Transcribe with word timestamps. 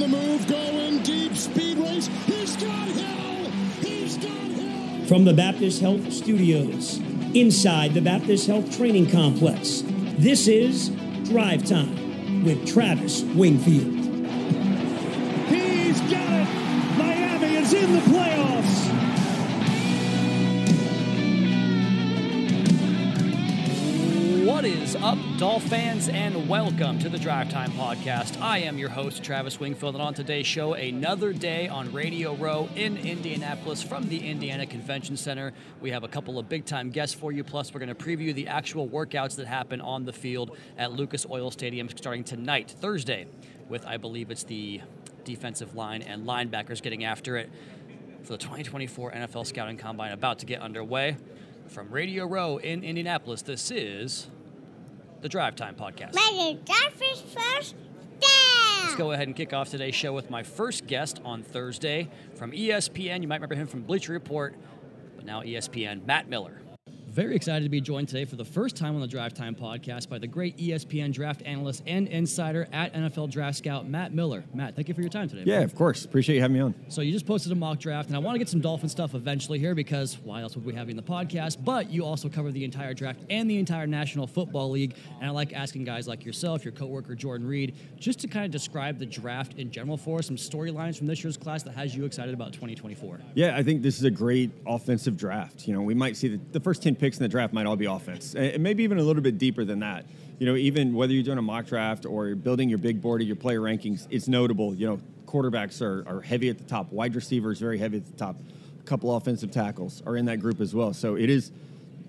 the 0.00 0.08
move, 0.08 0.46
going 0.48 1.02
deep, 1.02 1.36
speed 1.36 1.76
race. 1.76 2.06
He's 2.24 2.56
got 2.56 2.88
Hill. 2.88 3.50
He's 3.82 4.16
got 4.16 4.30
Hill. 4.30 5.06
From 5.06 5.24
the 5.26 5.34
Baptist 5.34 5.80
Health 5.82 6.10
Studios, 6.10 6.98
inside 7.34 7.92
the 7.92 8.00
Baptist 8.00 8.46
Health 8.46 8.74
Training 8.74 9.10
Complex, 9.10 9.82
this 10.16 10.48
is 10.48 10.88
Drive 11.24 11.66
Time 11.66 12.44
with 12.44 12.66
Travis 12.66 13.22
Wingfield. 13.22 13.99
Up, 25.02 25.16
Dolphins, 25.38 26.10
and 26.10 26.46
welcome 26.46 26.98
to 26.98 27.08
the 27.08 27.18
Drive 27.18 27.50
Time 27.50 27.70
Podcast. 27.70 28.38
I 28.38 28.58
am 28.58 28.76
your 28.76 28.90
host, 28.90 29.24
Travis 29.24 29.58
Wingfield, 29.58 29.94
and 29.94 30.02
on 30.02 30.12
today's 30.12 30.46
show, 30.46 30.74
another 30.74 31.32
day 31.32 31.68
on 31.68 31.90
Radio 31.90 32.34
Row 32.34 32.68
in 32.76 32.98
Indianapolis 32.98 33.82
from 33.82 34.10
the 34.10 34.18
Indiana 34.28 34.66
Convention 34.66 35.16
Center. 35.16 35.54
We 35.80 35.90
have 35.90 36.04
a 36.04 36.08
couple 36.08 36.38
of 36.38 36.50
big 36.50 36.66
time 36.66 36.90
guests 36.90 37.14
for 37.14 37.32
you, 37.32 37.42
plus, 37.42 37.72
we're 37.72 37.80
going 37.80 37.88
to 37.88 37.94
preview 37.94 38.34
the 38.34 38.48
actual 38.48 38.90
workouts 38.90 39.36
that 39.36 39.46
happen 39.46 39.80
on 39.80 40.04
the 40.04 40.12
field 40.12 40.54
at 40.76 40.92
Lucas 40.92 41.24
Oil 41.30 41.50
Stadium 41.50 41.88
starting 41.88 42.22
tonight, 42.22 42.70
Thursday, 42.70 43.26
with 43.70 43.86
I 43.86 43.96
believe 43.96 44.30
it's 44.30 44.44
the 44.44 44.82
defensive 45.24 45.74
line 45.74 46.02
and 46.02 46.26
linebackers 46.26 46.82
getting 46.82 47.04
after 47.04 47.38
it 47.38 47.50
for 48.22 48.32
the 48.32 48.38
2024 48.38 49.12
NFL 49.12 49.46
Scouting 49.46 49.78
Combine 49.78 50.12
about 50.12 50.40
to 50.40 50.46
get 50.46 50.60
underway. 50.60 51.16
From 51.68 51.88
Radio 51.90 52.26
Row 52.26 52.58
in 52.58 52.84
Indianapolis, 52.84 53.40
this 53.40 53.70
is 53.70 54.26
the 55.20 55.28
Drive 55.28 55.56
Time 55.56 55.74
Podcast. 55.74 56.14
Megan 56.14 56.64
Jeffries 56.64 57.22
first 57.22 57.74
Let's 58.90 58.98
go 58.98 59.12
ahead 59.12 59.28
and 59.28 59.36
kick 59.36 59.52
off 59.52 59.70
today's 59.70 59.94
show 59.94 60.12
with 60.12 60.30
my 60.30 60.42
first 60.42 60.86
guest 60.86 61.20
on 61.24 61.42
Thursday 61.44 62.08
from 62.34 62.50
ESPN. 62.50 63.22
You 63.22 63.28
might 63.28 63.36
remember 63.36 63.54
him 63.54 63.68
from 63.68 63.82
Bleacher 63.82 64.12
Report, 64.12 64.56
but 65.14 65.24
now 65.24 65.42
ESPN, 65.42 66.04
Matt 66.06 66.28
Miller. 66.28 66.60
Very 67.10 67.34
excited 67.34 67.64
to 67.64 67.68
be 67.68 67.80
joined 67.80 68.06
today 68.06 68.24
for 68.24 68.36
the 68.36 68.44
first 68.44 68.76
time 68.76 68.94
on 68.94 69.00
the 69.00 69.06
Drive 69.08 69.34
Time 69.34 69.56
podcast 69.56 70.08
by 70.08 70.18
the 70.18 70.28
great 70.28 70.56
ESPN 70.58 71.12
draft 71.12 71.42
analyst 71.44 71.82
and 71.84 72.06
insider 72.06 72.68
at 72.72 72.94
NFL 72.94 73.32
Draft 73.32 73.58
Scout, 73.58 73.88
Matt 73.88 74.14
Miller. 74.14 74.44
Matt, 74.54 74.76
thank 74.76 74.86
you 74.86 74.94
for 74.94 75.00
your 75.00 75.10
time 75.10 75.28
today. 75.28 75.42
Yeah, 75.44 75.56
man. 75.56 75.64
of 75.64 75.74
course. 75.74 76.04
Appreciate 76.04 76.36
you 76.36 76.40
having 76.40 76.54
me 76.54 76.60
on. 76.60 76.74
So 76.86 77.00
you 77.00 77.10
just 77.10 77.26
posted 77.26 77.50
a 77.50 77.56
mock 77.56 77.80
draft, 77.80 78.06
and 78.06 78.14
I 78.14 78.20
want 78.20 78.36
to 78.36 78.38
get 78.38 78.48
some 78.48 78.60
Dolphin 78.60 78.88
stuff 78.88 79.16
eventually 79.16 79.58
here 79.58 79.74
because 79.74 80.18
why 80.22 80.42
else 80.42 80.54
would 80.54 80.64
we 80.64 80.72
have 80.74 80.86
you 80.86 80.92
in 80.92 80.96
the 80.96 81.02
podcast? 81.02 81.64
But 81.64 81.90
you 81.90 82.04
also 82.04 82.28
cover 82.28 82.52
the 82.52 82.62
entire 82.64 82.94
draft 82.94 83.18
and 83.28 83.50
the 83.50 83.58
entire 83.58 83.88
National 83.88 84.28
Football 84.28 84.70
League, 84.70 84.94
and 85.20 85.28
I 85.28 85.30
like 85.30 85.52
asking 85.52 85.82
guys 85.82 86.06
like 86.06 86.24
yourself, 86.24 86.64
your 86.64 86.72
coworker 86.72 87.16
Jordan 87.16 87.48
Reid, 87.48 87.74
just 87.98 88.20
to 88.20 88.28
kind 88.28 88.44
of 88.44 88.52
describe 88.52 89.00
the 89.00 89.06
draft 89.06 89.54
in 89.54 89.72
general 89.72 89.96
for 89.96 90.20
us, 90.20 90.28
some 90.28 90.36
storylines 90.36 90.96
from 90.96 91.08
this 91.08 91.24
year's 91.24 91.36
class 91.36 91.64
that 91.64 91.74
has 91.74 91.92
you 91.92 92.04
excited 92.04 92.34
about 92.34 92.52
2024. 92.52 93.18
Yeah, 93.34 93.56
I 93.56 93.64
think 93.64 93.82
this 93.82 93.98
is 93.98 94.04
a 94.04 94.12
great 94.12 94.52
offensive 94.64 95.16
draft. 95.16 95.66
You 95.66 95.74
know, 95.74 95.82
we 95.82 95.94
might 95.94 96.16
see 96.16 96.28
the, 96.28 96.40
the 96.52 96.60
first 96.60 96.84
10 96.84 96.99
picks 97.00 97.16
in 97.16 97.22
the 97.22 97.28
draft 97.28 97.52
might 97.52 97.66
all 97.66 97.76
be 97.76 97.86
offense, 97.86 98.34
and 98.34 98.62
maybe 98.62 98.84
even 98.84 98.98
a 98.98 99.02
little 99.02 99.22
bit 99.22 99.38
deeper 99.38 99.64
than 99.64 99.80
that. 99.80 100.04
You 100.38 100.46
know, 100.46 100.54
even 100.54 100.94
whether 100.94 101.12
you're 101.12 101.24
doing 101.24 101.38
a 101.38 101.42
mock 101.42 101.66
draft 101.66 102.06
or 102.06 102.28
you're 102.28 102.36
building 102.36 102.68
your 102.68 102.78
big 102.78 103.02
board 103.02 103.20
of 103.20 103.26
your 103.26 103.36
player 103.36 103.60
rankings, 103.60 104.06
it's 104.10 104.28
notable. 104.28 104.74
You 104.74 104.86
know, 104.86 105.00
quarterbacks 105.26 105.82
are, 105.82 106.06
are 106.08 106.20
heavy 106.20 106.48
at 106.48 106.58
the 106.58 106.64
top, 106.64 106.92
wide 106.92 107.14
receivers 107.14 107.58
very 107.58 107.78
heavy 107.78 107.98
at 107.98 108.06
the 108.06 108.12
top. 108.12 108.36
A 108.78 108.82
couple 108.84 109.14
offensive 109.14 109.50
tackles 109.50 110.02
are 110.06 110.16
in 110.16 110.26
that 110.26 110.40
group 110.40 110.60
as 110.60 110.74
well. 110.74 110.92
So 110.92 111.16
it 111.16 111.30
is 111.30 111.50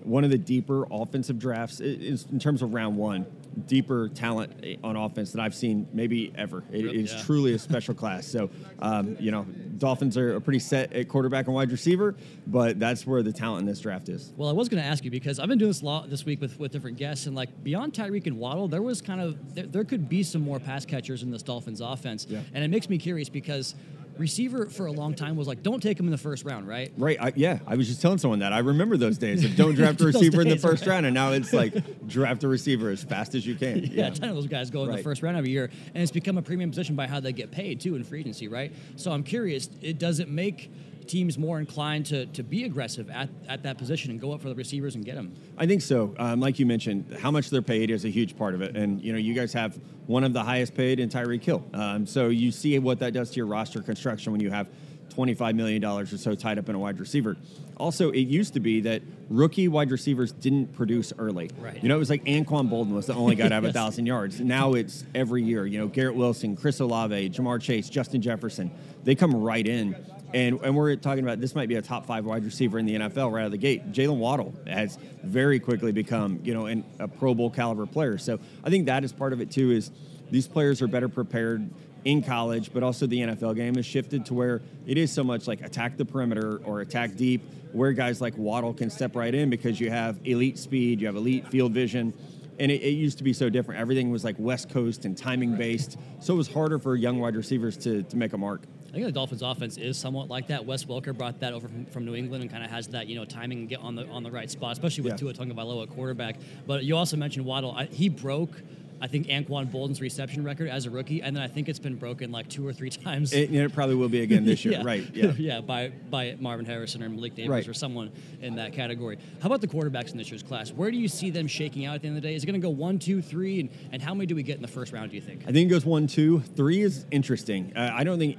one 0.04 0.24
of 0.24 0.30
the 0.30 0.38
deeper 0.38 0.86
offensive 0.90 1.38
drafts 1.38 1.80
in 1.80 2.38
terms 2.38 2.62
of 2.62 2.74
round 2.74 2.96
one. 2.96 3.26
Deeper 3.66 4.08
talent 4.08 4.50
on 4.82 4.96
offense 4.96 5.32
that 5.32 5.40
I've 5.42 5.54
seen 5.54 5.86
maybe 5.92 6.32
ever. 6.36 6.64
It 6.72 6.86
is 6.86 7.14
truly 7.24 7.52
a 7.52 7.58
special 7.58 7.92
class. 7.94 8.26
So, 8.26 8.48
um, 8.78 9.14
you 9.20 9.30
know, 9.30 9.42
Dolphins 9.76 10.16
are 10.16 10.40
pretty 10.40 10.58
set 10.58 10.94
at 10.94 11.06
quarterback 11.08 11.46
and 11.48 11.54
wide 11.54 11.70
receiver, 11.70 12.14
but 12.46 12.80
that's 12.80 13.06
where 13.06 13.22
the 13.22 13.30
talent 13.32 13.60
in 13.60 13.66
this 13.66 13.80
draft 13.80 14.08
is. 14.08 14.32
Well, 14.38 14.48
I 14.48 14.52
was 14.52 14.70
going 14.70 14.82
to 14.82 14.88
ask 14.88 15.04
you 15.04 15.10
because 15.10 15.38
I've 15.38 15.48
been 15.48 15.58
doing 15.58 15.68
this 15.70 15.82
a 15.82 15.84
lot 15.84 16.08
this 16.08 16.24
week 16.24 16.40
with, 16.40 16.58
with 16.58 16.72
different 16.72 16.96
guests, 16.96 17.26
and 17.26 17.36
like 17.36 17.62
beyond 17.62 17.92
Tyreek 17.92 18.26
and 18.26 18.38
Waddle, 18.38 18.68
there 18.68 18.80
was 18.80 19.02
kind 19.02 19.20
of 19.20 19.54
there, 19.54 19.66
there 19.66 19.84
could 19.84 20.08
be 20.08 20.22
some 20.22 20.40
more 20.40 20.58
pass 20.58 20.86
catchers 20.86 21.22
in 21.22 21.30
this 21.30 21.42
Dolphins 21.42 21.82
offense, 21.82 22.26
Yeah. 22.30 22.40
and 22.54 22.64
it 22.64 22.68
makes 22.68 22.88
me 22.88 22.96
curious 22.96 23.28
because 23.28 23.74
receiver 24.18 24.66
for 24.66 24.86
a 24.86 24.92
long 24.92 25.14
time 25.14 25.36
was 25.36 25.48
like, 25.48 25.62
don't 25.62 25.82
take 25.82 25.98
him 25.98 26.06
in 26.06 26.12
the 26.12 26.18
first 26.18 26.44
round, 26.44 26.68
right? 26.68 26.92
Right. 26.96 27.16
I, 27.20 27.32
yeah. 27.36 27.58
I 27.66 27.76
was 27.76 27.88
just 27.88 28.02
telling 28.02 28.18
someone 28.18 28.40
that. 28.40 28.52
I 28.52 28.58
remember 28.58 28.96
those 28.96 29.18
days 29.18 29.44
of 29.44 29.56
don't 29.56 29.74
draft 29.74 30.00
a 30.00 30.06
receiver 30.06 30.42
in 30.42 30.48
the 30.48 30.58
first 30.58 30.86
right. 30.86 30.94
round, 30.94 31.06
and 31.06 31.14
now 31.14 31.32
it's 31.32 31.52
like 31.52 32.06
draft 32.06 32.44
a 32.44 32.48
receiver 32.48 32.90
as 32.90 33.02
fast 33.02 33.34
as 33.34 33.46
you 33.46 33.54
can. 33.54 33.72
Yeah, 33.92 34.06
a 34.06 34.10
ton 34.10 34.30
of 34.30 34.36
those 34.36 34.46
guys 34.46 34.70
go 34.70 34.84
in 34.84 34.92
the 34.92 35.02
first 35.02 35.22
round 35.22 35.36
every 35.36 35.50
year, 35.50 35.70
and 35.94 36.02
it's 36.02 36.12
become 36.12 36.38
a 36.38 36.42
premium 36.42 36.70
position 36.70 36.96
by 36.96 37.06
how 37.06 37.20
they 37.20 37.32
get 37.32 37.50
paid 37.50 37.80
too 37.80 37.94
in 37.94 38.04
free 38.04 38.20
agency, 38.20 38.48
right? 38.48 38.72
So 38.96 39.10
I'm 39.12 39.22
curious, 39.22 39.68
it 39.82 39.98
does 39.98 40.18
it 40.18 40.28
make 40.28 40.70
teams 41.12 41.36
more 41.36 41.58
inclined 41.60 42.06
to, 42.06 42.24
to 42.26 42.42
be 42.42 42.64
aggressive 42.64 43.10
at, 43.10 43.28
at 43.46 43.62
that 43.64 43.76
position 43.76 44.10
and 44.10 44.18
go 44.18 44.32
up 44.32 44.40
for 44.40 44.48
the 44.48 44.54
receivers 44.54 44.94
and 44.94 45.04
get 45.04 45.14
them? 45.14 45.34
I 45.58 45.66
think 45.66 45.82
so. 45.82 46.14
Um, 46.18 46.40
like 46.40 46.58
you 46.58 46.64
mentioned, 46.64 47.18
how 47.20 47.30
much 47.30 47.50
they're 47.50 47.60
paid 47.60 47.90
is 47.90 48.06
a 48.06 48.08
huge 48.08 48.36
part 48.36 48.54
of 48.54 48.62
it. 48.62 48.74
And, 48.74 49.00
you 49.02 49.12
know, 49.12 49.18
you 49.18 49.34
guys 49.34 49.52
have 49.52 49.78
one 50.06 50.24
of 50.24 50.32
the 50.32 50.42
highest 50.42 50.74
paid 50.74 50.98
in 50.98 51.10
Tyreek 51.10 51.44
Hill. 51.44 51.62
Um, 51.74 52.06
so 52.06 52.28
you 52.28 52.50
see 52.50 52.78
what 52.78 52.98
that 53.00 53.12
does 53.12 53.30
to 53.30 53.36
your 53.36 53.46
roster 53.46 53.82
construction 53.82 54.32
when 54.32 54.40
you 54.40 54.50
have 54.50 54.70
$25 55.14 55.54
million 55.54 55.84
or 55.84 56.06
so 56.06 56.34
tied 56.34 56.58
up 56.58 56.70
in 56.70 56.74
a 56.74 56.78
wide 56.78 56.98
receiver. 56.98 57.36
Also, 57.76 58.10
it 58.10 58.20
used 58.20 58.54
to 58.54 58.60
be 58.60 58.80
that 58.80 59.02
rookie 59.28 59.68
wide 59.68 59.90
receivers 59.90 60.32
didn't 60.32 60.72
produce 60.72 61.12
early. 61.18 61.50
Right. 61.60 61.82
You 61.82 61.90
know, 61.90 61.96
it 61.96 61.98
was 61.98 62.08
like 62.08 62.24
Anquan 62.24 62.70
Boldin 62.70 62.94
was 62.94 63.06
the 63.06 63.14
only 63.14 63.34
guy 63.34 63.48
to 63.48 63.54
have 63.54 63.64
a 63.64 63.66
Yes. 63.72 63.74
1,000 63.74 64.06
yards. 64.06 64.40
Now 64.40 64.72
it's 64.72 65.04
every 65.14 65.42
year. 65.42 65.66
You 65.66 65.78
know, 65.78 65.88
Garrett 65.88 66.14
Wilson, 66.14 66.56
Chris 66.56 66.80
Olave, 66.80 67.28
Ja'Marr 67.30 67.60
Chase, 67.60 67.90
Justin 67.90 68.22
Jefferson. 68.22 68.70
They 69.04 69.14
come 69.14 69.34
right 69.34 69.66
in. 69.66 69.94
And, 70.34 70.60
and 70.62 70.76
we're 70.76 70.96
talking 70.96 71.24
about 71.24 71.40
this 71.40 71.54
might 71.54 71.68
be 71.68 71.74
a 71.74 71.82
top 71.82 72.06
five 72.06 72.24
wide 72.24 72.44
receiver 72.44 72.78
in 72.78 72.86
the 72.86 72.94
NFL 72.94 73.32
right 73.32 73.42
out 73.42 73.46
of 73.46 73.52
the 73.52 73.58
gate. 73.58 73.92
Jaylen 73.92 74.16
Waddle 74.16 74.54
has 74.66 74.98
very 75.22 75.60
quickly 75.60 75.92
become, 75.92 76.40
you 76.42 76.54
know, 76.54 76.66
an, 76.66 76.84
a 76.98 77.06
Pro 77.06 77.34
Bowl 77.34 77.50
caliber 77.50 77.86
player. 77.86 78.16
So 78.16 78.38
I 78.64 78.70
think 78.70 78.86
that 78.86 79.04
is 79.04 79.12
part 79.12 79.32
of 79.32 79.40
it 79.40 79.50
too. 79.50 79.70
Is 79.72 79.90
these 80.30 80.48
players 80.48 80.80
are 80.80 80.86
better 80.86 81.08
prepared 81.08 81.68
in 82.04 82.22
college, 82.22 82.72
but 82.72 82.82
also 82.82 83.06
the 83.06 83.20
NFL 83.20 83.54
game 83.56 83.74
has 83.74 83.86
shifted 83.86 84.26
to 84.26 84.34
where 84.34 84.62
it 84.86 84.98
is 84.98 85.12
so 85.12 85.22
much 85.22 85.46
like 85.46 85.60
attack 85.60 85.96
the 85.96 86.04
perimeter 86.04 86.60
or 86.64 86.80
attack 86.80 87.14
deep, 87.14 87.42
where 87.72 87.92
guys 87.92 88.20
like 88.20 88.36
Waddle 88.36 88.74
can 88.74 88.90
step 88.90 89.14
right 89.14 89.34
in 89.34 89.50
because 89.50 89.78
you 89.78 89.90
have 89.90 90.18
elite 90.24 90.58
speed, 90.58 91.00
you 91.00 91.06
have 91.06 91.16
elite 91.16 91.46
field 91.48 91.72
vision. 91.72 92.12
And 92.58 92.70
it, 92.70 92.82
it 92.82 92.90
used 92.90 93.18
to 93.18 93.24
be 93.24 93.32
so 93.32 93.48
different. 93.48 93.80
Everything 93.80 94.10
was 94.10 94.24
like 94.24 94.36
West 94.38 94.70
Coast 94.70 95.04
and 95.04 95.16
timing 95.16 95.56
based. 95.56 95.98
So 96.20 96.34
it 96.34 96.36
was 96.36 96.48
harder 96.48 96.78
for 96.78 96.96
young 96.96 97.18
wide 97.18 97.36
receivers 97.36 97.76
to, 97.78 98.02
to 98.02 98.16
make 98.16 98.32
a 98.32 98.38
mark. 98.38 98.62
I 98.92 98.96
think 98.96 99.06
the 99.06 99.12
Dolphins' 99.12 99.40
offense 99.40 99.78
is 99.78 99.96
somewhat 99.96 100.28
like 100.28 100.48
that. 100.48 100.66
Wes 100.66 100.84
Welker 100.84 101.16
brought 101.16 101.40
that 101.40 101.54
over 101.54 101.66
from, 101.66 101.86
from 101.86 102.04
New 102.04 102.14
England 102.14 102.42
and 102.42 102.52
kind 102.52 102.62
of 102.62 102.70
has 102.70 102.88
that 102.88 103.06
you 103.06 103.16
know 103.16 103.24
timing 103.24 103.60
and 103.60 103.68
get 103.68 103.80
on 103.80 103.94
the 103.96 104.06
on 104.08 104.22
the 104.22 104.30
right 104.30 104.50
spot, 104.50 104.72
especially 104.72 105.04
with 105.04 105.14
Yeah. 105.14 105.32
Tua 105.32 105.32
Tagovailoa 105.32 105.84
at 105.84 105.90
quarterback. 105.90 106.36
But 106.66 106.84
you 106.84 106.94
also 106.96 107.16
mentioned 107.16 107.46
Waddle. 107.46 107.72
I, 107.72 107.86
he 107.86 108.10
broke, 108.10 108.60
I 109.02 109.08
think, 109.08 109.26
Anquan 109.26 109.68
Boldin's 109.68 110.00
reception 110.00 110.44
record 110.44 110.68
as 110.68 110.86
a 110.86 110.90
rookie, 110.90 111.22
and 111.22 111.34
then 111.34 111.42
I 111.42 111.48
think 111.48 111.68
it's 111.68 111.80
been 111.80 111.96
broken 111.96 112.30
like 112.30 112.48
two 112.48 112.64
or 112.64 112.72
three 112.72 112.88
times. 113.04 113.32
It, 113.32 113.52
it 113.52 113.72
probably 113.74 113.96
will 113.96 114.08
be 114.08 114.20
again 114.20 114.44
this 114.44 114.64
year, 114.64 114.80
right? 114.84 115.04
Yeah. 115.12 115.32
yeah, 115.36 115.60
by 115.60 115.88
by 116.08 116.36
Marvin 116.38 116.64
Harrison 116.64 117.02
or 117.02 117.08
Malik 117.08 117.34
Davis 117.34 117.50
Right. 117.50 117.66
or 117.68 117.74
someone 117.74 118.12
in 118.40 118.54
that 118.56 118.72
category. 118.72 119.18
How 119.40 119.46
about 119.48 119.60
the 119.60 119.66
quarterbacks 119.66 120.12
in 120.12 120.18
this 120.18 120.30
year's 120.30 120.44
class? 120.44 120.70
Where 120.70 120.92
do 120.92 120.96
you 120.96 121.08
see 121.08 121.30
them 121.30 121.48
shaking 121.48 121.84
out 121.84 121.96
at 121.96 122.02
the 122.02 122.08
end 122.08 122.16
of 122.16 122.22
the 122.22 122.28
day? 122.28 122.36
Is 122.36 122.44
it 122.44 122.46
going 122.46 122.60
to 122.60 122.64
go 122.64 122.70
one, 122.70 123.00
two, 123.00 123.20
three, 123.20 123.58
and, 123.58 123.70
and 123.90 124.00
how 124.00 124.14
many 124.14 124.26
do 124.26 124.36
we 124.36 124.44
get 124.44 124.54
in 124.54 124.62
the 124.62 124.68
first 124.68 124.92
round? 124.92 125.10
Do 125.10 125.16
you 125.16 125.22
think? 125.22 125.42
I 125.48 125.52
think 125.52 125.66
it 125.68 125.72
goes 125.72 125.84
one, 125.84 126.06
two, 126.06 126.40
three 126.40 126.80
is 126.82 127.04
interesting. 127.10 127.72
Uh, 127.76 127.90
I 127.92 128.04
don't 128.04 128.20
think. 128.20 128.38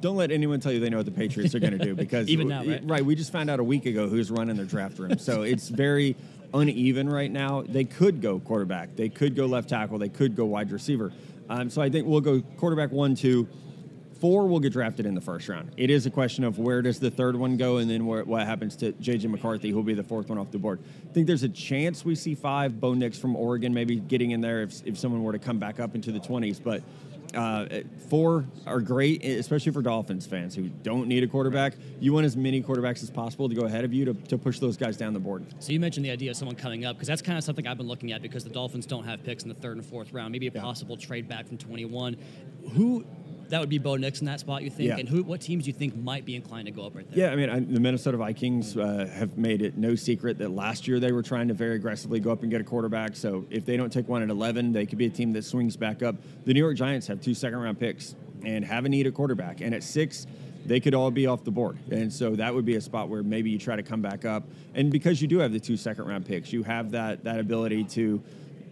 Don't 0.00 0.16
let 0.16 0.30
anyone 0.30 0.60
tell 0.60 0.70
you 0.70 0.80
they 0.80 0.90
know 0.90 0.98
what 0.98 1.06
the 1.06 1.12
Patriots 1.12 1.54
are 1.54 1.58
going 1.58 1.78
to 1.78 1.82
do 1.82 1.94
because 1.94 2.28
Even 2.28 2.48
now, 2.48 2.62
right? 2.62 2.82
right? 2.84 3.02
We 3.04 3.14
just 3.14 3.32
found 3.32 3.48
out 3.48 3.58
a 3.58 3.64
week 3.64 3.86
ago 3.86 4.06
who's 4.06 4.30
running 4.30 4.56
their 4.56 4.66
draft 4.66 4.98
room, 4.98 5.16
so 5.18 5.40
it's 5.42 5.70
very 5.70 6.14
uneven 6.54 7.08
right 7.08 7.30
now. 7.30 7.62
They 7.62 7.84
could 7.84 8.20
go 8.20 8.40
quarterback, 8.40 8.96
they 8.96 9.08
could 9.08 9.34
go 9.34 9.46
left 9.46 9.68
tackle, 9.68 9.98
they 9.98 10.08
could 10.08 10.36
go 10.36 10.44
wide 10.44 10.70
receiver. 10.70 11.12
Um, 11.48 11.70
so 11.70 11.82
I 11.82 11.90
think 11.90 12.06
we'll 12.06 12.20
go 12.20 12.40
quarterback 12.56 12.92
one, 12.92 13.14
two, 13.14 13.48
four 14.22 14.46
will 14.46 14.60
get 14.60 14.72
drafted 14.72 15.04
in 15.04 15.16
the 15.16 15.20
first 15.20 15.48
round. 15.48 15.72
It 15.76 15.90
is 15.90 16.06
a 16.06 16.10
question 16.10 16.44
of 16.44 16.56
where 16.56 16.80
does 16.80 17.00
the 17.00 17.10
third 17.10 17.34
one 17.34 17.56
go, 17.56 17.78
and 17.78 17.90
then 17.90 18.06
where, 18.06 18.22
what 18.22 18.46
happens 18.46 18.76
to 18.76 18.92
JJ 18.92 19.28
McCarthy, 19.28 19.70
who'll 19.70 19.82
be 19.82 19.94
the 19.94 20.04
fourth 20.04 20.28
one 20.28 20.38
off 20.38 20.52
the 20.52 20.58
board. 20.58 20.78
I 21.10 21.12
think 21.12 21.26
there's 21.26 21.42
a 21.42 21.48
chance 21.48 22.04
we 22.04 22.14
see 22.14 22.36
five. 22.36 22.80
Bo 22.80 22.94
Nix 22.94 23.18
from 23.18 23.34
Oregon 23.34 23.74
maybe 23.74 23.96
getting 23.96 24.30
in 24.30 24.40
there 24.40 24.62
if, 24.62 24.86
if 24.86 24.96
someone 24.96 25.24
were 25.24 25.32
to 25.32 25.40
come 25.40 25.58
back 25.58 25.80
up 25.80 25.96
into 25.96 26.12
the 26.12 26.20
20s. 26.20 26.62
But 26.62 26.84
uh, 27.34 27.66
four 28.08 28.44
are 28.66 28.80
great, 28.80 29.24
especially 29.24 29.72
for 29.72 29.82
Dolphins 29.82 30.26
fans 30.26 30.54
who 30.54 30.68
don't 30.68 31.08
need 31.08 31.22
a 31.22 31.26
quarterback. 31.26 31.74
You 32.00 32.12
want 32.12 32.26
as 32.26 32.36
many 32.36 32.62
quarterbacks 32.62 33.02
as 33.02 33.10
possible 33.10 33.48
to 33.48 33.54
go 33.54 33.62
ahead 33.62 33.84
of 33.84 33.92
you 33.92 34.04
to, 34.06 34.14
to 34.14 34.38
push 34.38 34.58
those 34.58 34.76
guys 34.76 34.96
down 34.96 35.12
the 35.12 35.20
board. 35.20 35.46
So 35.58 35.72
you 35.72 35.80
mentioned 35.80 36.04
the 36.04 36.10
idea 36.10 36.30
of 36.30 36.36
someone 36.36 36.56
coming 36.56 36.84
up 36.84 36.96
because 36.96 37.08
that's 37.08 37.22
kind 37.22 37.38
of 37.38 37.44
something 37.44 37.66
I've 37.66 37.78
been 37.78 37.88
looking 37.88 38.12
at 38.12 38.22
because 38.22 38.44
the 38.44 38.50
Dolphins 38.50 38.86
don't 38.86 39.04
have 39.04 39.22
picks 39.24 39.42
in 39.42 39.48
the 39.48 39.54
third 39.54 39.76
and 39.76 39.86
fourth 39.86 40.12
round. 40.12 40.32
Maybe 40.32 40.46
a 40.46 40.52
possible 40.52 40.96
trade 40.96 41.28
back 41.28 41.46
from 41.46 41.58
21. 41.58 42.16
Who 42.74 43.04
that 43.52 43.60
would 43.60 43.68
be 43.68 43.76
Bo 43.76 43.96
Nix 43.96 44.20
in 44.20 44.26
that 44.26 44.40
spot, 44.40 44.62
you 44.62 44.70
think? 44.70 44.88
Yeah. 44.88 44.96
And 44.96 45.06
who? 45.06 45.22
What 45.22 45.42
teams 45.42 45.64
do 45.64 45.68
you 45.68 45.74
think 45.74 45.94
might 45.94 46.24
be 46.24 46.36
inclined 46.36 46.64
to 46.66 46.72
go 46.72 46.86
up 46.86 46.96
right 46.96 47.06
there? 47.10 47.26
Yeah, 47.26 47.32
I 47.32 47.36
mean, 47.36 47.50
I, 47.50 47.60
the 47.60 47.80
Minnesota 47.80 48.16
Vikings 48.16 48.78
uh, 48.78 49.06
have 49.12 49.36
made 49.36 49.60
it 49.60 49.76
no 49.76 49.94
secret 49.94 50.38
that 50.38 50.52
last 50.52 50.88
year 50.88 50.98
they 50.98 51.12
were 51.12 51.22
trying 51.22 51.48
to 51.48 51.54
very 51.54 51.76
aggressively 51.76 52.18
go 52.18 52.32
up 52.32 52.40
and 52.40 52.50
get 52.50 52.62
a 52.62 52.64
quarterback. 52.64 53.14
So 53.14 53.44
if 53.50 53.66
they 53.66 53.76
don't 53.76 53.92
take 53.92 54.08
one 54.08 54.22
at 54.22 54.30
11, 54.30 54.72
they 54.72 54.86
could 54.86 54.96
be 54.96 55.04
a 55.04 55.10
team 55.10 55.34
that 55.34 55.44
swings 55.44 55.76
back 55.76 56.02
up. 56.02 56.16
The 56.46 56.54
New 56.54 56.60
York 56.60 56.76
Giants 56.76 57.06
have 57.08 57.20
two 57.20 57.34
second 57.34 57.58
round 57.58 57.78
picks 57.78 58.14
and 58.42 58.64
have 58.64 58.86
a 58.86 58.88
need 58.88 59.06
at 59.06 59.12
quarterback. 59.12 59.60
And 59.60 59.74
at 59.74 59.82
six, 59.82 60.26
they 60.64 60.80
could 60.80 60.94
all 60.94 61.10
be 61.10 61.26
off 61.26 61.44
the 61.44 61.50
board. 61.50 61.76
And 61.90 62.10
so 62.10 62.34
that 62.36 62.54
would 62.54 62.64
be 62.64 62.76
a 62.76 62.80
spot 62.80 63.10
where 63.10 63.22
maybe 63.22 63.50
you 63.50 63.58
try 63.58 63.76
to 63.76 63.82
come 63.82 64.00
back 64.00 64.24
up. 64.24 64.44
And 64.74 64.90
because 64.90 65.20
you 65.20 65.28
do 65.28 65.40
have 65.40 65.52
the 65.52 65.60
two 65.60 65.76
second 65.76 66.06
round 66.06 66.24
picks, 66.24 66.54
you 66.54 66.62
have 66.62 66.92
that 66.92 67.24
that 67.24 67.38
ability 67.38 67.84
to 67.84 68.22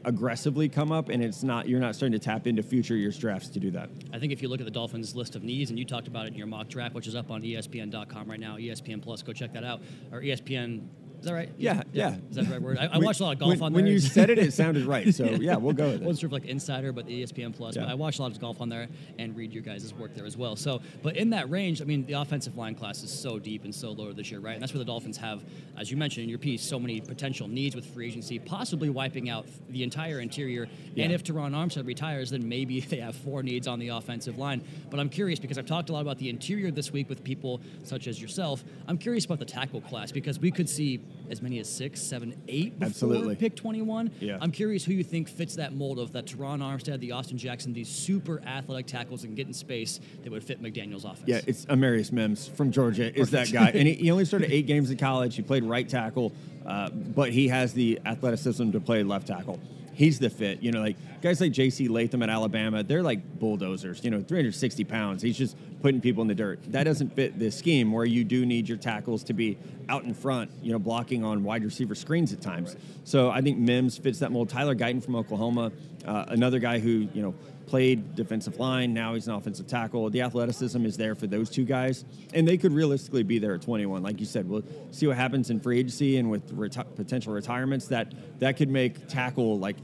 aggressively 0.05 0.69
come 0.69 0.91
up 0.93 1.09
and 1.09 1.23
it's 1.23 1.43
not 1.43 1.69
you're 1.69 1.81
not 1.81 1.95
starting 1.95 2.19
to 2.19 2.25
tap 2.25 2.47
into 2.47 2.63
future 2.63 2.97
years 2.97 3.19
drafts 3.19 3.49
to 3.49 3.61
do 3.61 3.71
that. 3.71 3.91
I 4.13 4.19
think 4.19 4.33
if 4.33 4.43
you 4.43 4.49
look 4.49 4.61
at 4.61 4.65
the 4.65 4.71
Dolphins 4.71 5.15
list 5.15 5.37
of 5.37 5.43
needs, 5.43 5.71
and 5.71 5.79
you 5.79 5.85
talked 5.85 6.09
about 6.09 6.27
it 6.27 6.33
in 6.33 6.39
your 6.39 6.47
mock 6.47 6.69
draft, 6.69 6.95
which 6.95 7.07
is 7.07 7.15
up 7.15 7.31
on 7.31 7.43
ESPN.com 7.43 8.31
right 8.31 8.41
now, 8.41 8.57
ESPN 8.57 9.03
Plus, 9.03 9.23
go 9.23 9.33
check 9.33 9.53
that 9.53 9.65
out. 9.65 9.81
Or 10.13 10.21
ESPN, 10.21 10.87
is 11.21 11.27
that 11.27 11.35
right? 11.35 11.51
Yeah, 11.59 11.83
yeah. 11.93 12.17
Is 12.31 12.37
that 12.37 12.47
the 12.47 12.53
right 12.53 12.63
word? 12.63 12.79
I, 12.79 12.87
I 12.87 12.97
When- 12.97 13.05
watched 13.05 13.21
a 13.21 13.25
lot 13.25 13.33
of 13.35 13.39
golf 13.39 13.51
when, 13.51 13.63
on 13.63 13.73
there. 13.73 13.83
when 13.83 13.93
you 13.93 13.99
said 14.01 14.31
it, 14.31 14.39
it 14.39 14.53
sounded 14.53 14.85
right. 14.87 15.15
So 15.15 15.25
yeah, 15.27 15.57
we'll 15.57 15.75
go 15.75 15.91
with 15.91 16.01
wasn't 16.03 16.17
it. 16.17 16.21
sure 16.21 16.27
if 16.29 16.33
like 16.33 16.45
Insider, 16.47 16.93
but 16.93 17.07
the 17.07 17.23
ESPN 17.23 17.55
Plus. 17.55 17.77
Yeah. 17.77 17.83
But 17.83 17.91
I 17.91 17.95
watch 17.95 18.19
a 18.19 18.23
lot 18.23 18.33
of 18.33 18.41
golf 18.41 18.61
on 18.61 18.69
there 18.69 18.89
and 19.19 19.37
read 19.37 19.53
your 19.53 19.63
guys' 19.63 19.93
work 19.95 20.15
there 20.15 20.25
as 20.27 20.37
well. 20.37 20.57
So, 20.57 20.81
but 21.03 21.17
in 21.17 21.31
that 21.31 21.51
range, 21.51 21.83
I 21.83 21.85
mean, 21.85 22.07
the 22.07 22.15
offensive 22.15 22.57
line 22.57 22.75
class 22.75 23.03
is 23.03 23.11
so 23.13 23.39
deep 23.39 23.65
and 23.65 23.75
so 23.75 23.93
low 23.93 24.13
this 24.13 24.31
year, 24.31 24.41
right? 24.41 24.55
And 24.55 24.63
that's 24.63 24.73
where 24.73 24.79
the 24.79 24.85
Dolphins 24.85 25.17
have, 25.19 25.45
as 25.79 25.91
you 25.91 25.97
mentioned 25.97 26.25
in 26.25 26.31
your 26.31 26.39
piece, 26.39 26.63
so 26.63 26.79
many 26.81 27.01
potential 27.01 27.49
needs 27.49 27.75
with 27.77 27.85
free 27.87 28.07
agency, 28.09 28.39
possibly 28.39 28.89
wiping 28.91 29.29
out 29.29 29.47
the 29.69 29.83
entire 29.83 30.21
interior. 30.21 30.69
Yeah. 30.95 31.05
And 31.05 31.13
if 31.13 31.23
Terron 31.23 31.53
Armstead 31.53 31.87
retires, 31.87 32.31
then 32.31 32.49
maybe 32.49 32.81
they 32.91 32.97
have 33.01 33.15
four 33.15 33.43
needs 33.43 33.67
on 33.69 33.79
the 33.79 33.89
offensive 33.89 34.39
line. 34.39 34.63
But 34.91 35.01
I'm 35.01 35.09
curious 35.11 35.39
because 35.39 35.59
I've 35.59 35.67
talked 35.67 35.91
a 35.91 35.93
lot 35.93 36.01
about 36.03 36.19
the 36.19 36.29
interior 36.31 36.71
this 36.71 36.91
week 36.93 37.09
with 37.09 37.23
people 37.23 37.61
such 37.85 38.07
as 38.07 38.21
yourself. 38.21 38.65
I'm 38.89 38.97
curious 38.99 39.25
about 39.27 39.39
the 39.39 39.45
tackle 39.45 39.81
class 39.83 40.13
because 40.13 40.39
we 40.39 40.51
could 40.51 40.69
see 40.69 41.01
as 41.31 41.41
many 41.41 41.59
as 41.59 41.69
six, 41.69 42.01
seven, 42.01 42.41
eight 42.49 42.79
before 42.79 42.89
Absolutely. 42.89 43.37
pick 43.37 43.57
21. 43.57 44.11
Yeah. 44.21 44.39
I'm 44.41 44.51
curious 44.51 44.85
who 44.85 44.93
you 44.93 45.05
think 45.05 45.29
fits 45.29 45.57
that 45.57 45.73
mold 45.75 45.99
of 45.99 46.13
that 46.13 46.27
Terron 46.27 46.61
Armstead, 46.61 47.01
the 47.01 47.13
Austin 47.13 47.39
Jackson, 47.39 47.73
these 47.73 47.89
super 47.89 48.43
athletic 48.45 48.87
tackles 48.87 49.25
and 49.25 49.37
get 49.37 49.47
in 49.47 49.53
space 49.53 50.01
that 50.23 50.31
would 50.31 50.43
fit 50.43 50.63
McDaniel's 50.63 51.05
offense. 51.05 51.25
Yeah, 51.27 51.41
it's 51.47 51.67
Amarius 51.67 52.13
Mims 52.13 52.49
from 52.49 52.73
Georgia 52.73 53.17
is 53.19 53.31
that 53.31 53.53
guy, 53.53 53.71
and 53.71 53.87
he, 53.87 53.95
he 54.01 54.11
only 54.11 54.25
started 54.25 54.51
eight 54.51 54.67
games 54.67 54.91
in 54.91 54.99
college. 54.99 55.37
He 55.37 55.43
played 55.43 55.65
right 55.65 55.89
tackle, 55.89 56.33
uh, 56.67 56.91
but 56.91 57.31
he 57.31 57.49
has 57.49 57.73
the 57.73 58.01
athleticism 58.05 58.73
to 58.73 58.81
play 58.81 59.03
left 59.03 59.29
tackle. 59.29 59.61
He's 60.01 60.19
the 60.19 60.31
fit. 60.31 60.63
You 60.63 60.73
know, 60.73 60.81
like 60.81 60.97
guys 61.21 61.43
like 61.43 61.53
J.C. 61.53 61.87
Latham 61.87 62.23
at 62.23 62.31
Alabama, 62.31 62.83
they're 62.83 63.03
like 63.03 63.39
bulldozers. 63.39 64.03
You 64.03 64.11
know, 64.11 64.23
360 64.23 64.83
pounds. 64.85 65.21
He's 65.21 65.37
just 65.37 65.59
putting 65.83 66.01
people 66.01 66.23
in 66.23 66.29
the 66.29 66.35
dirt. 66.35 66.59
That 66.73 66.85
doesn't 66.85 67.15
fit 67.15 67.39
this 67.39 67.55
scheme 67.55 67.93
where 67.93 68.07
you 68.07 68.25
do 68.25 68.47
need 68.47 68.67
your 68.67 68.79
tackles 68.79 69.23
to 69.25 69.35
be 69.35 69.59
out 69.91 70.05
in 70.05 70.15
front. 70.15 70.53
You 70.63 70.73
know, 70.73 70.79
blocking 70.79 71.23
on 71.23 71.45
wide 71.45 71.65
receiver 71.65 71.95
screens 71.95 72.33
at 72.33 72.41
times. 72.41 72.77
So 73.05 73.29
I 73.29 73.43
think 73.43 73.59
Mims 73.59 73.99
fits 73.99 74.21
that 74.21 74.33
mold. 74.33 74.49
Tyler 74.49 74.75
Guyton 74.75 75.05
from 75.05 75.17
Oklahoma, 75.17 75.71
uh, 76.07 76.25
another 76.29 76.61
guy 76.61 76.79
who 76.79 77.07
you 77.13 77.21
know 77.21 77.35
played 77.71 78.17
defensive 78.17 78.59
line. 78.59 78.93
Now 78.93 79.15
he's 79.15 79.29
an 79.29 79.35
offensive 79.35 79.69
tackle. 79.69 80.11
The 80.11 80.23
athleticism 80.23 80.85
is 80.85 80.97
there 80.97 81.15
for 81.15 81.29
those 81.29 81.49
two 81.49 81.65
guys, 81.65 82.05
and 82.35 82.47
they 82.47 82.59
could 82.59 82.73
realistically 82.73 83.23
be 83.23 83.39
there 83.39 83.55
at 83.55 83.63
21. 83.63 84.03
Like 84.03 84.19
you 84.19 84.27
said, 84.27 84.49
we'll 84.49 84.65
see 84.91 85.07
what 85.07 85.17
happens 85.17 85.51
in 85.51 85.61
free 85.61 85.79
agency 85.79 86.17
and 86.17 86.29
with 86.29 86.53
reti- 86.55 86.97
potential 86.97 87.33
retirements. 87.33 87.87
That 87.87 88.13
that 88.41 88.57
could 88.57 88.69
make 88.69 89.07
tackle 89.07 89.59
like 89.59 89.77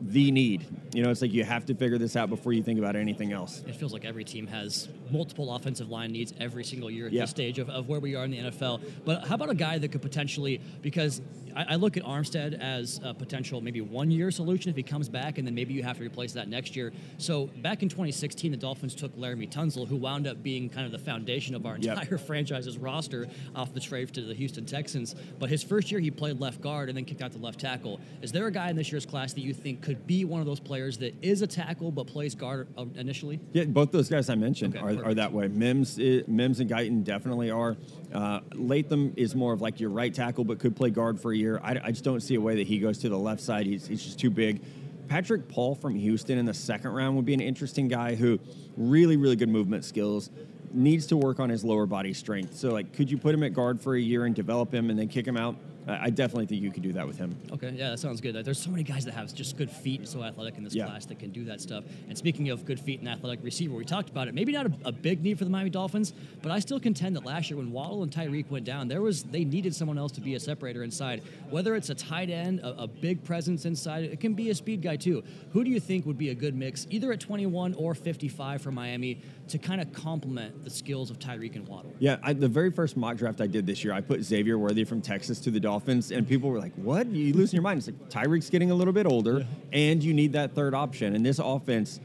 the 0.00 0.30
need. 0.30 0.66
You 0.92 1.02
know, 1.02 1.10
it's 1.10 1.22
like 1.22 1.32
you 1.32 1.44
have 1.44 1.66
to 1.66 1.74
figure 1.74 1.98
this 1.98 2.14
out 2.16 2.28
before 2.28 2.52
you 2.52 2.62
think 2.62 2.78
about 2.78 2.94
anything 2.96 3.32
else. 3.32 3.62
It 3.66 3.74
feels 3.76 3.92
like 3.92 4.04
every 4.04 4.24
team 4.24 4.46
has 4.46 4.88
multiple 5.10 5.54
offensive 5.54 5.88
line 5.90 6.12
needs 6.12 6.32
every 6.38 6.64
single 6.64 6.90
year 6.90 7.06
at 7.06 7.12
Yeah. 7.12 7.22
this 7.22 7.30
stage 7.30 7.58
of, 7.58 7.68
of 7.70 7.88
where 7.88 8.00
we 8.00 8.14
are 8.14 8.24
in 8.24 8.30
the 8.30 8.38
NFL. 8.38 8.80
But 9.04 9.26
how 9.26 9.34
about 9.34 9.50
a 9.50 9.54
guy 9.54 9.78
that 9.78 9.88
could 9.92 10.02
potentially, 10.02 10.60
because 10.82 11.20
I, 11.56 11.64
I 11.70 11.74
look 11.76 11.96
at 11.96 12.04
Armstead 12.04 12.58
as 12.60 13.00
a 13.02 13.12
potential 13.14 13.60
maybe 13.60 13.80
one 13.80 14.10
year 14.10 14.30
solution 14.30 14.70
if 14.70 14.76
he 14.76 14.82
comes 14.82 15.08
back, 15.08 15.38
and 15.38 15.46
then 15.46 15.54
maybe 15.54 15.74
you 15.74 15.82
have 15.82 15.96
to 15.98 16.04
replace 16.04 16.32
that 16.34 16.48
next 16.48 16.76
year. 16.76 16.92
So 17.18 17.46
back 17.62 17.82
in 17.82 17.88
2016, 17.88 18.50
the 18.52 18.56
Dolphins 18.56 18.94
took 18.94 19.16
Laremy 19.16 19.50
Tunsil, 19.50 19.86
who 19.88 19.96
wound 19.96 20.26
up 20.26 20.42
being 20.42 20.68
kind 20.68 20.86
of 20.86 20.92
the 20.92 20.98
foundation 20.98 21.54
of 21.54 21.66
our 21.66 21.76
Yep. 21.78 21.98
entire 21.98 22.18
franchise's 22.26 22.78
roster 22.78 23.26
off 23.56 23.74
the 23.74 23.80
trade 23.80 24.12
to 24.14 24.20
the 24.22 24.34
Houston 24.34 24.64
Texans. 24.64 25.14
But 25.38 25.50
his 25.50 25.62
first 25.62 25.90
year, 25.90 26.00
he 26.00 26.10
played 26.10 26.40
left 26.40 26.60
guard 26.60 26.88
and 26.88 26.96
then 26.96 27.04
kicked 27.04 27.22
out 27.22 27.32
to 27.32 27.38
left 27.38 27.58
tackle. 27.60 28.00
Is 28.22 28.30
there 28.32 28.46
a 28.46 28.52
guy 28.52 28.70
in 28.70 28.76
this 28.76 28.92
year's 28.92 29.06
class 29.06 29.32
that 29.32 29.40
you 29.40 29.52
think 29.54 29.82
could 29.84 30.06
be 30.06 30.24
one 30.24 30.40
of 30.40 30.46
those 30.46 30.60
players 30.60 30.96
that 30.98 31.14
is 31.22 31.42
a 31.42 31.46
tackle 31.46 31.92
but 31.92 32.06
plays 32.06 32.34
guard 32.34 32.66
uh, 32.78 32.86
initially? 32.96 33.38
Yeah, 33.52 33.64
both 33.64 33.92
those 33.92 34.08
guys 34.08 34.30
I 34.30 34.34
mentioned 34.34 34.76
Okay, 34.76 34.96
are, 34.98 35.04
are 35.10 35.14
that 35.14 35.30
way. 35.32 35.46
Mims, 35.48 35.98
i- 36.00 36.24
Mims 36.26 36.58
and 36.60 36.70
Guyton 36.70 37.04
definitely 37.04 37.50
are. 37.50 37.76
Uh, 38.12 38.40
Latham 38.54 39.12
is 39.16 39.34
more 39.34 39.52
of 39.52 39.60
like 39.60 39.78
your 39.80 39.90
right 39.90 40.12
tackle, 40.12 40.44
but 40.44 40.58
could 40.58 40.74
play 40.74 40.88
guard 40.88 41.20
for 41.20 41.32
a 41.32 41.36
year. 41.36 41.60
I, 41.62 41.78
I 41.84 41.90
just 41.90 42.02
don't 42.02 42.20
see 42.22 42.34
a 42.34 42.40
way 42.40 42.56
that 42.56 42.66
he 42.66 42.78
goes 42.78 42.96
to 42.98 43.10
the 43.10 43.18
left 43.18 43.42
side. 43.42 43.66
He's, 43.66 43.86
he's 43.86 44.02
just 44.02 44.18
too 44.18 44.30
big. 44.30 44.62
Patrick 45.06 45.48
Paul 45.48 45.74
from 45.74 45.94
Houston 45.94 46.38
in 46.38 46.46
the 46.46 46.54
second 46.54 46.92
round 46.92 47.14
would 47.16 47.26
be 47.26 47.34
an 47.34 47.42
interesting 47.42 47.88
guy 47.88 48.14
who 48.14 48.40
really, 48.78 49.18
really 49.18 49.36
good 49.36 49.50
movement 49.50 49.84
skills. 49.84 50.30
Needs 50.72 51.06
to 51.08 51.16
work 51.18 51.38
on 51.40 51.50
his 51.50 51.62
lower 51.62 51.84
body 51.86 52.14
strength. 52.14 52.56
So, 52.56 52.72
like, 52.72 52.94
could 52.94 53.10
you 53.10 53.18
put 53.18 53.34
him 53.34 53.42
at 53.44 53.52
guard 53.52 53.80
for 53.82 53.94
a 53.94 54.00
year 54.00 54.24
and 54.24 54.34
develop 54.34 54.72
him 54.72 54.88
and 54.90 54.98
then 54.98 55.08
kick 55.08 55.26
him 55.26 55.36
out? 55.36 55.56
I 55.86 56.08
definitely 56.10 56.46
think 56.46 56.62
you 56.62 56.70
could 56.70 56.82
do 56.82 56.92
that 56.94 57.06
with 57.06 57.18
him. 57.18 57.36
Okay, 57.52 57.70
yeah, 57.76 57.90
that 57.90 57.98
sounds 57.98 58.20
good. 58.20 58.34
There's 58.44 58.58
so 58.58 58.70
many 58.70 58.82
guys 58.82 59.04
that 59.04 59.12
have 59.14 59.32
just 59.34 59.56
good 59.58 59.70
feet 59.70 60.00
and 60.00 60.08
so 60.08 60.22
athletic 60.22 60.56
in 60.56 60.64
this 60.64 60.74
Yeah. 60.74 60.86
class 60.86 61.04
that 61.06 61.18
can 61.18 61.30
do 61.30 61.44
that 61.44 61.60
stuff. 61.60 61.84
And 62.08 62.16
speaking 62.16 62.48
of 62.48 62.64
good 62.64 62.80
feet 62.80 63.00
and 63.00 63.08
athletic 63.08 63.44
receiver, 63.44 63.74
we 63.74 63.84
talked 63.84 64.08
about 64.08 64.26
it. 64.26 64.34
Maybe 64.34 64.52
not 64.52 64.66
a, 64.66 64.72
a 64.86 64.92
big 64.92 65.22
need 65.22 65.36
for 65.38 65.44
the 65.44 65.50
Miami 65.50 65.68
Dolphins, 65.70 66.14
but 66.40 66.50
I 66.50 66.58
still 66.58 66.80
contend 66.80 67.16
that 67.16 67.24
last 67.26 67.50
year 67.50 67.58
when 67.58 67.70
Waddle 67.70 68.02
and 68.02 68.10
Tyreek 68.10 68.48
went 68.50 68.64
down, 68.64 68.88
there 68.88 69.02
was 69.02 69.24
they 69.24 69.44
needed 69.44 69.74
someone 69.74 69.98
else 69.98 70.12
to 70.12 70.20
be 70.22 70.34
a 70.36 70.40
separator 70.40 70.82
inside. 70.82 71.22
Whether 71.50 71.74
it's 71.76 71.90
a 71.90 71.94
tight 71.94 72.30
end, 72.30 72.60
a, 72.60 72.84
a 72.84 72.86
big 72.86 73.22
presence 73.22 73.66
inside, 73.66 74.04
it 74.04 74.20
can 74.20 74.32
be 74.34 74.48
a 74.50 74.54
speed 74.54 74.80
guy 74.80 74.96
too. 74.96 75.22
Who 75.52 75.64
do 75.64 75.70
you 75.70 75.80
think 75.80 76.06
would 76.06 76.18
be 76.18 76.30
a 76.30 76.34
good 76.34 76.54
mix, 76.54 76.86
either 76.90 77.12
at 77.12 77.20
21 77.20 77.74
or 77.74 77.94
55 77.94 78.62
for 78.62 78.72
Miami, 78.72 79.20
to 79.48 79.58
kind 79.58 79.80
of 79.80 79.92
complement 79.92 80.64
the 80.64 80.70
skills 80.70 81.10
of 81.10 81.18
Tyreek 81.18 81.54
and 81.54 81.66
Waddle? 81.68 81.92
Yeah, 81.98 82.16
I, 82.22 82.32
the 82.32 82.48
very 82.48 82.70
first 82.70 82.96
mock 82.96 83.16
draft 83.16 83.40
I 83.40 83.46
did 83.46 83.66
this 83.66 83.84
year, 83.84 83.92
I 83.92 84.00
put 84.00 84.22
Xavier 84.22 84.58
Worthy 84.58 84.84
from 84.84 85.00
Texas 85.02 85.38
to 85.40 85.50
the 85.50 85.60
Dolphins, 85.60 86.10
and 86.10 86.26
people 86.26 86.50
were 86.50 86.58
like, 86.58 86.72
"What? 86.76 87.06
You 87.08 87.32
losing 87.34 87.56
your 87.56 87.62
mind?" 87.62 87.78
It's 87.78 87.86
like 87.88 88.08
Tyreek's 88.08 88.50
getting 88.50 88.70
a 88.70 88.74
little 88.74 88.92
bit 88.94 89.06
older, 89.06 89.46
and 89.72 90.02
you 90.02 90.14
need 90.14 90.32
that 90.32 90.54
third 90.54 90.74
option. 90.74 91.14
And 91.14 91.24
this 91.24 91.38
offense 91.38 92.00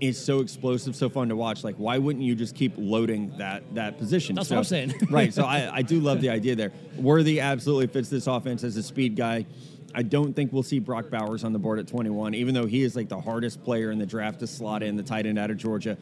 is 0.00 0.18
so 0.22 0.40
explosive, 0.40 0.96
so 0.96 1.08
fun 1.10 1.28
to 1.28 1.36
watch. 1.36 1.62
Like, 1.62 1.76
why 1.76 1.98
wouldn't 1.98 2.24
you 2.24 2.34
just 2.34 2.54
keep 2.54 2.72
loading 2.76 3.32
that 3.38 3.62
that 3.74 3.98
position? 3.98 4.34
That's 4.34 4.48
So- 4.48 4.56
what 4.56 4.60
I'm 4.60 4.64
saying. 4.64 4.94
right. 5.10 5.32
So 5.32 5.44
I, 5.46 5.70
I 5.76 5.82
do 5.82 6.00
love 6.00 6.20
the 6.20 6.30
idea 6.30 6.56
there. 6.56 6.72
Worthy 6.96 7.38
absolutely 7.40 7.86
fits 7.86 8.08
this 8.08 8.26
offense 8.26 8.64
as 8.64 8.76
a 8.76 8.82
speed 8.82 9.14
guy. 9.16 9.46
I 9.92 10.02
don't 10.04 10.34
think 10.34 10.52
we'll 10.52 10.62
see 10.62 10.78
Brock 10.78 11.10
Bowers 11.10 11.42
on 11.42 11.52
the 11.52 11.58
board 11.58 11.80
at 11.80 11.88
21, 11.88 12.32
even 12.34 12.54
though 12.54 12.66
he 12.66 12.82
is 12.82 12.94
like 12.94 13.08
the 13.08 13.20
hardest 13.20 13.64
player 13.64 13.90
in 13.90 13.98
the 13.98 14.06
draft 14.06 14.38
to 14.38 14.46
slot 14.46 14.84
in, 14.84 14.96
the 14.96 15.02
tight 15.02 15.26
end 15.26 15.36
out 15.36 15.50
of 15.50 15.56
Georgia. 15.56 15.98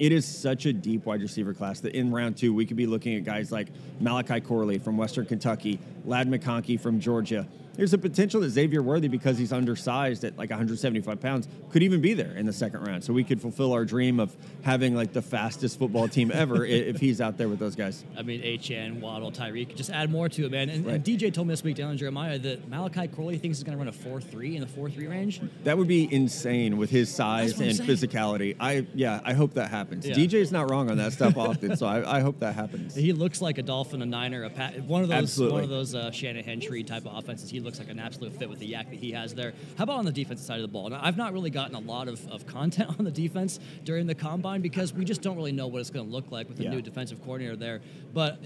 It 0.00 0.12
is 0.12 0.24
such 0.24 0.64
a 0.64 0.72
deep 0.72 1.04
wide 1.04 1.20
receiver 1.20 1.52
class 1.52 1.80
that 1.80 1.94
in 1.94 2.10
round 2.10 2.38
two, 2.38 2.54
we 2.54 2.64
could 2.64 2.78
be 2.78 2.86
looking 2.86 3.16
at 3.16 3.24
guys 3.24 3.52
like 3.52 3.68
Malachi 4.00 4.40
Corley 4.40 4.78
from 4.78 4.96
Western 4.96 5.26
Kentucky, 5.26 5.78
Ladd 6.04 6.28
McConkey 6.28 6.78
from 6.80 7.00
Georgia. 7.00 7.46
There's 7.76 7.94
a 7.94 7.98
potential 7.98 8.42
that 8.42 8.50
Xavier 8.50 8.82
Worthy, 8.82 9.08
because 9.08 9.38
he's 9.38 9.52
undersized 9.52 10.24
at 10.24 10.36
like 10.36 10.50
175 10.50 11.18
pounds, 11.20 11.48
could 11.70 11.82
even 11.82 12.02
be 12.02 12.12
there 12.12 12.32
in 12.32 12.44
the 12.44 12.52
second 12.52 12.82
round. 12.86 13.04
So 13.04 13.12
we 13.14 13.24
could 13.24 13.40
fulfill 13.40 13.72
our 13.72 13.86
dream 13.86 14.20
of 14.20 14.36
having 14.62 14.94
like 14.94 15.14
the 15.14 15.22
fastest 15.22 15.78
football 15.78 16.06
team 16.08 16.30
ever 16.34 16.64
if 16.66 16.98
he's 17.00 17.20
out 17.22 17.38
there 17.38 17.48
with 17.48 17.58
those 17.58 17.76
guys. 17.76 18.04
I 18.18 18.22
mean, 18.22 18.42
HN, 18.42 19.00
Waddle, 19.00 19.32
Tyreek, 19.32 19.74
just 19.76 19.88
add 19.88 20.10
more 20.10 20.28
to 20.28 20.44
it, 20.44 20.50
man. 20.50 20.68
And, 20.68 20.84
and 20.86 21.02
DJ 21.04 21.32
told 21.32 21.46
me 21.46 21.52
this 21.52 21.62
week, 21.62 21.76
Daniel 21.76 21.96
Jeremiah, 21.96 22.38
that 22.40 22.68
Malachi 22.68 23.08
Corley 23.08 23.38
thinks 23.38 23.58
he's 23.58 23.64
going 23.64 23.78
to 23.78 23.82
run 23.82 23.88
a 23.88 23.92
4 23.92 24.20
3 24.20 24.56
in 24.56 24.60
the 24.60 24.66
4 24.66 24.90
3 24.90 25.06
range. 25.06 25.40
That 25.64 25.78
would 25.78 25.88
be 25.88 26.12
insane 26.12 26.76
with 26.76 26.90
his 26.90 27.08
size 27.14 27.54
That's 27.56 27.60
what 27.60 27.64
I'm 27.64 27.88
and 27.88 28.02
saying. 28.02 28.10
physicality. 28.10 28.56
I 28.60 28.86
yeah, 28.94 29.20
I 29.24 29.32
hope 29.32 29.54
that 29.54 29.70
happens. 29.70 30.06
Yeah. 30.06 30.16
DJ's 30.16 30.52
not 30.52 30.70
wrong 30.70 30.90
on 30.90 30.98
that 30.98 31.12
stuff 31.12 31.36
often, 31.38 31.76
so 31.76 31.86
I, 31.86 32.18
I 32.18 32.20
hope 32.20 32.40
that 32.40 32.54
happens. 32.54 32.94
He 32.94 33.12
looks 33.14 33.40
like 33.40 33.56
a 33.58 33.62
Dolphin, 33.62 34.02
a 34.02 34.06
Niner, 34.06 34.44
a 34.44 34.50
Pat, 34.50 34.82
one 34.82 35.02
of 35.02 35.08
those 35.08 35.22
Absolutely. 35.22 35.54
one 35.54 35.64
of 35.64 35.70
those 35.70 35.89
uh, 35.94 36.10
Shanahan 36.10 36.60
tree 36.60 36.82
type 36.82 37.06
of 37.06 37.16
offenses. 37.16 37.50
He 37.50 37.60
looks 37.60 37.78
like 37.78 37.88
an 37.88 37.98
absolute 37.98 38.32
fit 38.32 38.48
with 38.48 38.58
the 38.58 38.72
YAC 38.72 38.90
that 38.90 38.98
he 38.98 39.12
has 39.12 39.34
there. 39.34 39.52
How 39.78 39.84
about 39.84 39.98
on 39.98 40.04
the 40.04 40.12
defensive 40.12 40.46
side 40.46 40.56
of 40.56 40.62
the 40.62 40.68
ball? 40.68 40.88
Now, 40.90 41.00
I've 41.02 41.16
not 41.16 41.32
really 41.32 41.50
gotten 41.50 41.74
a 41.74 41.80
lot 41.80 42.08
of, 42.08 42.26
of 42.30 42.46
content 42.46 42.90
on 42.98 43.04
the 43.04 43.10
defense 43.10 43.58
during 43.84 44.06
the 44.06 44.14
combine 44.14 44.60
because 44.62 44.92
we 44.92 45.04
just 45.04 45.22
don't 45.22 45.36
really 45.36 45.52
know 45.52 45.66
what 45.66 45.80
it's 45.80 45.90
going 45.90 46.06
to 46.06 46.12
look 46.12 46.30
like 46.30 46.48
with 46.48 46.56
the 46.58 46.64
Yeah. 46.64 46.70
new 46.70 46.82
defensive 46.82 47.20
coordinator 47.22 47.56
there. 47.56 47.80
But 48.12 48.38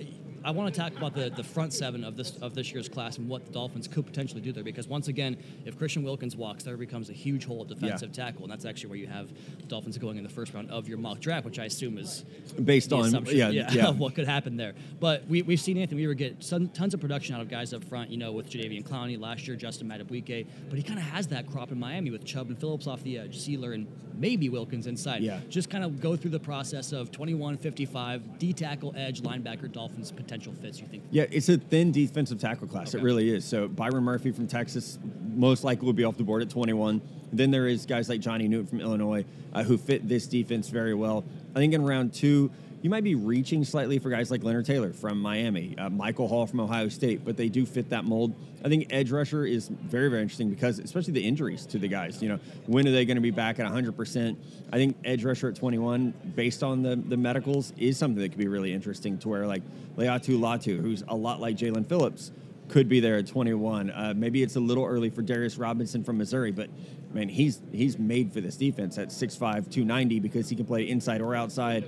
I 0.44 0.50
want 0.50 0.72
to 0.72 0.78
talk 0.78 0.94
about 0.96 1.14
the, 1.14 1.30
the 1.30 1.42
front 1.42 1.72
seven 1.72 2.04
of 2.04 2.16
this 2.16 2.36
of 2.36 2.54
this 2.54 2.70
year's 2.72 2.88
class 2.88 3.16
and 3.16 3.28
what 3.28 3.46
the 3.46 3.52
Dolphins 3.52 3.88
could 3.88 4.04
potentially 4.04 4.42
do 4.42 4.52
there. 4.52 4.62
Because 4.62 4.86
once 4.86 5.08
again, 5.08 5.36
if 5.64 5.78
Christian 5.78 6.02
Wilkins 6.02 6.36
walks, 6.36 6.64
there 6.64 6.76
becomes 6.76 7.08
a 7.08 7.14
huge 7.14 7.46
hole 7.46 7.62
at 7.62 7.68
defensive 7.68 8.12
tackle, 8.12 8.42
and 8.42 8.52
that's 8.52 8.66
actually 8.66 8.90
where 8.90 8.98
you 8.98 9.06
have 9.06 9.28
the 9.58 9.66
Dolphins 9.66 9.96
going 9.96 10.18
in 10.18 10.22
the 10.22 10.28
first 10.28 10.52
round 10.52 10.70
of 10.70 10.86
your 10.86 10.98
mock 10.98 11.20
draft, 11.20 11.46
which 11.46 11.58
I 11.58 11.64
assume 11.64 11.96
is 11.96 12.24
Based 12.62 12.92
on 12.92 13.24
yeah, 13.26 13.48
yeah. 13.50 13.86
of 13.86 13.98
what 13.98 14.14
could 14.14 14.26
happen 14.26 14.56
there. 14.56 14.74
But 15.00 15.26
we, 15.28 15.42
we've 15.42 15.60
seen 15.60 15.78
Anthony 15.78 16.02
Weaver 16.02 16.14
get 16.14 16.44
some, 16.44 16.68
tons 16.68 16.92
of 16.92 17.00
production 17.00 17.34
out 17.34 17.40
of 17.40 17.48
guys 17.48 17.72
up 17.72 17.82
front, 17.84 18.10
you 18.10 18.18
know, 18.18 18.32
with 18.32 18.50
Jadeveon 18.50 18.86
Clowney 18.86 19.18
last 19.18 19.46
year, 19.48 19.56
Justin 19.56 19.88
Madubuike, 19.88 20.46
but 20.68 20.76
he 20.76 20.82
kind 20.82 20.98
of 20.98 21.06
has 21.06 21.26
that 21.28 21.50
crop 21.50 21.72
in 21.72 21.78
Miami 21.78 22.10
with 22.10 22.24
Chubb 22.24 22.48
and 22.48 22.58
Phillips 22.58 22.86
off 22.86 23.02
the 23.02 23.18
edge, 23.18 23.38
Sieler 23.38 23.74
and 23.74 23.86
maybe 24.18 24.48
Wilkins 24.48 24.86
inside. 24.86 25.22
Yeah. 25.22 25.40
Just 25.48 25.70
kind 25.70 25.84
of 25.84 26.00
go 26.00 26.16
through 26.16 26.30
the 26.30 26.40
process 26.40 26.92
of 26.92 27.10
21, 27.10 27.56
55, 27.58 28.38
D 28.38 28.52
tackle, 28.52 28.94
edge, 28.96 29.22
linebacker, 29.22 29.70
Dolphins 29.70 30.12
potential 30.12 30.52
fits, 30.60 30.80
you 30.80 30.86
think? 30.86 31.02
Yeah, 31.10 31.26
it's 31.30 31.48
a 31.48 31.58
thin 31.58 31.92
defensive 31.92 32.40
tackle 32.40 32.66
class. 32.66 32.94
It 32.94 33.02
really 33.02 33.30
is. 33.30 33.44
So 33.44 33.68
Byron 33.68 34.04
Murphy 34.04 34.32
from 34.32 34.46
Texas, 34.46 34.98
most 35.34 35.64
likely 35.64 35.86
will 35.86 35.92
be 35.92 36.04
off 36.04 36.16
the 36.16 36.24
board 36.24 36.42
at 36.42 36.50
21. 36.50 37.00
Then 37.32 37.50
there 37.50 37.66
is 37.66 37.86
guys 37.86 38.08
like 38.08 38.20
Johnny 38.20 38.46
Newton 38.46 38.66
from 38.66 38.80
Illinois 38.80 39.24
uh, 39.52 39.62
who 39.62 39.76
fit 39.76 40.08
this 40.08 40.26
defense 40.26 40.68
very 40.68 40.94
well. 40.94 41.24
I 41.54 41.58
think 41.58 41.74
in 41.74 41.84
round 41.84 42.14
two, 42.14 42.50
you 42.84 42.90
might 42.90 43.02
be 43.02 43.14
reaching 43.14 43.64
slightly 43.64 43.98
for 43.98 44.10
guys 44.10 44.30
like 44.30 44.44
Leonard 44.44 44.66
Taylor 44.66 44.92
from 44.92 45.18
Miami, 45.18 45.74
uh, 45.78 45.88
Michael 45.88 46.28
Hall 46.28 46.46
from 46.46 46.60
Ohio 46.60 46.90
State, 46.90 47.24
but 47.24 47.34
they 47.34 47.48
do 47.48 47.64
fit 47.64 47.88
that 47.88 48.04
mold. 48.04 48.34
I 48.62 48.68
think 48.68 48.88
edge 48.90 49.10
rusher 49.10 49.46
is 49.46 49.68
very, 49.68 50.10
very 50.10 50.20
interesting 50.20 50.50
because, 50.50 50.78
especially 50.80 51.14
the 51.14 51.26
injuries 51.26 51.64
to 51.64 51.78
the 51.78 51.88
guys. 51.88 52.22
You 52.22 52.28
know, 52.28 52.38
when 52.66 52.86
are 52.86 52.90
they 52.90 53.06
going 53.06 53.14
to 53.14 53.22
be 53.22 53.30
back 53.30 53.58
at 53.58 53.72
100%? 53.72 54.36
I 54.70 54.76
think 54.76 54.98
edge 55.02 55.24
rusher 55.24 55.48
at 55.48 55.56
21, 55.56 56.12
based 56.36 56.62
on 56.62 56.82
the, 56.82 56.96
the 56.96 57.16
medicals, 57.16 57.72
is 57.78 57.96
something 57.96 58.20
that 58.20 58.28
could 58.28 58.38
be 58.38 58.48
really 58.48 58.74
interesting 58.74 59.16
to 59.20 59.30
where, 59.30 59.46
like, 59.46 59.62
Laiatu 59.96 60.38
Latu, 60.38 60.78
who's 60.78 61.02
a 61.08 61.16
lot 61.16 61.40
like 61.40 61.56
Jaelan 61.56 61.86
Phillips, 61.86 62.32
could 62.68 62.90
be 62.90 63.00
there 63.00 63.16
at 63.16 63.26
21. 63.26 63.92
Uh, 63.92 64.12
maybe 64.14 64.42
it's 64.42 64.56
a 64.56 64.60
little 64.60 64.84
early 64.84 65.08
for 65.08 65.22
Darius 65.22 65.56
Robinson 65.56 66.04
from 66.04 66.18
Missouri, 66.18 66.52
but 66.52 66.68
man, 67.14 67.30
he's 67.30 67.60
he's 67.72 67.98
made 67.98 68.32
for 68.32 68.40
this 68.40 68.56
defense 68.56 68.98
at 68.98 69.08
6'5", 69.08 69.38
290 69.38 70.20
because 70.20 70.48
he 70.48 70.56
can 70.56 70.66
play 70.66 70.88
inside 70.88 71.20
or 71.20 71.34
outside 71.34 71.84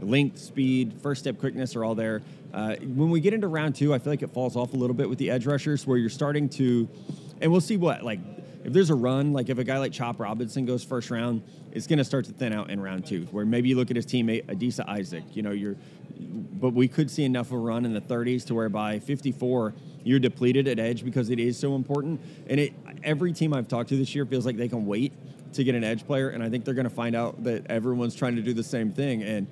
length, 0.00 0.38
speed, 0.38 1.00
first 1.02 1.22
step 1.22 1.38
quickness 1.38 1.76
are 1.76 1.84
all 1.84 1.94
there. 1.94 2.22
Uh, 2.52 2.76
when 2.76 3.10
we 3.10 3.20
get 3.20 3.32
into 3.32 3.48
round 3.48 3.74
two, 3.74 3.94
I 3.94 3.98
feel 3.98 4.12
like 4.12 4.22
it 4.22 4.30
falls 4.30 4.56
off 4.56 4.72
a 4.72 4.76
little 4.76 4.94
bit 4.94 5.08
with 5.08 5.18
the 5.18 5.30
edge 5.30 5.46
rushers 5.46 5.86
where 5.86 5.98
you're 5.98 6.10
starting 6.10 6.48
to, 6.50 6.88
and 7.40 7.50
we'll 7.50 7.60
see 7.60 7.76
what, 7.76 8.02
like, 8.02 8.20
if 8.64 8.72
there's 8.72 8.90
a 8.90 8.94
run, 8.94 9.32
like 9.32 9.48
if 9.48 9.58
a 9.58 9.64
guy 9.64 9.78
like 9.78 9.92
Chop 9.92 10.20
Robinson 10.20 10.66
goes 10.66 10.84
first 10.84 11.10
round, 11.10 11.42
it's 11.72 11.86
going 11.86 11.98
to 11.98 12.04
start 12.04 12.26
to 12.26 12.32
thin 12.32 12.52
out 12.52 12.70
in 12.70 12.80
round 12.80 13.06
two, 13.06 13.26
where 13.30 13.46
maybe 13.46 13.68
you 13.68 13.76
look 13.76 13.90
at 13.90 13.96
his 13.96 14.06
teammate, 14.06 14.44
Adisa 14.46 14.86
Isaac, 14.88 15.24
you 15.32 15.42
know, 15.42 15.52
you're, 15.52 15.76
but 16.18 16.74
we 16.74 16.88
could 16.88 17.10
see 17.10 17.24
enough 17.24 17.46
of 17.46 17.52
a 17.54 17.58
run 17.58 17.84
in 17.84 17.94
the 17.94 18.00
30s 18.00 18.44
to 18.46 18.54
where 18.54 18.68
by 18.68 18.98
54, 18.98 19.74
you're 20.04 20.18
depleted 20.18 20.68
at 20.68 20.78
edge 20.78 21.04
because 21.04 21.30
it 21.30 21.38
is 21.38 21.58
so 21.58 21.74
important. 21.74 22.20
And 22.48 22.60
it, 22.60 22.72
every 23.02 23.32
team 23.32 23.54
I've 23.54 23.68
talked 23.68 23.88
to 23.90 23.96
this 23.96 24.14
year 24.14 24.26
feels 24.26 24.44
like 24.44 24.56
they 24.56 24.68
can 24.68 24.86
wait 24.86 25.12
to 25.54 25.64
get 25.64 25.74
an 25.74 25.84
edge 25.84 26.06
player, 26.06 26.30
and 26.30 26.42
I 26.42 26.50
think 26.50 26.64
they're 26.64 26.74
going 26.74 26.88
to 26.88 26.94
find 26.94 27.16
out 27.16 27.42
that 27.44 27.66
everyone's 27.66 28.14
trying 28.14 28.36
to 28.36 28.42
do 28.42 28.52
the 28.52 28.62
same 28.62 28.92
thing. 28.92 29.22
And 29.22 29.46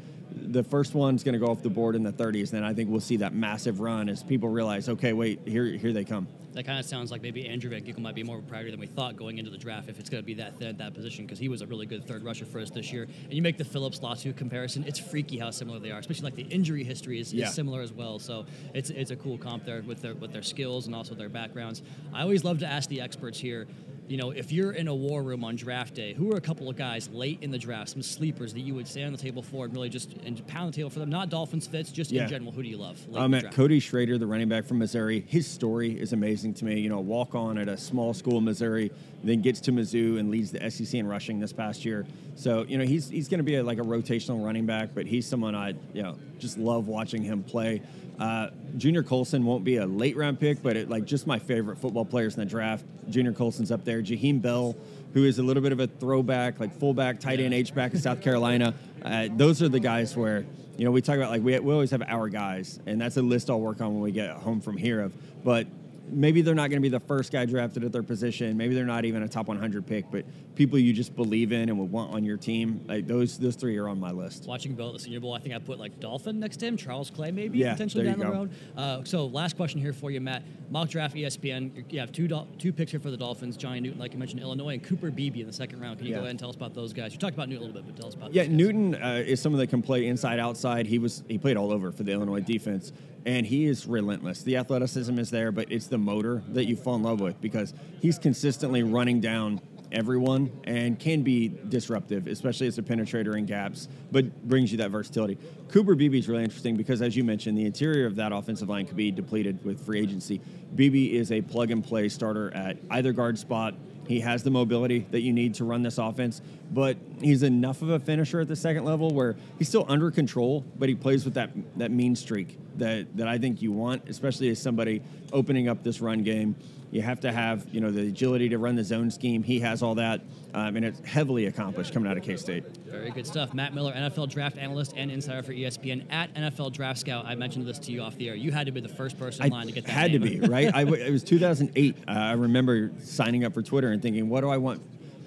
the 0.51 0.63
first 0.63 0.95
one's 0.95 1.23
going 1.23 1.35
to 1.35 1.39
go 1.39 1.51
off 1.51 1.63
the 1.63 1.71
board 1.71 1.95
in 1.95 2.03
the 2.03 2.13
30s. 2.13 2.51
Then 2.51 2.65
I 2.65 2.73
think 2.75 2.91
we'll 2.91 3.01
see 3.01 3.17
that 3.19 3.35
massive 3.35 3.81
run 3.81 4.09
as 4.09 4.23
people 4.23 4.49
realize, 4.49 4.89
okay, 4.89 5.13
wait, 5.13 5.41
here, 5.47 5.65
here 5.67 5.93
they 5.93 6.05
come. 6.05 6.27
That 6.55 6.65
kind 6.65 6.79
of 6.81 6.87
sounds 6.87 7.13
like 7.13 7.23
maybe 7.23 7.47
Andrew 7.47 7.71
Van 7.71 7.83
Ginkel 7.85 7.99
might 7.99 8.15
be 8.17 8.25
more 8.25 8.39
of 8.39 8.45
a 8.45 8.47
priority 8.49 8.71
than 8.73 8.81
we 8.81 8.87
thought 8.87 9.15
going 9.17 9.39
into 9.39 9.51
the 9.51 9.59
draft 9.59 9.89
if 9.89 10.01
it's 10.01 10.11
going 10.11 10.23
to 10.23 10.27
be 10.27 10.35
that 10.35 10.59
thin 10.59 10.67
at 10.69 10.79
that 10.79 10.93
position 10.95 11.25
because 11.25 11.39
he 11.39 11.49
was 11.49 11.61
a 11.63 11.67
really 11.67 11.87
good 11.87 12.05
third 12.09 12.25
rusher 12.25 12.47
for 12.47 12.59
us 12.59 12.71
this 12.71 12.93
year. 12.93 13.05
And 13.25 13.33
you 13.33 13.43
make 13.43 13.59
the 13.59 13.65
Phillips 13.65 14.01
Latu 14.01 14.35
comparison, 14.37 14.83
it's 14.85 14.99
freaky 14.99 15.39
how 15.39 15.51
similar 15.51 15.79
they 15.79 15.93
are, 15.93 15.99
especially 16.01 16.25
like 16.25 16.35
the 16.35 16.43
injury 16.55 16.83
history 16.83 17.21
is, 17.21 17.33
Yeah. 17.33 17.47
is 17.47 17.55
similar 17.55 17.81
as 17.83 17.93
well. 17.93 18.19
So 18.19 18.47
it's 18.75 18.91
it's 18.91 19.11
a 19.13 19.17
cool 19.17 19.39
comp 19.39 19.67
there 19.67 19.83
with 19.83 20.03
their 20.03 20.15
with 20.15 20.33
their 20.33 20.43
skills 20.43 20.87
and 20.87 20.97
also 20.97 21.15
their 21.15 21.29
backgrounds. 21.29 21.83
I 22.13 22.23
always 22.23 22.43
love 22.43 22.59
to 22.61 22.67
ask 22.67 22.89
the 22.89 23.03
experts 23.03 23.39
here. 23.39 23.69
You 24.09 24.17
know, 24.17 24.31
if 24.31 24.51
you're 24.51 24.73
in 24.73 24.89
a 24.89 24.95
war 24.95 25.23
room 25.23 25.45
on 25.45 25.55
draft 25.55 25.93
day, 25.93 26.15
who 26.15 26.33
are 26.33 26.37
a 26.37 26.41
couple 26.41 26.71
of 26.71 26.77
guys 26.77 27.11
late 27.11 27.41
in 27.43 27.51
the 27.51 27.59
draft, 27.59 27.91
some 27.91 28.03
sleepers 28.03 28.55
that 28.55 28.61
you 28.61 28.75
would 28.75 28.89
stand 28.89 29.09
on 29.09 29.13
the 29.13 29.19
table 29.19 29.43
for 29.43 29.67
and 29.67 29.75
really 29.75 29.91
just 29.91 30.15
and 30.25 30.45
pound 30.47 30.73
the 30.73 30.77
table 30.77 30.89
for 30.89 30.99
them? 30.99 31.11
Not 31.11 31.29
Dolphins 31.29 31.67
fits, 31.67 31.93
just 31.93 32.11
Yeah. 32.11 32.23
in 32.23 32.29
general. 32.31 32.51
Who 32.53 32.63
do 32.63 32.69
you 32.71 32.79
love? 32.79 32.99
I'm 33.15 33.35
at? 33.35 33.45
Uh, 33.45 33.51
Cody 33.51 33.81
Schrader, 33.81 34.17
the 34.17 34.27
running 34.27 34.49
back 34.49 34.65
from 34.65 34.79
Missouri. 34.79 35.25
His 35.29 35.47
story 35.47 35.93
is 36.01 36.15
amazing 36.15 36.55
to 36.55 36.65
me. 36.65 36.81
You 36.81 36.89
know, 36.89 37.01
walk 37.01 37.35
on 37.35 37.59
at 37.59 37.69
a 37.69 37.77
small 37.77 38.15
school 38.15 38.39
in 38.39 38.45
Missouri, 38.45 38.91
then 39.23 39.43
gets 39.43 39.61
to 39.63 39.73
Mizzou 39.73 40.19
and 40.19 40.31
leads 40.31 40.53
the 40.53 40.71
SEC 40.71 40.99
in 40.99 41.07
rushing 41.07 41.39
this 41.39 41.53
past 41.53 41.85
year. 41.85 42.07
So 42.35 42.65
you 42.67 42.79
know, 42.79 42.85
he's 42.85 43.11
he's 43.11 43.29
going 43.29 43.41
to 43.41 43.45
be 43.45 43.57
a, 43.57 43.63
like 43.63 43.79
a 43.79 43.83
rotational 43.83 44.43
running 44.43 44.65
back, 44.65 44.91
but 44.95 45.07
he's 45.07 45.27
someone 45.27 45.55
I 45.55 45.75
you 45.93 46.03
know 46.03 46.17
just 46.39 46.57
love 46.57 46.89
watching 46.89 47.23
him 47.23 47.43
play. 47.43 47.83
Uh, 48.19 48.51
Junior 48.77 49.03
Colson 49.03 49.45
won't 49.45 49.65
be 49.65 49.77
a 49.77 49.87
late 49.87 50.17
round 50.17 50.41
pick, 50.41 50.63
but 50.63 50.77
it, 50.77 50.89
like 50.91 51.05
just 51.05 51.27
my 51.27 51.39
favorite 51.39 51.79
football 51.79 52.05
players 52.05 52.35
in 52.35 52.41
the 52.41 52.47
draft. 52.47 52.85
Junior 53.09 53.33
Colson's 53.33 53.71
up 53.71 53.85
there. 53.85 54.03
Jaheim 54.03 54.43
Bell, 54.43 54.77
who 55.15 55.25
is 55.25 55.39
a 55.39 55.43
little 55.43 55.63
bit 55.63 55.73
of 55.73 55.81
a 55.81 55.87
throwback, 55.87 56.59
like 56.59 56.75
fullback, 56.79 57.21
tight 57.21 57.41
end, 57.41 57.55
H 57.55 57.75
back 57.75 57.93
in 57.95 58.01
South 58.01 58.21
Carolina. 58.21 58.75
Uh, 58.99 59.29
those 59.31 59.63
are 59.63 59.69
the 59.69 59.79
guys 59.79 60.17
where 60.17 60.45
you 60.77 60.85
know 60.85 60.91
we 60.91 61.01
talk 61.01 61.15
about 61.15 61.31
like 61.31 61.41
we, 61.41 61.57
we 61.61 61.73
always 61.73 61.93
have 61.93 62.03
our 62.09 62.29
guys, 62.29 62.81
and 62.85 63.01
that's 63.01 63.17
a 63.17 63.23
list 63.23 63.49
I'll 63.49 63.61
work 63.61 63.81
on 63.81 63.95
when 63.95 64.03
we 64.03 64.11
get 64.11 64.31
home 64.31 64.61
from 64.61 64.77
here. 64.77 65.01
Of 65.01 65.15
but 65.45 65.69
maybe 66.11 66.43
they're 66.43 66.55
not 66.55 66.71
going 66.71 66.81
to 66.83 66.87
be 66.87 66.89
the 66.89 67.01
first 67.01 67.33
guy 67.33 67.45
drafted 67.47 67.85
at 67.85 67.93
their 67.93 68.03
position. 68.03 68.57
Maybe 68.57 68.75
they're 68.75 68.85
not 68.85 69.05
even 69.05 69.23
a 69.23 69.29
top 69.29 69.47
100 69.49 69.87
pick, 69.87 70.11
but 70.11 70.25
people 70.55 70.79
you 70.79 70.93
just 70.93 71.15
believe 71.17 71.53
in 71.53 71.69
and 71.69 71.79
would 71.79 71.91
want 71.91 72.13
on 72.13 72.25
your 72.25 72.37
team. 72.37 72.85
Like 72.89 73.07
those 73.07 73.39
those 73.39 73.55
three 73.57 73.77
are 73.79 73.89
on 73.89 73.99
my 74.01 74.11
list. 74.11 74.47
Watching 74.47 74.75
Bill 74.75 74.89
at 74.89 74.95
the 74.95 74.99
Senior 75.01 75.21
Bowl, 75.21 75.33
I 75.35 75.39
think 75.39 75.55
I 75.55 75.59
put 75.59 75.79
like 75.79 75.99
Dolphin 76.01 76.41
next 76.41 76.59
to 76.59 76.67
him, 76.67 76.77
Charles 76.77 77.11
Clay 77.11 77.31
maybe 77.31 77.59
Yeah, 77.59 77.73
potentially 77.73 78.05
down 78.05 78.19
the 78.19 78.25
go. 78.25 78.31
road. 78.33 78.51
Uh, 78.77 79.05
so 79.05 79.27
last 79.27 79.57
question 79.57 79.81
here 79.81 79.93
for 79.93 80.11
you, 80.11 80.21
Matt. 80.21 80.43
Mock 80.71 80.89
draft 80.91 81.15
ESPN. 81.17 81.91
You 81.93 82.01
have 82.01 82.13
two 82.13 82.29
Dol- 82.29 82.49
two 82.59 82.73
picks 82.73 82.91
here 82.91 83.01
for 83.01 83.11
the 83.11 83.17
Dolphins. 83.17 83.57
Johnny 83.57 83.81
Newton, 83.81 83.99
like 83.99 84.13
you 84.13 84.19
mentioned, 84.19 84.41
Illinois, 84.41 84.75
and 84.75 84.83
Cooper 84.83 85.11
Beebe 85.11 85.41
in 85.41 85.47
the 85.47 85.53
second 85.53 85.81
round. 85.81 85.99
Can 85.99 86.07
you 86.07 86.13
Yeah. 86.13 86.19
go 86.19 86.23
ahead 86.23 86.31
and 86.31 86.39
tell 86.39 86.51
us 86.51 86.57
about 86.57 86.75
those 86.75 86.93
guys? 86.93 87.13
You 87.13 87.19
talked 87.19 87.35
about 87.35 87.49
Newton 87.49 87.65
a 87.65 87.67
little 87.67 87.83
bit, 87.83 87.87
but 87.93 87.97
tell 88.01 88.09
us 88.09 88.15
about 88.15 88.35
Yeah, 88.35 88.43
those 88.43 88.49
guys. 88.51 88.57
Newton 88.59 88.95
uh, 88.97 89.23
is 89.27 89.41
someone 89.41 89.59
that 89.61 89.69
can 89.69 89.83
play 89.83 90.07
inside, 90.07 90.39
outside. 90.39 90.87
He 90.87 90.99
was 90.99 91.23
he 91.29 91.39
played 91.39 91.57
all 91.57 91.73
over 91.73 91.91
for 91.93 92.03
the 92.03 92.13
Illinois 92.13 92.41
defense, 92.41 92.93
and 93.27 93.47
he 93.47 93.67
is 93.67 93.87
relentless. 93.87 94.43
The 94.43 94.57
athleticism 94.57 95.19
is 95.19 95.31
there, 95.31 95.53
but 95.53 95.71
it's 95.71 95.87
the 95.87 95.99
motor 95.99 96.43
that 96.49 96.67
you 96.67 96.77
fall 96.77 96.97
in 96.97 97.03
love 97.03 97.21
with 97.21 97.41
because 97.41 97.75
he's 98.01 98.19
consistently 98.19 98.83
running 98.83 99.21
down 99.21 99.61
everyone 99.93 100.51
and 100.65 100.99
can 100.99 101.23
be 101.23 101.49
disruptive, 101.69 102.27
especially 102.27 102.67
as 102.67 102.79
a 102.79 102.83
penetrator 102.83 103.37
in 103.37 103.47
gaps, 103.47 103.89
but 104.11 104.47
brings 104.47 104.71
you 104.71 104.79
that 104.79 104.91
versatility. 104.91 105.39
Cooper 105.69 105.95
Beebe 105.95 106.19
is 106.19 106.29
really 106.29 106.45
interesting 106.45 106.77
because, 106.77 107.03
as 107.03 107.17
you 107.17 107.25
mentioned, 107.25 107.57
the 107.57 107.65
interior 107.65 108.07
of 108.07 108.17
that 108.17 108.33
offensive 108.33 108.69
line 108.69 108.87
could 108.87 108.97
be 108.97 109.11
depleted 109.11 109.65
with 109.65 109.85
free 109.85 110.01
agency. 110.01 110.41
Beebe 110.75 111.17
is 111.17 111.33
a 111.33 111.41
plug 111.41 111.71
and 111.71 111.85
play 111.85 112.09
starter 112.09 112.53
at 112.55 112.79
either 112.91 113.13
guard 113.13 113.39
spot. 113.39 113.75
He 114.09 114.21
has 114.21 114.43
the 114.43 114.51
mobility 114.51 115.07
that 115.11 115.21
you 115.21 115.35
need 115.35 115.55
to 115.57 115.67
run 115.67 115.83
this 115.83 115.99
offense, 115.99 116.41
but 116.73 116.97
he's 117.21 117.43
enough 117.43 117.83
of 117.83 117.91
a 117.91 118.01
finisher 118.01 118.41
at 118.41 118.49
the 118.49 118.57
second 118.57 118.87
level 118.87 119.11
where 119.11 119.37
he's 119.59 119.69
still 119.69 119.85
under 119.87 120.11
control, 120.11 120.65
but 120.79 120.89
he 120.89 120.95
plays 120.95 121.27
with 121.27 121.35
that 121.35 121.51
that 121.77 121.91
mean 121.91 122.17
streak 122.17 122.59
that 122.79 123.15
that 123.19 123.29
I 123.29 123.37
think 123.37 123.61
you 123.61 123.71
want, 123.71 124.09
especially 124.09 124.49
as 124.49 124.63
somebody 124.63 125.03
opening 125.31 125.69
up 125.69 125.83
this 125.83 126.01
run 126.01 126.23
game. 126.23 126.57
You 126.91 127.03
have 127.03 127.21
to 127.21 127.31
have 127.33 127.67
you 127.73 127.81
know 127.81 127.91
the 127.91 128.07
agility 128.09 128.49
to 128.49 128.59
run 128.59 128.75
the 128.77 128.85
zone 128.85 129.11
scheme. 129.11 129.43
He 129.43 129.61
has 129.61 129.83
all 129.83 129.95
that, 129.97 130.23
um, 130.55 130.77
and 130.77 130.85
it's 130.85 131.01
heavily 131.01 131.47
accomplished 131.47 131.93
coming 131.93 132.11
out 132.11 132.17
of 132.17 132.23
K 132.23 132.37
State. 132.37 132.65
Very 132.87 133.11
good 133.11 133.27
stuff. 133.27 133.53
Matt 133.53 133.75
Miller, 133.75 133.93
NFL 133.93 134.31
draft 134.31 134.57
analyst 134.57 134.95
and 134.97 135.11
insider 135.11 135.43
for 135.43 135.53
ESPN 135.53 136.05
at 136.11 136.33
NFL 136.35 136.73
Draft 136.73 136.99
Scout. 137.01 137.27
I 137.27 137.35
mentioned 137.35 137.67
this 137.67 137.79
to 137.81 137.93
you 137.93 138.01
off 138.01 138.17
the 138.17 138.29
air. 138.31 138.35
You 138.35 138.53
had 138.53 138.67
to 138.67 138.73
be 138.73 138.81
the 138.81 138.89
first 138.89 139.19
person 139.19 139.45
in 139.47 139.53
line 139.53 139.67
to 139.67 139.73
get 139.73 139.85
that. 139.85 139.93
had 139.93 140.13
to 140.13 140.19
be 140.19 140.41
right. 140.41 140.75
I 140.75 140.85
w- 140.85 141.03
it 141.05 141.11
was 141.11 141.23
2008. 141.25 141.97
Uh, 142.07 142.11
I 142.11 142.33
remember 142.33 142.91
signing 143.03 143.45
up 143.45 143.53
for 143.53 143.63
Twitter 143.63 143.91
and 143.91 144.01
thinking, 144.01 144.29
what 144.31 144.41
do 144.41 144.49
I 144.49 144.57
want? 144.57 144.81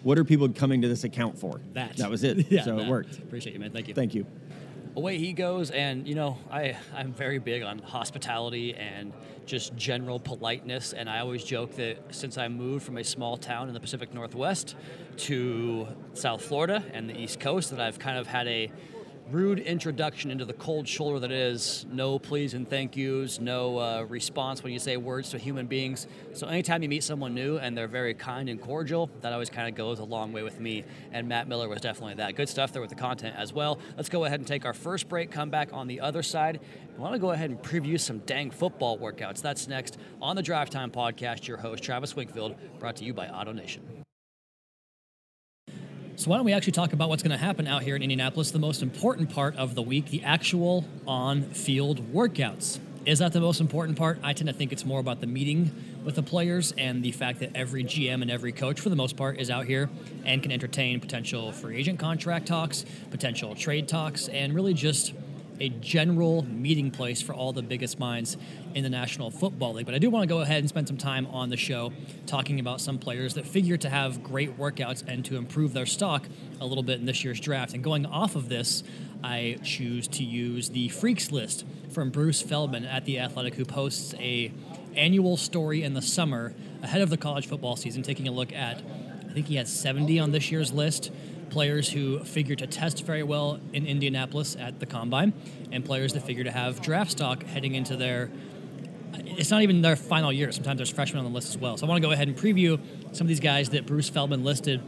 What 0.03 0.17
are 0.17 0.23
people 0.23 0.49
coming 0.49 0.81
to 0.81 0.87
this 0.87 1.03
account 1.03 1.37
for? 1.37 1.61
That. 1.73 1.97
That 1.97 2.09
was 2.09 2.23
it. 2.23 2.47
Yeah, 2.51 2.63
so 2.63 2.75
that. 2.77 2.87
it 2.87 2.89
worked. 2.89 3.19
Appreciate 3.19 3.53
you, 3.53 3.59
man. 3.59 3.71
Thank 3.71 3.87
you. 3.87 3.93
Thank 3.93 4.15
you. 4.15 4.25
Away 4.95 5.17
he 5.17 5.33
goes. 5.33 5.71
And 5.71 6.07
you 6.07 6.15
know 6.15 6.37
I, 6.49 6.77
i'm 6.95 7.13
very 7.13 7.39
big 7.39 7.63
on 7.63 7.79
hospitality 7.79 8.73
and 8.75 9.13
just 9.45 9.75
general 9.75 10.19
politeness. 10.19 10.93
And 10.93 11.09
i 11.09 11.19
always 11.19 11.43
joke 11.43 11.75
that 11.75 11.97
since 12.11 12.37
i 12.37 12.47
moved 12.47 12.85
from 12.85 12.97
a 12.97 13.03
small 13.03 13.37
town 13.37 13.67
in 13.67 13.73
the 13.73 13.79
pacific 13.79 14.13
northwest 14.13 14.75
to 15.17 15.87
south 16.13 16.41
florida 16.41 16.83
and 16.93 17.09
the 17.09 17.19
east 17.19 17.39
coast 17.39 17.71
that 17.71 17.79
i've 17.79 17.99
kind 17.99 18.17
of 18.17 18.27
had 18.27 18.47
a 18.47 18.71
rude 19.31 19.59
introduction 19.59 20.29
into 20.29 20.43
the 20.43 20.53
cold 20.53 20.87
shoulder 20.87 21.19
that 21.19 21.31
is 21.31 21.85
no 21.91 22.19
please 22.19 22.53
and 22.53 22.69
thank 22.69 22.97
yous, 22.97 23.39
no 23.39 23.77
uh, 23.77 24.05
response 24.09 24.63
when 24.63 24.73
you 24.73 24.79
say 24.79 24.97
words 24.97 25.29
to 25.29 25.37
human 25.37 25.67
beings. 25.67 26.07
So 26.33 26.47
anytime 26.47 26.83
you 26.83 26.89
meet 26.89 27.03
someone 27.03 27.33
new 27.33 27.57
and 27.57 27.77
they're 27.77 27.87
very 27.87 28.13
kind 28.13 28.49
and 28.49 28.61
cordial, 28.61 29.09
that 29.21 29.31
always 29.31 29.49
kind 29.49 29.69
of 29.69 29.75
goes 29.75 29.99
a 29.99 30.03
long 30.03 30.33
way 30.33 30.43
with 30.43 30.59
me. 30.59 30.83
And 31.13 31.27
Matt 31.27 31.47
Miller 31.47 31.69
was 31.69 31.79
definitely 31.81 32.15
that. 32.15 32.35
Good 32.35 32.49
stuff 32.49 32.73
there 32.73 32.81
with 32.81 32.89
the 32.89 32.95
content 32.95 33.35
as 33.37 33.53
well. 33.53 33.79
Let's 33.95 34.09
go 34.09 34.25
ahead 34.25 34.39
and 34.39 34.47
take 34.47 34.65
our 34.65 34.73
first 34.73 35.07
break, 35.07 35.31
come 35.31 35.49
back 35.49 35.69
on 35.71 35.87
the 35.87 36.01
other 36.01 36.23
side. 36.23 36.59
I 36.95 36.99
want 36.99 37.13
to 37.13 37.19
go 37.19 37.31
ahead 37.31 37.49
and 37.49 37.59
preview 37.61 37.99
some 37.99 38.19
dang 38.19 38.51
football 38.51 38.97
workouts. 38.97 39.41
That's 39.41 39.67
next 39.67 39.97
on 40.21 40.35
the 40.35 40.43
Drive 40.43 40.69
Time 40.69 40.91
Podcast. 40.91 41.47
Your 41.47 41.57
host, 41.57 41.83
Travis 41.83 42.15
Wingfield, 42.15 42.55
brought 42.79 42.97
to 42.97 43.05
you 43.05 43.13
by 43.13 43.27
Auto 43.27 43.53
Nation. 43.53 44.03
So 46.21 46.29
why 46.29 46.37
don't 46.37 46.45
we 46.45 46.53
actually 46.53 46.73
talk 46.73 46.93
about 46.93 47.09
what's 47.09 47.23
going 47.23 47.31
to 47.31 47.43
happen 47.43 47.65
out 47.65 47.81
here 47.81 47.95
in 47.95 48.03
Indianapolis? 48.03 48.51
The 48.51 48.59
most 48.59 48.83
important 48.83 49.33
part 49.33 49.55
of 49.55 49.73
the 49.73 49.81
week, 49.81 50.11
the 50.11 50.21
actual 50.21 50.85
on-field 51.07 52.13
workouts. 52.13 52.77
Is 53.07 53.17
that 53.17 53.33
the 53.33 53.39
most 53.39 53.59
important 53.59 53.97
part? 53.97 54.19
I 54.21 54.33
tend 54.33 54.47
to 54.47 54.53
think 54.53 54.71
it's 54.71 54.85
more 54.85 54.99
about 54.99 55.19
the 55.19 55.25
meeting 55.25 55.71
with 56.05 56.13
the 56.13 56.21
players 56.21 56.75
and 56.77 57.01
the 57.01 57.11
fact 57.11 57.39
that 57.39 57.55
every 57.55 57.83
GM 57.83 58.21
and 58.21 58.29
every 58.29 58.51
coach, 58.51 58.79
for 58.79 58.89
the 58.89 58.95
most 58.95 59.17
part, 59.17 59.39
is 59.39 59.49
out 59.49 59.65
here 59.65 59.89
and 60.23 60.43
can 60.43 60.51
entertain 60.51 60.99
potential 60.99 61.51
free 61.51 61.77
agent 61.77 61.97
contract 61.97 62.45
talks, 62.45 62.85
potential 63.09 63.55
trade 63.55 63.87
talks, 63.87 64.27
and 64.27 64.53
really 64.53 64.75
just 64.75 65.13
a 65.61 65.69
general 65.69 66.43
meeting 66.43 66.89
place 66.89 67.21
for 67.21 67.33
all 67.33 67.53
the 67.53 67.61
biggest 67.61 67.99
minds 67.99 68.35
in 68.73 68.83
the 68.83 68.89
National 68.89 69.29
Football 69.29 69.73
League. 69.73 69.85
But 69.85 69.93
I 69.93 69.99
do 69.99 70.09
want 70.09 70.23
to 70.23 70.27
go 70.27 70.39
ahead 70.39 70.59
and 70.59 70.67
spend 70.67 70.87
some 70.87 70.97
time 70.97 71.27
on 71.27 71.49
the 71.49 71.57
show 71.57 71.93
talking 72.25 72.59
about 72.59 72.81
some 72.81 72.97
players 72.97 73.35
that 73.35 73.45
figure 73.45 73.77
to 73.77 73.89
have 73.89 74.23
great 74.23 74.57
workouts 74.57 75.07
and 75.07 75.23
to 75.25 75.37
improve 75.37 75.73
their 75.73 75.85
stock 75.85 76.27
a 76.59 76.65
little 76.65 76.83
bit 76.83 76.99
in 76.99 77.05
this 77.05 77.23
year's 77.23 77.39
draft. 77.39 77.73
And 77.75 77.83
going 77.83 78.07
off 78.07 78.35
of 78.35 78.49
this, 78.49 78.83
I 79.23 79.59
choose 79.63 80.07
to 80.09 80.23
use 80.23 80.69
the 80.69 80.89
Freaks 80.89 81.31
list 81.31 81.63
from 81.91 82.09
Bruce 82.09 82.41
Feldman 82.41 82.85
at 82.85 83.05
The 83.05 83.19
Athletic, 83.19 83.53
who 83.53 83.65
posts 83.65 84.15
a 84.15 84.51
annual 84.95 85.37
story 85.37 85.83
in 85.83 85.93
the 85.93 86.01
summer 86.01 86.53
ahead 86.81 87.01
of 87.01 87.11
the 87.11 87.17
college 87.17 87.47
football 87.47 87.75
season, 87.75 88.01
taking 88.01 88.27
a 88.27 88.31
look 88.31 88.51
at, 88.51 88.81
I 89.29 89.33
think 89.33 89.45
he 89.45 89.57
had 89.57 89.67
70 89.67 90.19
on 90.19 90.31
this 90.31 90.51
year's 90.51 90.73
list. 90.73 91.11
Players 91.51 91.91
who 91.91 92.23
figure 92.23 92.55
to 92.55 92.65
test 92.65 93.05
very 93.05 93.21
well 93.21 93.59
in 93.73 93.85
Indianapolis 93.85 94.55
at 94.55 94.79
the 94.79 94.87
combine, 94.87 95.33
and 95.71 95.85
players 95.85 96.13
that 96.13 96.23
figure 96.23 96.43
to 96.43 96.51
have 96.51 96.81
draft 96.81 97.11
stock 97.11 97.43
heading 97.43 97.75
into 97.75 97.95
their 97.95 98.31
it's 99.13 99.51
not 99.51 99.61
even 99.61 99.81
their 99.81 99.95
final 99.95 100.31
year. 100.31 100.51
Sometimes 100.51 100.77
there's 100.77 100.89
freshmen 100.89 101.19
on 101.19 101.25
the 101.25 101.35
list 101.35 101.49
as 101.49 101.57
well. 101.57 101.77
So 101.77 101.85
I 101.85 101.89
want 101.89 102.01
to 102.01 102.07
go 102.07 102.13
ahead 102.13 102.27
and 102.27 102.37
preview 102.37 102.79
some 103.11 103.25
of 103.25 103.27
these 103.27 103.39
guys 103.39 103.69
that 103.69 103.85
Bruce 103.85 104.09
Feldman 104.09 104.43
listed 104.43 104.81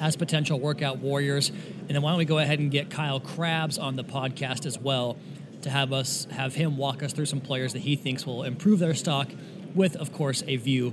as 0.00 0.16
potential 0.16 0.58
workout 0.58 0.98
warriors. 0.98 1.50
And 1.50 1.88
then 1.88 2.02
why 2.02 2.10
don't 2.10 2.18
we 2.18 2.24
go 2.24 2.38
ahead 2.38 2.58
and 2.58 2.70
get 2.70 2.90
Kyle 2.90 3.20
Crabbs 3.20 3.78
on 3.78 3.96
the 3.96 4.04
podcast 4.04 4.66
as 4.66 4.78
well 4.78 5.16
to 5.62 5.70
have 5.70 5.92
us 5.92 6.26
have 6.32 6.56
him 6.56 6.76
walk 6.76 7.04
us 7.04 7.12
through 7.12 7.26
some 7.26 7.40
players 7.40 7.72
that 7.72 7.80
he 7.80 7.94
thinks 7.94 8.26
will 8.26 8.42
improve 8.42 8.80
their 8.80 8.94
stock 8.94 9.28
with, 9.74 9.96
of 9.96 10.12
course, 10.12 10.42
a 10.46 10.56
view 10.56 10.92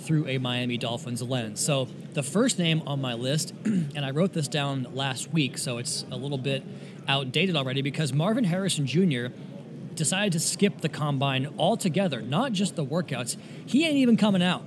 through 0.00 0.26
a 0.26 0.38
Miami 0.38 0.76
Dolphins 0.76 1.22
lens. 1.22 1.60
So 1.60 1.88
the 2.14 2.22
first 2.22 2.58
name 2.58 2.82
on 2.86 3.00
my 3.00 3.14
list, 3.14 3.54
and 3.64 4.04
I 4.04 4.10
wrote 4.10 4.32
this 4.32 4.48
down 4.48 4.86
last 4.92 5.32
week, 5.32 5.58
so 5.58 5.78
it's 5.78 6.04
a 6.10 6.16
little 6.16 6.38
bit 6.38 6.62
outdated 7.08 7.56
already 7.56 7.82
because 7.82 8.12
Marvin 8.12 8.44
Harrison 8.44 8.86
Jr 8.86 9.28
decided 10.00 10.32
to 10.32 10.40
skip 10.40 10.80
the 10.80 10.88
combine 10.88 11.52
altogether, 11.58 12.22
not 12.22 12.52
just 12.52 12.74
the 12.74 12.84
workouts. 12.84 13.36
He 13.66 13.84
ain't 13.86 13.96
even 13.96 14.16
coming 14.16 14.42
out. 14.42 14.62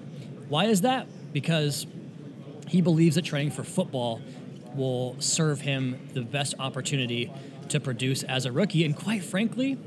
Why 0.47 0.65
is 0.65 0.81
that? 0.81 1.07
Because 1.33 1.87
he 2.67 2.81
believes 2.81 3.15
that 3.15 3.25
training 3.25 3.51
for 3.51 3.63
football 3.63 4.21
will 4.75 5.15
serve 5.19 5.61
him 5.61 6.09
the 6.13 6.21
best 6.21 6.53
opportunity 6.59 7.31
to 7.69 7.79
produce 7.79 8.23
as 8.23 8.45
a 8.45 8.51
rookie. 8.51 8.85
And 8.85 8.95
quite 8.95 9.23
frankly, 9.23 9.77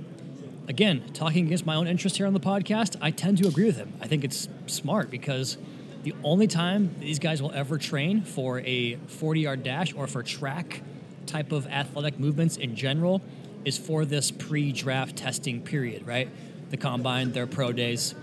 again, 0.69 1.05
talking 1.13 1.47
against 1.47 1.67
my 1.67 1.75
own 1.75 1.87
interest 1.87 2.17
here 2.17 2.27
on 2.27 2.33
the 2.33 2.41
podcast, 2.41 2.97
I 3.01 3.11
tend 3.11 3.39
to 3.39 3.49
agree 3.49 3.67
with 3.67 3.77
him. 3.77 3.93
I 4.01 4.07
think 4.07 4.25
it's 4.25 4.49
smart 4.67 5.11
because 5.11 5.57
the 6.03 6.15
only 6.23 6.47
time 6.47 6.95
these 7.01 7.19
guys 7.19 7.43
will 7.43 7.53
ever 7.53 7.79
train 7.79 8.23
for 8.23 8.61
a 8.61 8.97
40 9.07 9.41
yard 9.41 9.63
dash 9.63 9.95
or 9.95 10.07
for 10.07 10.23
track 10.23 10.83
type 11.27 11.53
of 11.53 11.67
athletic 11.67 12.19
movements 12.19 12.57
in 12.57 12.77
general 12.77 13.21
is 13.65 13.77
for 13.77 14.05
this 14.05 14.31
pre-draft 14.31 15.17
testing 15.17 15.61
period, 15.61 16.07
right? 16.07 16.29
The 16.71 16.77
combine, 16.77 17.33
their 17.33 17.47
pro 17.47 17.73
days, 17.73 18.15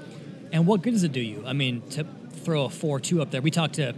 and 0.52 0.66
what 0.66 0.82
good 0.82 0.92
does 0.92 1.04
it 1.04 1.12
do 1.12 1.20
you? 1.20 1.44
I 1.46 1.54
mean, 1.54 1.82
to 1.92 2.06
throw 2.32 2.66
a 2.66 2.70
four-two 2.70 3.22
up 3.22 3.32
there. 3.32 3.42
We 3.42 3.52
talked 3.52 3.76
to 3.76 3.94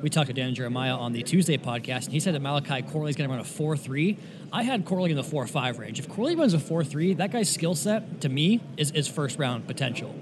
we 0.00 0.08
talked 0.08 0.28
to 0.28 0.32
Dan 0.32 0.54
Jeremiah 0.54 0.94
on 0.94 1.12
the 1.12 1.22
Tuesday 1.22 1.56
podcast, 1.56 2.04
and 2.04 2.12
he 2.12 2.20
said 2.20 2.34
that 2.34 2.40
Malachi 2.40 2.82
Corley's 2.82 3.16
going 3.16 3.28
to 3.28 3.32
run 3.32 3.40
a 3.40 3.44
four-three. 3.44 4.18
I 4.52 4.62
had 4.62 4.84
Corley 4.84 5.10
in 5.10 5.16
the 5.16 5.24
four-five 5.24 5.78
range. 5.78 5.98
If 5.98 6.08
Corley 6.08 6.36
runs 6.36 6.54
a 6.54 6.58
four-three, 6.58 7.14
that 7.14 7.32
guy's 7.32 7.50
skill 7.50 7.74
set 7.74 8.20
to 8.20 8.28
me 8.28 8.60
is, 8.76 8.90
is 8.92 9.08
first-round 9.08 9.66
potential. 9.66 10.14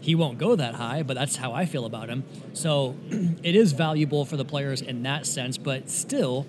He 0.00 0.14
won't 0.14 0.38
go 0.38 0.56
that 0.56 0.74
high, 0.74 1.02
but 1.02 1.14
that's 1.14 1.36
how 1.36 1.52
I 1.52 1.66
feel 1.66 1.84
about 1.84 2.08
him. 2.08 2.24
So 2.54 2.96
it 3.10 3.54
is 3.54 3.72
valuable 3.72 4.24
for 4.24 4.36
the 4.36 4.44
players 4.44 4.80
in 4.80 5.02
that 5.02 5.26
sense, 5.26 5.58
but 5.58 5.90
still 5.90 6.46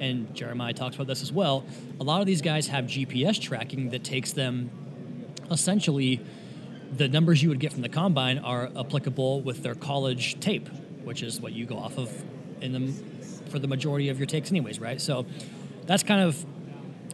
and 0.00 0.34
Jeremiah 0.34 0.72
talks 0.72 0.96
about 0.96 1.06
this 1.06 1.22
as 1.22 1.32
well, 1.32 1.64
a 2.00 2.04
lot 2.04 2.20
of 2.20 2.26
these 2.26 2.42
guys 2.42 2.66
have 2.68 2.86
GPS 2.86 3.40
tracking 3.40 3.90
that 3.90 4.02
takes 4.02 4.32
them 4.32 4.70
essentially 5.50 6.20
the 6.96 7.08
numbers 7.08 7.42
you 7.42 7.48
would 7.48 7.60
get 7.60 7.72
from 7.72 7.82
the 7.82 7.88
combine 7.88 8.38
are 8.38 8.70
applicable 8.78 9.40
with 9.42 9.62
their 9.62 9.74
college 9.74 10.38
tape, 10.40 10.68
which 11.04 11.22
is 11.22 11.40
what 11.40 11.52
you 11.52 11.66
go 11.66 11.76
off 11.76 11.98
of 11.98 12.10
in 12.60 12.72
them 12.72 12.92
for 13.50 13.58
the 13.58 13.68
majority 13.68 14.08
of 14.08 14.18
your 14.18 14.26
takes 14.26 14.50
anyways, 14.50 14.80
right? 14.80 15.00
So 15.00 15.26
that's 15.86 16.02
kind 16.02 16.20
of 16.20 16.44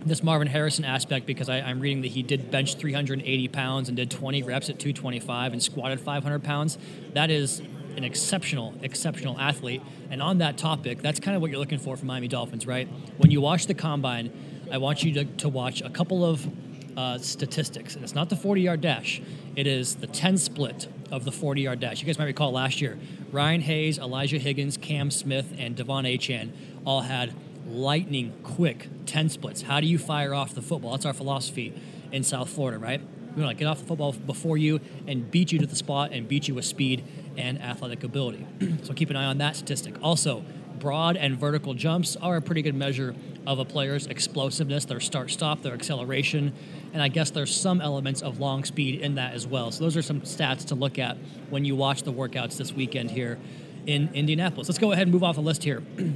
this 0.04 0.22
Marvin 0.22 0.48
Harrison 0.48 0.84
aspect 0.84 1.26
because 1.26 1.48
I, 1.48 1.58
am 1.58 1.80
reading 1.80 2.02
that 2.02 2.08
he 2.08 2.22
did 2.22 2.50
bench 2.50 2.76
380 2.76 3.48
pounds 3.48 3.88
and 3.88 3.96
did 3.96 4.10
20 4.10 4.42
reps 4.42 4.70
at 4.70 4.78
225 4.78 5.52
and 5.52 5.62
squatted 5.62 6.00
500 6.00 6.42
pounds. 6.42 6.78
That 7.12 7.30
is 7.30 7.60
an 7.96 8.04
exceptional, 8.04 8.74
exceptional 8.82 9.38
athlete. 9.38 9.82
And 10.10 10.22
on 10.22 10.38
that 10.38 10.56
topic, 10.56 11.02
that's 11.02 11.20
kind 11.20 11.36
of 11.36 11.42
what 11.42 11.50
you're 11.50 11.60
looking 11.60 11.78
for 11.78 11.96
from 11.96 12.06
Miami 12.06 12.28
Dolphins, 12.28 12.66
right? 12.66 12.88
When 13.18 13.30
you 13.30 13.40
watch 13.40 13.66
the 13.66 13.74
combine, 13.74 14.32
I 14.72 14.78
want 14.78 15.02
you 15.02 15.12
to, 15.14 15.24
to 15.24 15.48
watch 15.48 15.82
a 15.82 15.90
couple 15.90 16.24
of 16.24 16.48
uh, 16.96 17.18
statistics. 17.18 17.94
And 17.94 18.04
it's 18.04 18.14
not 18.14 18.30
the 18.30 18.36
40 18.36 18.62
yard 18.62 18.80
dash, 18.80 19.20
it 19.56 19.66
is 19.66 19.96
the 19.96 20.06
10 20.06 20.38
split 20.38 20.88
of 21.10 21.24
the 21.24 21.32
40 21.32 21.62
yard 21.62 21.80
dash. 21.80 22.00
You 22.00 22.06
guys 22.06 22.18
might 22.18 22.26
recall 22.26 22.52
last 22.52 22.80
year, 22.80 22.98
Ryan 23.32 23.60
Hayes, 23.62 23.98
Elijah 23.98 24.38
Higgins, 24.38 24.76
Cam 24.76 25.10
Smith, 25.10 25.54
and 25.58 25.76
De'Von 25.76 26.04
Achane 26.04 26.50
all 26.84 27.02
had 27.02 27.32
lightning 27.66 28.32
quick 28.42 28.88
10 29.06 29.28
splits. 29.28 29.62
How 29.62 29.80
do 29.80 29.86
you 29.86 29.98
fire 29.98 30.34
off 30.34 30.54
the 30.54 30.62
football? 30.62 30.92
That's 30.92 31.06
our 31.06 31.12
philosophy 31.12 31.72
in 32.10 32.24
South 32.24 32.48
Florida, 32.50 32.78
right? 32.78 33.00
We 33.36 33.42
want 33.42 33.56
to 33.56 33.64
get 33.64 33.70
off 33.70 33.78
the 33.78 33.86
football 33.86 34.12
before 34.12 34.58
you 34.58 34.80
and 35.06 35.30
beat 35.30 35.52
you 35.52 35.60
to 35.60 35.66
the 35.66 35.76
spot 35.76 36.10
and 36.12 36.26
beat 36.26 36.48
you 36.48 36.54
with 36.54 36.64
speed 36.64 37.04
and 37.36 37.62
athletic 37.62 38.02
ability. 38.02 38.46
so 38.82 38.92
keep 38.92 39.10
an 39.10 39.16
eye 39.16 39.26
on 39.26 39.38
that 39.38 39.54
statistic. 39.54 39.94
Also, 40.02 40.44
broad 40.80 41.16
and 41.16 41.38
vertical 41.38 41.74
jumps 41.74 42.16
are 42.16 42.36
a 42.36 42.42
pretty 42.42 42.62
good 42.62 42.74
measure 42.74 43.14
of 43.46 43.58
a 43.58 43.64
player's 43.64 44.06
explosiveness, 44.06 44.84
their 44.84 45.00
start 45.00 45.30
stop, 45.30 45.62
their 45.62 45.74
acceleration, 45.74 46.52
and 46.92 47.02
I 47.02 47.08
guess 47.08 47.30
there's 47.30 47.54
some 47.54 47.80
elements 47.80 48.22
of 48.22 48.38
long 48.38 48.64
speed 48.64 49.00
in 49.00 49.14
that 49.14 49.34
as 49.34 49.46
well. 49.46 49.70
So 49.70 49.84
those 49.84 49.96
are 49.96 50.02
some 50.02 50.20
stats 50.22 50.66
to 50.66 50.74
look 50.74 50.98
at 50.98 51.16
when 51.48 51.64
you 51.64 51.76
watch 51.76 52.02
the 52.02 52.12
workouts 52.12 52.56
this 52.56 52.72
weekend 52.72 53.10
here 53.10 53.38
in 53.86 54.10
Indianapolis. 54.14 54.68
Let's 54.68 54.78
go 54.78 54.92
ahead 54.92 55.04
and 55.04 55.12
move 55.12 55.24
off 55.24 55.36
the 55.36 55.42
list 55.42 55.64
here. 55.64 55.82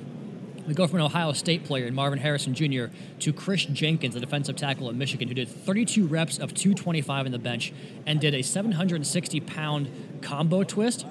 We 0.66 0.72
go 0.72 0.86
from 0.86 1.00
an 1.00 1.04
Ohio 1.04 1.32
State 1.34 1.64
player 1.64 1.84
in 1.84 1.94
Marvin 1.94 2.18
Harrison 2.18 2.54
Jr. 2.54 2.86
to 3.18 3.32
Kris 3.34 3.66
Jenkins, 3.66 4.16
a 4.16 4.20
defensive 4.20 4.56
tackle 4.56 4.88
at 4.88 4.94
Michigan, 4.94 5.28
who 5.28 5.34
did 5.34 5.46
32 5.46 6.06
reps 6.06 6.38
of 6.38 6.54
225 6.54 7.26
in 7.26 7.32
the 7.32 7.38
bench 7.38 7.70
and 8.06 8.18
did 8.18 8.34
a 8.34 8.40
760 8.40 9.40
pound 9.40 9.90
combo 10.22 10.64
twist. 10.64 11.04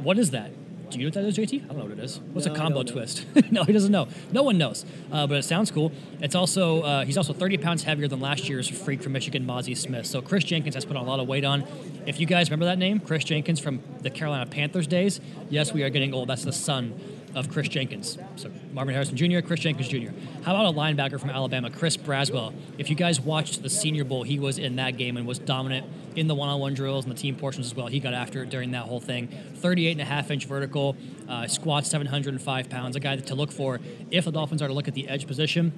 What 0.00 0.16
is 0.16 0.30
that? 0.30 0.52
Do 0.94 1.00
you 1.00 1.10
know 1.10 1.20
what 1.20 1.34
that 1.34 1.40
is, 1.42 1.50
JT? 1.50 1.64
I 1.64 1.66
don't 1.66 1.78
know 1.78 1.84
what 1.84 1.92
it 1.92 1.98
is. 1.98 2.20
What's 2.32 2.46
No, 2.46 2.52
a 2.52 2.56
combo 2.56 2.82
twist? 2.84 3.26
no, 3.50 3.64
he 3.64 3.72
doesn't 3.72 3.90
know. 3.90 4.06
No 4.32 4.42
one 4.44 4.58
knows, 4.58 4.84
uh, 5.10 5.26
but 5.26 5.38
it 5.38 5.42
sounds 5.42 5.70
cool. 5.70 5.90
It's 6.20 6.34
also 6.34 6.82
uh, 6.82 7.04
he's 7.04 7.16
also 7.18 7.32
30 7.32 7.58
pounds 7.58 7.82
heavier 7.82 8.06
than 8.08 8.20
last 8.20 8.48
year's 8.48 8.68
freak 8.68 9.02
from 9.02 9.12
Michigan, 9.12 9.44
Mazi 9.44 9.76
Smith. 9.76 10.06
So 10.06 10.22
Kris 10.22 10.44
Jenkins 10.44 10.74
has 10.76 10.84
put 10.84 10.96
a 10.96 11.00
lot 11.02 11.18
of 11.20 11.26
weight 11.26 11.44
on. 11.44 11.64
If 12.06 12.20
you 12.20 12.26
guys 12.26 12.48
remember 12.48 12.66
that 12.66 12.78
name, 12.78 13.00
Kris 13.00 13.24
Jenkins 13.24 13.58
from 13.60 13.82
the 14.02 14.10
Carolina 14.10 14.46
Panthers 14.46 14.86
days, 14.86 15.20
yes, 15.50 15.72
we 15.72 15.82
are 15.82 15.90
getting 15.90 16.14
old. 16.14 16.28
That's 16.28 16.44
the 16.44 16.52
son 16.52 16.94
of 17.34 17.50
Kris 17.50 17.68
Jenkins. 17.68 18.16
So 18.36 18.50
Marvin 18.72 18.94
Harrison 18.94 19.16
Jr., 19.16 19.40
Kris 19.40 19.60
Jenkins 19.60 19.88
Jr. 19.88 20.10
How 20.44 20.54
about 20.54 20.72
a 20.72 20.76
linebacker 20.76 21.18
from 21.18 21.30
Alabama, 21.30 21.70
Chris 21.70 21.96
Braswell? 21.96 22.54
If 22.78 22.90
you 22.90 22.96
guys 22.96 23.20
watched 23.20 23.62
the 23.62 23.70
Senior 23.70 24.04
Bowl, 24.04 24.22
he 24.22 24.38
was 24.38 24.58
in 24.58 24.76
that 24.76 24.96
game 24.96 25.16
and 25.16 25.26
was 25.26 25.40
dominant 25.40 25.86
in 26.16 26.28
the 26.28 26.34
one-on-one 26.34 26.74
drills 26.74 27.04
and 27.04 27.14
the 27.14 27.18
team 27.18 27.36
portions 27.36 27.66
as 27.66 27.74
well. 27.74 27.86
He 27.86 28.00
got 28.00 28.14
after 28.14 28.42
it 28.42 28.50
during 28.50 28.70
that 28.72 28.84
whole 28.84 29.00
thing. 29.00 29.28
38 29.56 29.92
and 29.92 30.00
a 30.00 30.04
half 30.04 30.30
inch 30.30 30.46
vertical, 30.46 30.96
uh, 31.28 31.46
squats 31.46 31.90
705 31.90 32.68
pounds. 32.70 32.96
A 32.96 33.00
guy 33.00 33.16
to 33.16 33.34
look 33.34 33.52
for 33.52 33.80
if 34.10 34.24
the 34.24 34.32
Dolphins 34.32 34.62
are 34.62 34.68
to 34.68 34.74
look 34.74 34.88
at 34.88 34.94
the 34.94 35.08
edge 35.08 35.26
position 35.26 35.72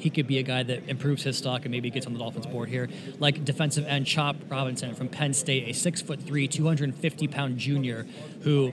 he 0.00 0.10
could 0.10 0.26
be 0.26 0.38
a 0.38 0.42
guy 0.42 0.62
that 0.62 0.88
improves 0.88 1.22
his 1.22 1.36
stock 1.36 1.64
and 1.64 1.70
maybe 1.70 1.90
gets 1.90 2.06
on 2.06 2.12
the 2.12 2.18
Dolphins 2.18 2.46
board 2.46 2.68
here. 2.68 2.88
Like 3.18 3.44
defensive 3.44 3.86
end 3.86 4.06
Chop 4.06 4.36
Robinson 4.48 4.94
from 4.94 5.08
Penn 5.08 5.34
State, 5.34 5.68
a 5.68 5.72
six 5.72 6.00
foot 6.00 6.22
three, 6.22 6.48
250 6.48 7.28
pound 7.28 7.58
junior 7.58 8.06
who 8.42 8.72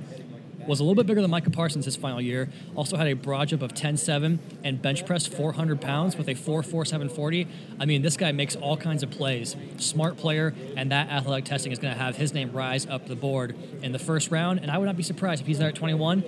was 0.68 0.80
a 0.80 0.84
little 0.84 0.96
bit 0.96 1.08
bigger 1.08 1.22
than 1.22 1.32
Micah 1.32 1.50
Parsons 1.50 1.86
his 1.86 1.96
final 1.96 2.22
year. 2.22 2.50
Also 2.76 2.98
had 2.98 3.08
a 3.08 3.14
broad 3.14 3.48
jump 3.50 3.62
of 3.62 3.74
10-7 3.74 4.40
and 4.64 4.82
bench 4.82 5.06
press 5.06 5.26
400 5.26 5.82
pounds 5.82 6.18
with 6.18 6.28
a 6.28 6.34
4.4740. 6.34 7.48
I 7.80 7.86
mean, 7.86 8.02
this 8.02 8.18
guy 8.18 8.32
makes 8.32 8.56
all 8.56 8.78
kinds 8.78 9.04
of 9.04 9.10
plays. 9.10 9.56
Smart 9.78 10.18
player, 10.18 10.54
and 10.76 10.92
that 10.92 11.10
athletic 11.10 11.46
testing 11.46 11.72
is 11.72 11.80
going 11.80 11.94
to 11.94 12.00
have 12.00 12.18
his 12.18 12.34
name 12.34 12.52
rise 12.52 12.86
up 12.86 13.08
the 13.08 13.16
board 13.16 13.56
in 13.82 13.92
the 13.92 14.00
first 14.00 14.30
round. 14.30 14.60
And 14.60 14.70
I 14.70 14.78
would 14.78 14.86
not 14.86 14.98
be 14.98 15.04
surprised 15.04 15.42
if 15.42 15.48
he's 15.48 15.60
there 15.60 15.70
at 15.70 15.76
21 15.76 16.24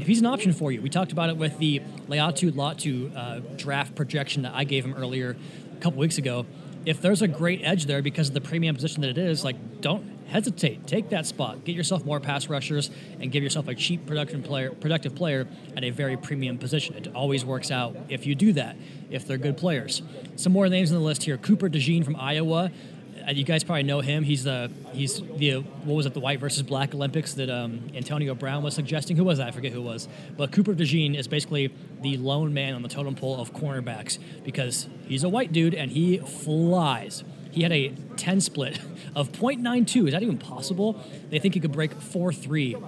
if 0.00 0.06
he's 0.06 0.20
an 0.20 0.26
option 0.26 0.52
for 0.52 0.72
you, 0.72 0.80
we 0.80 0.88
talked 0.88 1.12
about 1.12 1.28
it 1.28 1.36
with 1.36 1.58
the 1.58 1.80
Laiatu 2.08 2.50
Latu 2.52 3.14
uh, 3.14 3.40
draft 3.56 3.94
projection 3.94 4.42
that 4.42 4.54
I 4.54 4.64
gave 4.64 4.84
him 4.84 4.94
earlier 4.94 5.36
a 5.76 5.80
couple 5.80 5.98
weeks 6.00 6.18
ago. 6.18 6.46
If 6.84 7.00
there's 7.00 7.22
a 7.22 7.28
great 7.28 7.60
edge 7.62 7.86
there 7.86 8.02
because 8.02 8.28
of 8.28 8.34
the 8.34 8.40
premium 8.40 8.74
position 8.74 9.02
that 9.02 9.10
it 9.10 9.18
is, 9.18 9.44
like 9.44 9.80
don't 9.80 10.11
hesitate, 10.32 10.86
take 10.86 11.10
that 11.10 11.26
spot, 11.26 11.64
get 11.64 11.76
yourself 11.76 12.04
more 12.04 12.20
pass 12.20 12.48
rushers, 12.48 12.90
and 13.20 13.30
give 13.30 13.42
yourself 13.42 13.68
a 13.68 13.74
cheap 13.74 14.06
production 14.06 14.42
player, 14.42 14.70
productive 14.70 15.14
player 15.14 15.46
at 15.76 15.84
a 15.84 15.90
very 15.90 16.16
premium 16.16 16.58
position. 16.58 16.96
It 16.96 17.14
always 17.14 17.44
works 17.44 17.70
out 17.70 17.96
if 18.08 18.26
you 18.26 18.34
do 18.34 18.52
that. 18.54 18.76
If 19.10 19.26
they're 19.26 19.38
good 19.38 19.58
players. 19.58 20.02
Some 20.36 20.52
more 20.52 20.68
names 20.68 20.90
on 20.90 20.98
the 20.98 21.04
list 21.04 21.24
here: 21.24 21.36
Cooper 21.36 21.68
DeJean 21.68 22.04
from 22.04 22.16
Iowa 22.16 22.70
uh, 23.26 23.30
you 23.30 23.44
guys 23.44 23.64
probably 23.64 23.82
know 23.82 24.00
him. 24.00 24.24
He's 24.24 24.44
the 24.44 24.70
he's 24.92 25.20
the 25.20 25.56
what 25.84 25.94
was 25.94 26.06
it 26.06 26.14
the 26.14 26.20
white 26.20 26.40
versus 26.40 26.62
black 26.62 26.94
Olympics 26.94 27.34
that 27.34 27.50
um, 27.50 27.90
Antonio 27.94 28.34
Brown 28.34 28.62
was 28.62 28.74
suggesting. 28.74 29.16
Who 29.16 29.24
was 29.24 29.38
that? 29.38 29.48
I 29.48 29.50
forget 29.50 29.72
who 29.72 29.80
it 29.80 29.84
was. 29.84 30.08
But 30.36 30.52
Cooper 30.52 30.74
DeJean 30.74 31.16
is 31.16 31.28
basically 31.28 31.72
the 32.00 32.16
lone 32.16 32.54
man 32.54 32.74
on 32.74 32.82
the 32.82 32.88
totem 32.88 33.14
pole 33.14 33.40
of 33.40 33.52
cornerbacks 33.52 34.18
because 34.44 34.88
he's 35.06 35.24
a 35.24 35.28
white 35.28 35.52
dude 35.52 35.74
and 35.74 35.90
he 35.90 36.18
flies. 36.18 37.24
He 37.52 37.62
had 37.62 37.72
a 37.72 37.90
10 38.16 38.40
split 38.40 38.80
of 39.14 39.30
.92. 39.32 40.06
Is 40.08 40.12
that 40.12 40.22
even 40.22 40.38
possible? 40.38 41.00
They 41.30 41.38
think 41.38 41.54
he 41.54 41.60
could 41.60 41.72
break 41.72 41.92
4-3 41.92 42.82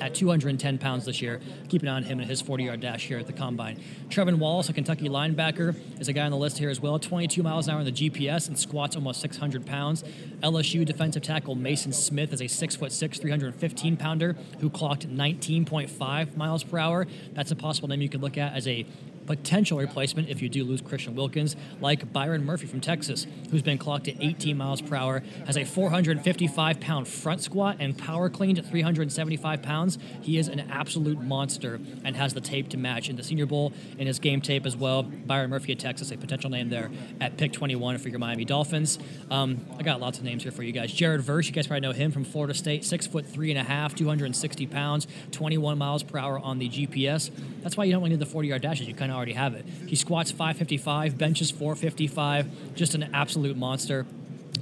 at 0.00 0.14
210 0.14 0.78
pounds 0.78 1.04
this 1.04 1.20
year. 1.20 1.40
Keep 1.68 1.82
an 1.82 1.88
eye 1.88 1.96
on 1.96 2.02
him 2.04 2.20
and 2.20 2.28
his 2.28 2.40
40 2.40 2.64
yard 2.64 2.80
dash 2.80 3.06
here 3.06 3.18
at 3.18 3.26
the 3.26 3.32
combine. 3.32 3.80
Trevin 4.08 4.38
Wallace, 4.38 4.68
a 4.68 4.72
Kentucky 4.72 5.08
linebacker, 5.08 5.74
is 6.00 6.08
a 6.08 6.12
guy 6.12 6.24
on 6.24 6.30
the 6.30 6.36
list 6.36 6.58
here 6.58 6.70
as 6.70 6.80
well. 6.80 6.98
22 6.98 7.42
miles 7.42 7.68
an 7.68 7.74
hour 7.74 7.80
in 7.80 7.86
the 7.86 7.92
GPS 7.92 8.48
and 8.48 8.58
squats 8.58 8.96
almost 8.96 9.20
600 9.20 9.66
pounds. 9.66 10.04
LSU 10.42 10.84
defensive 10.84 11.22
tackle 11.22 11.56
Maason 11.56 11.92
Smith 11.92 12.32
is 12.32 12.40
a 12.40 12.44
6'6, 12.44 13.20
315 13.20 13.96
pounder 13.96 14.36
who 14.60 14.70
clocked 14.70 15.08
19.5 15.08 16.36
miles 16.36 16.64
per 16.64 16.78
hour. 16.78 17.06
That's 17.32 17.50
a 17.50 17.56
possible 17.56 17.88
name 17.88 18.02
you 18.02 18.08
could 18.08 18.22
look 18.22 18.38
at 18.38 18.54
as 18.54 18.66
a 18.66 18.86
potential 19.28 19.78
replacement 19.78 20.30
if 20.30 20.40
you 20.40 20.48
do 20.48 20.64
lose 20.64 20.80
Christian 20.80 21.14
Wilkins, 21.14 21.54
like 21.82 22.10
Byron 22.14 22.46
Murphy 22.46 22.66
from 22.66 22.80
Texas, 22.80 23.26
who's 23.50 23.60
been 23.60 23.76
clocked 23.76 24.08
at 24.08 24.16
18 24.20 24.56
miles 24.56 24.80
per 24.80 24.96
hour, 24.96 25.22
has 25.46 25.58
a 25.58 25.64
455 25.64 26.80
pound 26.80 27.06
front 27.06 27.42
squat 27.42 27.76
and 27.78 27.96
power 27.96 28.30
cleaned 28.30 28.58
at 28.58 28.64
375 28.64 29.62
pounds. 29.62 29.98
He 30.22 30.38
is 30.38 30.48
an 30.48 30.60
absolute 30.70 31.20
monster 31.20 31.78
and 32.04 32.16
has 32.16 32.32
the 32.32 32.40
tape 32.40 32.70
to 32.70 32.78
match 32.78 33.10
in 33.10 33.16
the 33.16 33.22
Senior 33.22 33.44
Bowl 33.44 33.74
in 33.98 34.06
his 34.06 34.18
game 34.18 34.40
tape 34.40 34.64
as 34.64 34.74
well. 34.74 35.02
Byron 35.02 35.50
Murphy 35.50 35.72
at 35.72 35.78
Texas, 35.78 36.10
a 36.10 36.16
potential 36.16 36.48
name 36.48 36.70
there 36.70 36.90
at 37.20 37.36
pick 37.36 37.52
21 37.52 37.98
for 37.98 38.08
your 38.08 38.18
Miami 38.18 38.46
Dolphins. 38.46 38.98
Um, 39.30 39.60
I 39.78 39.82
got 39.82 40.00
lots 40.00 40.16
of 40.16 40.24
names 40.24 40.42
here 40.42 40.52
for 40.52 40.62
you 40.62 40.72
guys. 40.72 40.90
Jared 40.90 41.20
Verse, 41.20 41.46
you 41.46 41.52
guys 41.52 41.66
probably 41.66 41.86
know 41.86 41.92
him 41.92 42.12
from 42.12 42.24
Florida 42.24 42.54
State, 42.54 42.82
six 42.82 43.06
foot 43.06 43.26
three 43.26 43.50
and 43.50 43.60
a 43.60 43.64
half, 43.64 43.94
260 43.94 44.66
pounds, 44.68 45.06
21 45.32 45.76
miles 45.76 46.02
per 46.02 46.18
hour 46.18 46.38
on 46.38 46.58
the 46.58 46.70
GPS. 46.70 47.30
That's 47.62 47.76
why 47.76 47.84
you 47.84 47.92
don't 47.92 48.00
really 48.00 48.14
need 48.14 48.20
the 48.20 48.26
40 48.26 48.48
yard 48.48 48.62
dashes. 48.62 48.88
You 48.88 48.94
kind 48.94 49.12
of 49.12 49.17
already 49.18 49.32
have 49.34 49.54
it. 49.54 49.66
He 49.86 49.96
squats 49.96 50.30
555, 50.30 51.18
benches 51.18 51.50
455, 51.50 52.74
just 52.74 52.94
an 52.94 53.10
absolute 53.12 53.56
monster. 53.56 54.06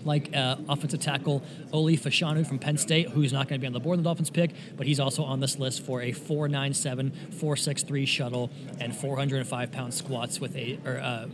Like 0.04 0.34
uh, 0.36 0.56
offensive 0.68 1.00
tackle 1.00 1.42
Olu 1.72 1.98
Fashanu 1.98 2.46
from 2.46 2.60
Penn 2.60 2.78
State, 2.78 3.10
who's 3.10 3.32
not 3.32 3.48
going 3.48 3.60
to 3.60 3.62
be 3.62 3.66
on 3.66 3.72
the 3.72 3.80
board 3.80 3.98
in 3.98 4.04
the 4.04 4.08
Dolphins 4.08 4.30
pick, 4.30 4.52
but 4.76 4.86
he's 4.86 5.00
also 5.00 5.24
on 5.24 5.40
this 5.40 5.58
list 5.58 5.82
for 5.82 6.00
a 6.00 6.12
497, 6.12 7.10
463 7.10 8.06
shuttle 8.06 8.50
and 8.78 8.94
405 8.94 9.72
pound 9.72 9.92
squats 9.92 10.40
with 10.40 10.54
a 10.54 10.78
or, 10.84 10.98
uh, 10.98 11.26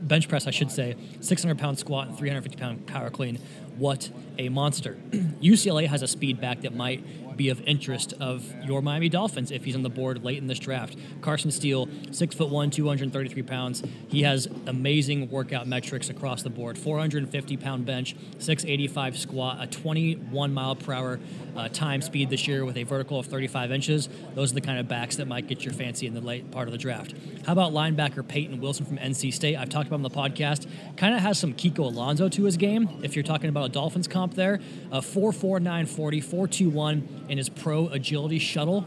bench 0.00 0.28
press, 0.28 0.46
I 0.46 0.50
should 0.50 0.70
say, 0.70 0.96
600 1.20 1.58
pound 1.58 1.78
squat 1.78 2.08
and 2.08 2.18
350 2.18 2.58
pound 2.58 2.86
power 2.86 3.10
clean. 3.10 3.38
What 3.76 4.10
a 4.38 4.50
monster! 4.50 4.98
UCLA 5.10 5.86
has 5.86 6.02
a 6.02 6.06
speed 6.06 6.40
back 6.40 6.60
that 6.60 6.74
might 6.74 7.04
be 7.36 7.48
of 7.48 7.60
interest 7.62 8.14
of 8.20 8.44
your 8.64 8.82
Miami 8.82 9.08
Dolphins 9.08 9.50
if 9.50 9.64
he's 9.64 9.74
on 9.74 9.82
the 9.82 9.90
board 9.90 10.24
late 10.24 10.38
in 10.38 10.46
this 10.46 10.58
draft. 10.58 10.96
Carson 11.20 11.50
Steele, 11.50 11.88
six 12.10 12.34
foot 12.34 12.48
one, 12.48 12.70
233 12.70 13.42
pounds. 13.42 13.82
He 14.08 14.22
has 14.22 14.48
amazing 14.66 15.30
workout 15.30 15.66
metrics 15.66 16.08
across 16.08 16.42
the 16.42 16.50
board 16.50 16.78
450 16.78 17.56
pound 17.56 17.86
bench, 17.86 18.16
685 18.38 19.18
squat, 19.18 19.58
a 19.60 19.66
21 19.66 20.54
mile 20.54 20.76
per 20.76 20.92
hour 20.92 21.20
uh, 21.56 21.68
time 21.68 22.02
speed 22.02 22.30
this 22.30 22.46
year 22.46 22.64
with 22.64 22.76
a 22.76 22.82
vertical 22.84 23.18
of 23.18 23.26
35 23.26 23.72
inches. 23.72 24.08
Those 24.34 24.52
are 24.52 24.54
the 24.54 24.60
kind 24.60 24.78
of 24.78 24.88
backs 24.88 25.16
that 25.16 25.26
might 25.26 25.46
get 25.46 25.64
your 25.64 25.74
fancy 25.74 26.06
in 26.06 26.14
the 26.14 26.20
late 26.20 26.50
part 26.50 26.68
of 26.68 26.72
the 26.72 26.78
draft. 26.78 27.14
How 27.46 27.52
about 27.52 27.72
linebacker 27.72 28.26
Peyton 28.26 28.60
Wilson 28.60 28.86
from 28.86 28.98
NC 28.98 29.32
State? 29.32 29.56
I've 29.56 29.68
talked 29.68 29.86
about 29.86 30.00
him 30.00 30.04
on 30.04 30.10
the 30.10 30.16
podcast. 30.16 30.66
Kind 30.96 31.14
of 31.14 31.20
has 31.20 31.38
some 31.38 31.52
Kiko 31.52 31.80
Alonso 31.80 32.28
to 32.28 32.44
his 32.44 32.56
game. 32.56 32.88
If 33.02 33.16
you're 33.16 33.22
talking 33.22 33.48
about 33.48 33.66
a 33.66 33.68
Dolphins 33.68 34.08
comp 34.08 34.34
there, 34.34 34.60
uh, 34.90 35.00
449 35.00 35.86
40, 35.86 36.20
421 36.20 37.23
in 37.28 37.38
his 37.38 37.48
pro 37.48 37.88
agility 37.88 38.38
shuttle 38.38 38.86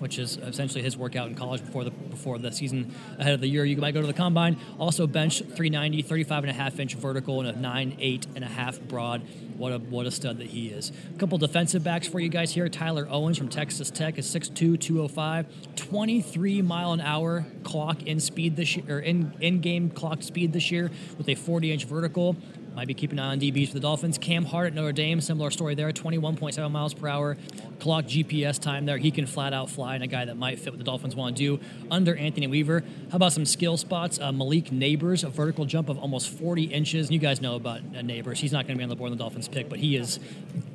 which 0.00 0.18
is 0.18 0.38
essentially 0.38 0.82
his 0.82 0.96
workout 0.96 1.28
in 1.28 1.34
college 1.34 1.64
before 1.64 1.84
the 1.84 1.90
before 1.90 2.38
the 2.38 2.50
season 2.50 2.92
ahead 3.18 3.34
of 3.34 3.40
the 3.40 3.46
year. 3.46 3.64
You 3.64 3.76
might 3.76 3.92
go 3.92 4.00
to 4.00 4.06
the 4.06 4.12
combine. 4.12 4.56
Also 4.78 5.06
bench 5.06 5.40
390, 5.40 6.02
35 6.02 6.44
and 6.44 6.50
a 6.50 6.54
half 6.54 6.80
inch 6.80 6.94
vertical 6.94 7.40
and 7.40 7.48
a 7.48 7.60
9, 7.60 7.96
8 7.98 8.26
and 8.34 8.44
a 8.44 8.48
half 8.48 8.80
broad. 8.80 9.22
What 9.56 9.72
a 9.72 9.78
what 9.78 10.06
a 10.06 10.10
stud 10.10 10.38
that 10.38 10.48
he 10.48 10.68
is. 10.68 10.90
A 11.14 11.18
couple 11.18 11.36
defensive 11.36 11.84
backs 11.84 12.08
for 12.08 12.18
you 12.18 12.30
guys 12.30 12.52
here. 12.52 12.68
Tyler 12.68 13.06
Owens 13.10 13.36
from 13.36 13.48
Texas 13.48 13.90
Tech 13.90 14.18
is 14.18 14.26
6'2", 14.26 14.80
205, 14.80 15.76
23 15.76 16.62
mile 16.62 16.92
an 16.92 17.00
hour 17.00 17.46
clock 17.62 18.02
in 18.04 18.20
speed 18.20 18.56
this 18.56 18.76
year, 18.76 18.96
or 18.96 19.00
in 19.00 19.34
in 19.40 19.60
game 19.60 19.90
clock 19.90 20.22
speed 20.22 20.52
this 20.52 20.70
year 20.70 20.90
with 21.18 21.28
a 21.28 21.34
40 21.34 21.72
inch 21.72 21.84
vertical. 21.84 22.36
Might 22.74 22.86
be 22.86 22.94
keeping 22.94 23.18
an 23.18 23.24
eye 23.24 23.32
on 23.32 23.40
DBs 23.40 23.68
for 23.68 23.74
the 23.74 23.80
Dolphins. 23.80 24.16
Cam 24.16 24.44
Hart 24.44 24.68
at 24.68 24.74
Notre 24.74 24.92
Dame, 24.92 25.20
similar 25.20 25.50
story 25.50 25.74
there, 25.74 25.90
21.7 25.90 26.70
miles 26.70 26.94
per 26.94 27.08
hour. 27.08 27.36
Clock 27.80 28.04
GPS 28.04 28.58
time 28.58 28.86
there. 28.86 28.96
He 28.96 29.10
can 29.10 29.26
flat 29.26 29.52
out 29.52 29.68
fly, 29.68 29.94
and 29.96 30.04
a 30.04 30.06
guy 30.06 30.24
that 30.24 30.36
might 30.36 30.58
fit 30.58 30.72
what 30.72 30.78
the 30.78 30.84
Dolphins 30.84 31.16
want 31.16 31.36
to 31.36 31.42
do 31.42 31.64
under 31.90 32.14
Anthony 32.14 32.46
Weaver. 32.46 32.84
How 33.10 33.16
about 33.16 33.32
some 33.32 33.44
skill 33.44 33.76
spots? 33.76 34.20
Uh, 34.20 34.32
Malik 34.32 34.66
Nabers, 34.66 35.24
a 35.24 35.28
vertical 35.28 35.64
jump 35.64 35.88
of 35.88 35.98
almost 35.98 36.30
40 36.30 36.64
inches. 36.64 37.10
You 37.10 37.18
guys 37.18 37.40
know 37.40 37.56
about 37.56 37.80
uh, 37.80 38.00
Nabers. 38.00 38.36
He's 38.36 38.52
not 38.52 38.66
going 38.66 38.76
to 38.76 38.78
be 38.78 38.84
on 38.84 38.88
the 38.88 38.96
board 38.96 39.10
in 39.10 39.18
the 39.18 39.22
Dolphins 39.22 39.48
pick, 39.48 39.68
but 39.68 39.78
he 39.78 39.96
is 39.96 40.20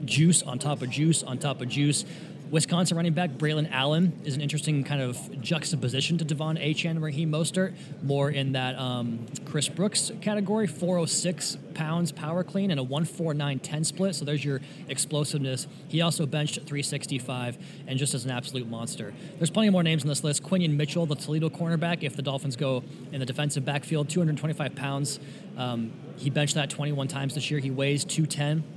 juice 0.04 0.44
on 0.44 0.60
top 0.60 0.82
of 0.82 0.90
juice 0.90 1.24
on 1.24 1.38
top 1.38 1.62
of 1.62 1.70
juice. 1.70 2.06
Wisconsin 2.52 2.96
running 2.96 3.14
back 3.14 3.32
Braylon 3.32 3.72
Allen 3.72 4.22
is 4.24 4.36
an 4.36 4.42
interesting 4.42 4.84
kind 4.84 5.02
of 5.02 5.42
juxtaposition 5.42 6.18
to 6.20 6.26
De'Von 6.26 6.62
Achane 6.62 6.92
and 6.92 7.04
Raheem 7.04 7.32
Mostert, 7.32 7.74
more 8.04 8.30
in 8.30 8.52
that 8.52 8.78
um, 8.78 9.26
Chris 9.46 9.68
Brooks 9.68 10.12
category, 10.22 10.68
406 10.68 11.58
pounds 11.74 12.12
power 12.12 12.44
clean 12.44 12.72
and 12.72 12.80
a 12.80 12.84
149 12.84 13.84
split. 13.84 14.16
So 14.16 14.26
there's 14.26 14.46
your 14.46 14.62
explosiveness. 14.88 15.68
He 15.88 16.02
also 16.02 16.26
benched 16.26 16.56
365 16.56 17.58
and 17.88 17.98
just 17.98 18.14
as 18.14 18.26
an 18.26 18.32
absolute 18.32 18.68
monster. 18.68 19.14
There's 19.38 19.50
plenty 19.50 19.70
more 19.70 19.84
names 19.84 20.04
on 20.04 20.10
this 20.10 20.24
list. 20.24 20.44
Quinyon 20.44 20.76
Mitchell, 20.76 21.06
the 21.06 21.16
Toledo 21.16 21.50
cornerback, 21.50 22.04
if 22.04 22.16
the 22.16 22.22
Dolphins 22.22 22.56
go 22.56 22.84
in 23.12 23.20
the 23.20 23.26
defensive 23.26 23.66
backfield, 23.66 24.10
225 24.10 24.76
pounds. 24.76 25.20
Um, 25.58 25.92
he 26.18 26.30
benched 26.30 26.56
that 26.56 26.70
21 26.70 27.08
times 27.08 27.36
this 27.36 27.50
year. 27.50 27.60
He 27.60 27.72
weighs 27.72 28.06
210. 28.06 28.75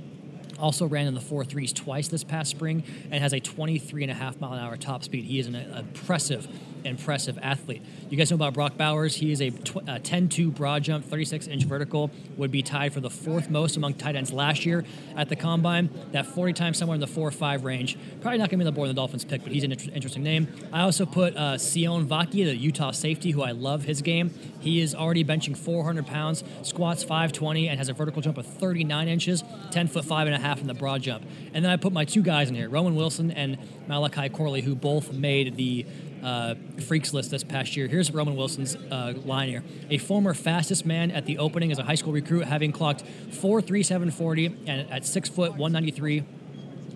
Also 0.59 0.85
ran 0.85 1.07
in 1.07 1.13
the 1.13 1.21
four 1.21 1.45
threes 1.45 1.73
twice 1.73 2.07
this 2.07 2.23
past 2.23 2.51
spring 2.51 2.83
and 3.11 3.21
has 3.21 3.33
a 3.33 3.39
23 3.39 4.03
and 4.03 4.11
a 4.11 4.15
half 4.15 4.39
mile 4.39 4.53
an 4.53 4.59
hour 4.59 4.77
top 4.77 5.03
speed. 5.03 5.25
He 5.25 5.39
is 5.39 5.47
an 5.47 5.55
impressive, 5.55 6.47
impressive 6.85 7.37
athlete. 7.41 7.81
You 8.09 8.17
guys 8.17 8.31
know 8.31 8.35
about 8.35 8.53
Brock 8.53 8.77
Bowers. 8.77 9.15
He 9.15 9.31
is 9.31 9.41
a 9.41 9.51
10-2 9.51 10.53
broad 10.55 10.83
jump, 10.83 11.05
36 11.05 11.47
inch 11.47 11.63
vertical. 11.65 12.11
Would 12.37 12.51
be 12.51 12.61
tied 12.61 12.93
for 12.93 12.99
the 12.99 13.09
fourth 13.09 13.49
most 13.49 13.77
among 13.77 13.95
tight 13.95 14.15
ends 14.15 14.31
last 14.31 14.65
year 14.65 14.85
at 15.15 15.29
the 15.29 15.35
combine. 15.35 15.89
That 16.11 16.25
40 16.25 16.53
times 16.53 16.77
somewhere 16.77 16.95
in 16.95 17.01
the 17.01 17.07
four 17.07 17.27
or 17.27 17.31
five 17.31 17.63
range. 17.63 17.97
Probably 18.21 18.37
not 18.37 18.49
going 18.49 18.57
to 18.59 18.65
be 18.65 18.67
on 18.67 18.73
the 18.73 18.75
board 18.75 18.89
in 18.89 18.95
the 18.95 18.99
Dolphins 18.99 19.25
pick, 19.25 19.43
but 19.43 19.51
he's 19.51 19.63
an 19.63 19.71
inter- 19.71 19.91
interesting 19.91 20.23
name. 20.23 20.47
I 20.71 20.81
also 20.81 21.05
put 21.05 21.35
uh, 21.35 21.55
Sione 21.55 22.05
Vaki, 22.05 22.45
the 22.45 22.55
Utah 22.55 22.91
safety, 22.91 23.31
who 23.31 23.41
I 23.41 23.51
love 23.51 23.83
his 23.83 24.01
game. 24.01 24.33
He 24.59 24.81
is 24.81 24.93
already 24.95 25.23
benching 25.23 25.55
400 25.57 26.05
pounds, 26.05 26.43
squats 26.63 27.03
520, 27.03 27.69
and 27.69 27.77
has 27.77 27.89
a 27.89 27.93
vertical 27.93 28.21
jump 28.21 28.37
of 28.37 28.45
39 28.45 29.07
inches, 29.07 29.43
10 29.71 29.87
foot 29.87 30.05
five 30.05 30.27
and 30.27 30.35
a 30.35 30.39
half 30.39 30.59
in 30.59 30.67
the 30.67 30.73
broad 30.73 31.01
jump. 31.01 31.25
And 31.53 31.63
then 31.63 31.71
I 31.71 31.77
put 31.77 31.93
my 31.93 32.05
two 32.05 32.21
guys 32.21 32.49
in 32.49 32.55
here, 32.55 32.69
Roman 32.69 32.95
Wilson 32.95 33.31
and 33.31 33.57
Malachi 33.87 34.29
Corley, 34.29 34.61
who 34.61 34.75
both 34.75 35.13
made 35.13 35.55
the 35.55 35.85
uh, 36.23 36.55
freaks 36.87 37.13
list 37.13 37.31
this 37.31 37.43
past 37.43 37.75
year. 37.75 37.87
Here's 37.87 38.11
Roman 38.11 38.35
Wilson's 38.35 38.75
uh, 38.75 39.13
line 39.25 39.49
here. 39.49 39.63
A 39.89 39.97
former 39.97 40.33
fastest 40.33 40.85
man 40.85 41.11
at 41.11 41.25
the 41.25 41.37
opening 41.37 41.71
as 41.71 41.79
a 41.79 41.83
high 41.83 41.95
school 41.95 42.13
recruit, 42.13 42.45
having 42.45 42.71
clocked 42.71 43.03
4.3740 43.31 44.67
and 44.67 44.91
at 44.91 45.05
6 45.05 45.29
foot 45.29 45.55
193 45.55 46.23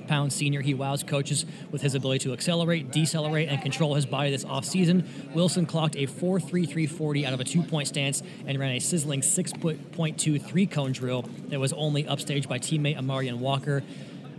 pound 0.07 0.33
senior. 0.33 0.61
He 0.61 0.73
wows 0.73 1.03
coaches 1.03 1.45
with 1.71 1.81
his 1.81 1.95
ability 1.95 2.19
to 2.19 2.33
accelerate, 2.33 2.91
decelerate, 2.91 3.49
and 3.49 3.61
control 3.61 3.95
his 3.95 4.05
body 4.05 4.31
this 4.31 4.45
offseason. 4.45 5.33
Wilson 5.33 5.65
clocked 5.65 5.95
a 5.95 6.07
4.3340 6.07 7.25
out 7.25 7.33
of 7.33 7.39
a 7.39 7.43
two 7.43 7.63
point 7.63 7.87
stance 7.87 8.21
and 8.45 8.59
ran 8.59 8.75
a 8.75 8.79
sizzling 8.79 9.21
6.2 9.21 10.41
three 10.45 10.65
cone 10.65 10.91
drill 10.91 11.23
that 11.47 11.59
was 11.59 11.73
only 11.73 12.03
upstaged 12.03 12.47
by 12.47 12.59
teammate 12.59 12.97
Amorion 12.97 13.39
Walker. 13.39 13.83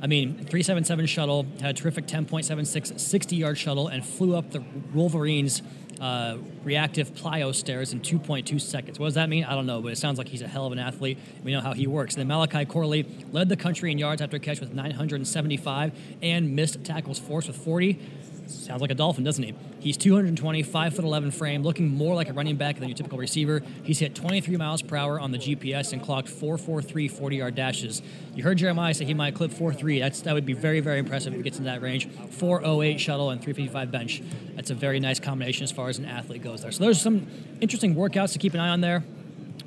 I 0.04 0.06
mean, 0.06 0.34
377 0.34 1.06
shuttle, 1.06 1.46
had 1.62 1.70
a 1.70 1.72
terrific 1.72 2.06
10.76 2.06 3.00
60 3.00 3.36
yard 3.36 3.56
shuttle, 3.56 3.88
and 3.88 4.04
flew 4.04 4.36
up 4.36 4.50
the 4.50 4.62
Wolverines' 4.92 5.62
uh, 5.98 6.36
reactive 6.62 7.14
plyo 7.14 7.54
stairs 7.54 7.94
in 7.94 8.00
2.2 8.00 8.60
seconds. 8.60 8.98
What 8.98 9.06
does 9.06 9.14
that 9.14 9.30
mean? 9.30 9.44
I 9.44 9.54
don't 9.54 9.64
know, 9.64 9.80
but 9.80 9.92
it 9.92 9.96
sounds 9.96 10.18
like 10.18 10.28
he's 10.28 10.42
a 10.42 10.46
hell 10.46 10.66
of 10.66 10.72
an 10.72 10.78
athlete. 10.78 11.16
We 11.42 11.52
know 11.52 11.62
how 11.62 11.72
he 11.72 11.86
works. 11.86 12.16
And 12.16 12.20
then 12.20 12.28
Malachi 12.28 12.66
Corley 12.66 13.06
led 13.32 13.48
the 13.48 13.56
country 13.56 13.92
in 13.92 13.96
yards 13.96 14.20
after 14.20 14.38
catch 14.38 14.60
with 14.60 14.74
975 14.74 15.98
and 16.20 16.54
missed 16.54 16.84
tackles 16.84 17.18
forced 17.18 17.48
with 17.48 17.56
40. 17.56 17.98
Sounds 18.46 18.80
like 18.80 18.90
a 18.90 18.94
dolphin, 18.94 19.24
doesn't 19.24 19.42
he? 19.42 19.54
He's 19.80 19.96
220, 19.96 20.62
5 20.62 20.94
foot 20.94 21.04
11 21.04 21.30
frame, 21.30 21.62
looking 21.62 21.88
more 21.88 22.14
like 22.14 22.28
a 22.28 22.32
running 22.32 22.56
back 22.56 22.78
than 22.78 22.88
your 22.88 22.96
typical 22.96 23.18
receiver. 23.18 23.62
He's 23.82 23.98
hit 23.98 24.14
23 24.14 24.56
miles 24.56 24.82
per 24.82 24.96
hour 24.96 25.20
on 25.20 25.30
the 25.30 25.38
GPS 25.38 25.92
and 25.92 26.02
clocked 26.02 26.28
443 26.28 27.08
40 27.08 27.36
yard 27.36 27.54
dashes. 27.54 28.02
You 28.34 28.42
heard 28.42 28.58
Jeremiah 28.58 28.94
say 28.94 29.04
he 29.04 29.14
might 29.14 29.34
clip 29.34 29.50
4.3. 29.50 30.00
That's 30.00 30.20
that 30.22 30.34
would 30.34 30.46
be 30.46 30.52
very 30.52 30.80
very 30.80 30.98
impressive 30.98 31.32
if 31.32 31.38
he 31.38 31.42
gets 31.42 31.58
in 31.58 31.64
that 31.64 31.82
range. 31.82 32.08
408 32.08 33.00
shuttle 33.00 33.30
and 33.30 33.40
355 33.42 33.90
bench. 33.90 34.22
That's 34.54 34.70
a 34.70 34.74
very 34.74 35.00
nice 35.00 35.20
combination 35.20 35.64
as 35.64 35.72
far 35.72 35.88
as 35.88 35.98
an 35.98 36.06
athlete 36.06 36.42
goes 36.42 36.62
there. 36.62 36.72
So 36.72 36.84
there's 36.84 37.00
some 37.00 37.26
interesting 37.60 37.94
workouts 37.94 38.32
to 38.32 38.38
keep 38.38 38.54
an 38.54 38.60
eye 38.60 38.70
on 38.70 38.80
there. 38.80 39.04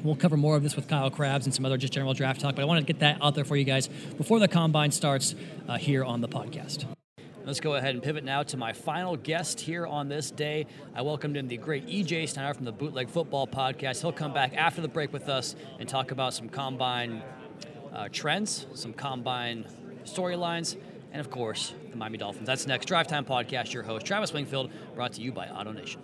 We'll 0.04 0.16
cover 0.16 0.38
more 0.38 0.56
of 0.56 0.64
this 0.64 0.76
with 0.76 0.88
Kyle 0.88 1.10
Crabbs 1.10 1.46
and 1.46 1.54
some 1.54 1.66
other 1.66 1.78
just 1.78 1.94
general 1.94 2.14
draft 2.14 2.42
talk, 2.42 2.56
but 2.56 2.62
I 2.62 2.66
want 2.66 2.80
to 2.80 2.86
get 2.86 3.00
that 3.00 3.18
out 3.22 3.36
there 3.36 3.46
for 3.46 3.56
you 3.56 3.64
guys 3.64 3.88
before 4.18 4.40
the 4.40 4.48
combine 4.48 4.92
starts 4.92 5.36
uh, 5.68 5.78
here 5.78 6.04
on 6.04 6.22
the 6.22 6.28
podcast. 6.28 6.86
Let's 7.48 7.62
go 7.62 7.76
ahead 7.76 7.96
and 7.96 8.04
pivot 8.04 8.26
now 8.26 8.44
to 8.44 8.58
my 8.58 8.74
final 8.74 9.16
guest 9.16 9.62
here 9.62 9.88
on 9.88 10.10
this 10.10 10.32
day. 10.32 10.66
I 10.94 11.02
welcomed 11.02 11.38
in 11.38 11.48
the 11.48 11.56
great 11.56 11.88
EJ 11.88 12.28
Snyder 12.28 12.54
from 12.54 12.66
the 12.66 12.74
Bootleg 12.74 13.08
Football 13.08 13.48
Podcast. 13.48 14.02
He'll 14.02 14.12
come 14.12 14.34
back 14.34 14.54
after 14.54 14.82
the 14.82 14.90
break 14.90 15.14
with 15.14 15.30
us 15.30 15.56
and 15.80 15.88
talk 15.88 16.12
about 16.12 16.34
some 16.34 16.50
combine 16.50 17.24
uh, 17.94 18.10
trends, 18.12 18.66
some 18.74 18.92
combine 18.92 19.66
storylines, 20.04 20.76
and 21.14 21.22
of 21.22 21.30
course, 21.30 21.74
the 21.90 21.96
Miami 21.96 22.18
Dolphins. 22.18 22.48
That's 22.48 22.68
next. 22.68 22.86
Drive 22.86 23.08
Time 23.08 23.24
Podcast, 23.24 23.72
your 23.72 23.84
host, 23.84 24.06
Travis 24.06 24.34
Wingfield, 24.34 24.70
brought 24.94 25.14
to 25.14 25.22
you 25.22 25.32
by 25.32 25.48
Auto 25.48 25.72
Nation. 25.72 26.02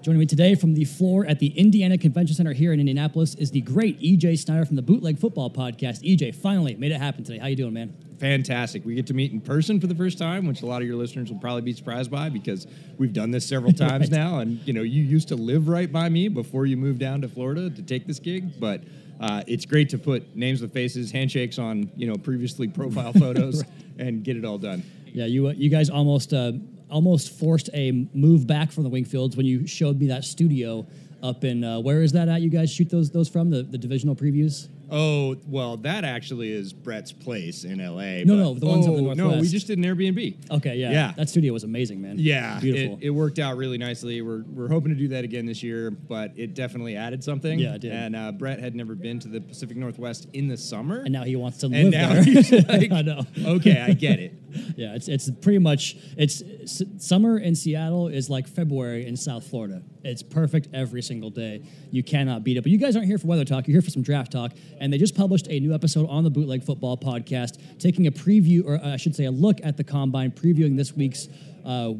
Joining 0.00 0.20
me 0.20 0.26
today 0.26 0.54
from 0.54 0.74
the 0.74 0.84
floor 0.84 1.26
at 1.26 1.40
the 1.40 1.48
Indiana 1.58 1.98
Convention 1.98 2.36
Center 2.36 2.52
here 2.52 2.72
in 2.72 2.78
Indianapolis 2.78 3.34
is 3.34 3.50
the 3.50 3.60
great 3.62 4.00
EJ 4.00 4.38
Snyder 4.38 4.64
from 4.64 4.76
the 4.76 4.82
Bootleg 4.82 5.18
Football 5.18 5.50
Podcast. 5.50 6.08
EJ, 6.08 6.36
finally 6.36 6.76
made 6.76 6.92
it 6.92 7.00
happen 7.00 7.24
today. 7.24 7.38
How 7.38 7.48
you 7.48 7.56
doing, 7.56 7.74
man? 7.74 8.11
Fantastic. 8.22 8.84
We 8.86 8.94
get 8.94 9.08
to 9.08 9.14
meet 9.14 9.32
in 9.32 9.40
person 9.40 9.80
for 9.80 9.88
the 9.88 9.94
first 9.96 10.16
time, 10.16 10.46
which 10.46 10.62
a 10.62 10.66
lot 10.66 10.80
of 10.80 10.86
your 10.86 10.96
listeners 10.96 11.28
will 11.30 11.40
probably 11.40 11.62
be 11.62 11.72
surprised 11.72 12.08
by 12.10 12.28
because 12.28 12.68
we've 12.96 13.12
done 13.12 13.32
this 13.32 13.44
several 13.44 13.72
times 13.86 14.10
Right. 14.10 14.16
now. 14.18 14.38
And 14.38 14.60
you 14.66 14.72
know, 14.72 14.82
you 14.82 15.02
used 15.02 15.26
to 15.28 15.36
live 15.36 15.68
right 15.68 15.90
by 15.90 16.08
me 16.08 16.28
before 16.28 16.64
you 16.64 16.76
moved 16.76 17.00
down 17.00 17.20
to 17.22 17.28
Florida 17.28 17.68
to 17.68 17.82
take 17.82 18.06
this 18.06 18.18
gig, 18.18 18.58
but. 18.58 18.80
Uh, 19.20 19.40
it's 19.46 19.64
great 19.64 19.88
to 19.88 19.98
put 19.98 20.34
names 20.34 20.60
with 20.60 20.72
faces, 20.72 21.12
handshakes 21.12 21.56
on 21.56 21.88
you 21.94 22.08
know 22.08 22.16
previously 22.16 22.66
profile 22.66 23.12
photos, 23.24 23.62
and 23.96 24.24
get 24.24 24.36
it 24.36 24.44
all 24.44 24.58
done. 24.58 24.82
Yeah, 25.06 25.26
you 25.26 25.46
uh, 25.46 25.52
you 25.52 25.68
guys 25.70 25.90
almost 25.90 26.32
uh, 26.34 26.52
almost 26.90 27.38
forced 27.38 27.70
a 27.72 27.92
move 28.14 28.48
back 28.48 28.72
from 28.72 28.82
the 28.82 28.90
Wingfields 28.90 29.36
when 29.36 29.46
you 29.46 29.64
showed 29.64 30.00
me 30.00 30.08
that 30.08 30.24
studio 30.24 30.84
up 31.22 31.44
in 31.44 31.62
uh, 31.62 31.78
where 31.78 32.02
is 32.02 32.10
that 32.12 32.26
at? 32.28 32.40
You 32.40 32.50
guys 32.50 32.72
shoot 32.72 32.90
those 32.90 33.12
those 33.12 33.28
from 33.28 33.48
the, 33.48 33.62
the 33.62 33.78
divisional 33.78 34.16
previews? 34.16 34.66
Oh 34.94 35.36
well, 35.46 35.78
that 35.78 36.04
actually 36.04 36.52
is 36.52 36.72
Brett's 36.74 37.12
place 37.12 37.64
in 37.64 37.80
L.A. 37.80 38.24
No, 38.24 38.36
no, 38.36 38.52
the 38.54 38.66
ones 38.66 38.86
up 38.86 38.92
in 38.94 39.04
the 39.04 39.10
Oh, 39.10 39.14
No, 39.14 39.38
we 39.40 39.48
just 39.48 39.66
did 39.66 39.78
an 39.78 39.84
Airbnb. 39.84 40.50
Okay, 40.50 40.76
yeah, 40.76 40.90
Yeah. 40.90 41.12
that 41.16 41.30
studio 41.30 41.52
was 41.54 41.64
amazing, 41.64 42.02
man. 42.02 42.16
Yeah, 42.18 42.60
beautiful. 42.60 42.98
It, 43.00 43.06
it 43.06 43.10
worked 43.10 43.38
out 43.38 43.56
really 43.56 43.78
nicely. 43.78 44.20
We're, 44.20 44.42
we're 44.42 44.68
hoping 44.68 44.90
to 44.92 44.98
do 44.98 45.08
that 45.08 45.24
again 45.24 45.46
this 45.46 45.62
year, 45.62 45.90
but 45.90 46.32
it 46.36 46.52
definitely 46.54 46.94
added 46.96 47.24
something. 47.24 47.58
Yeah, 47.58 47.74
it 47.76 47.80
did. 47.80 47.92
And 47.92 48.14
uh, 48.14 48.32
Brett 48.32 48.58
had 48.60 48.74
never 48.74 48.94
been 48.94 49.18
to 49.20 49.28
the 49.28 49.40
Pacific 49.40 49.78
Northwest 49.78 50.28
in 50.34 50.46
the 50.48 50.58
summer, 50.58 51.00
and 51.00 51.12
now 51.12 51.24
he 51.24 51.36
wants 51.36 51.56
to 51.58 51.66
And 51.66 51.74
live 51.74 51.92
now 51.92 52.12
there. 52.12 52.22
he's 52.24 52.52
like, 52.68 52.92
I 52.92 53.00
know. 53.02 53.22
okay, 53.46 53.80
I 53.80 53.92
get 53.94 54.18
it. 54.20 54.34
Yeah, 54.76 54.94
it's 54.94 55.08
it's 55.08 55.30
pretty 55.30 55.58
much 55.60 55.96
it's 56.18 56.42
s- 56.62 56.82
summer 56.98 57.38
in 57.38 57.54
Seattle 57.54 58.08
is 58.08 58.28
like 58.28 58.46
February 58.46 59.06
in 59.06 59.16
South 59.16 59.46
Florida. 59.46 59.82
It's 60.04 60.22
perfect 60.22 60.68
every 60.74 61.02
single 61.02 61.30
day. 61.30 61.62
You 61.90 62.02
cannot 62.02 62.44
beat 62.44 62.56
it. 62.56 62.62
But 62.62 62.72
you 62.72 62.78
guys 62.78 62.96
aren't 62.96 63.08
here 63.08 63.18
for 63.18 63.26
weather 63.26 63.44
talk. 63.44 63.66
You're 63.66 63.74
here 63.74 63.82
for 63.82 63.90
some 63.90 64.02
draft 64.02 64.32
talk. 64.32 64.52
And 64.80 64.92
they 64.92 64.98
just 64.98 65.14
published 65.14 65.46
a 65.48 65.60
new 65.60 65.74
episode 65.74 66.08
on 66.08 66.24
the 66.24 66.30
Bootleg 66.30 66.64
Football 66.64 66.96
Podcast, 66.96 67.78
taking 67.78 68.06
a 68.06 68.10
preview, 68.10 68.64
or 68.66 68.80
I 68.82 68.96
should 68.96 69.14
say, 69.14 69.24
a 69.26 69.30
look 69.30 69.58
at 69.62 69.76
the 69.76 69.84
combine, 69.84 70.30
previewing 70.32 70.76
this 70.76 70.92
week's 70.92 71.28
uh, 71.64 71.92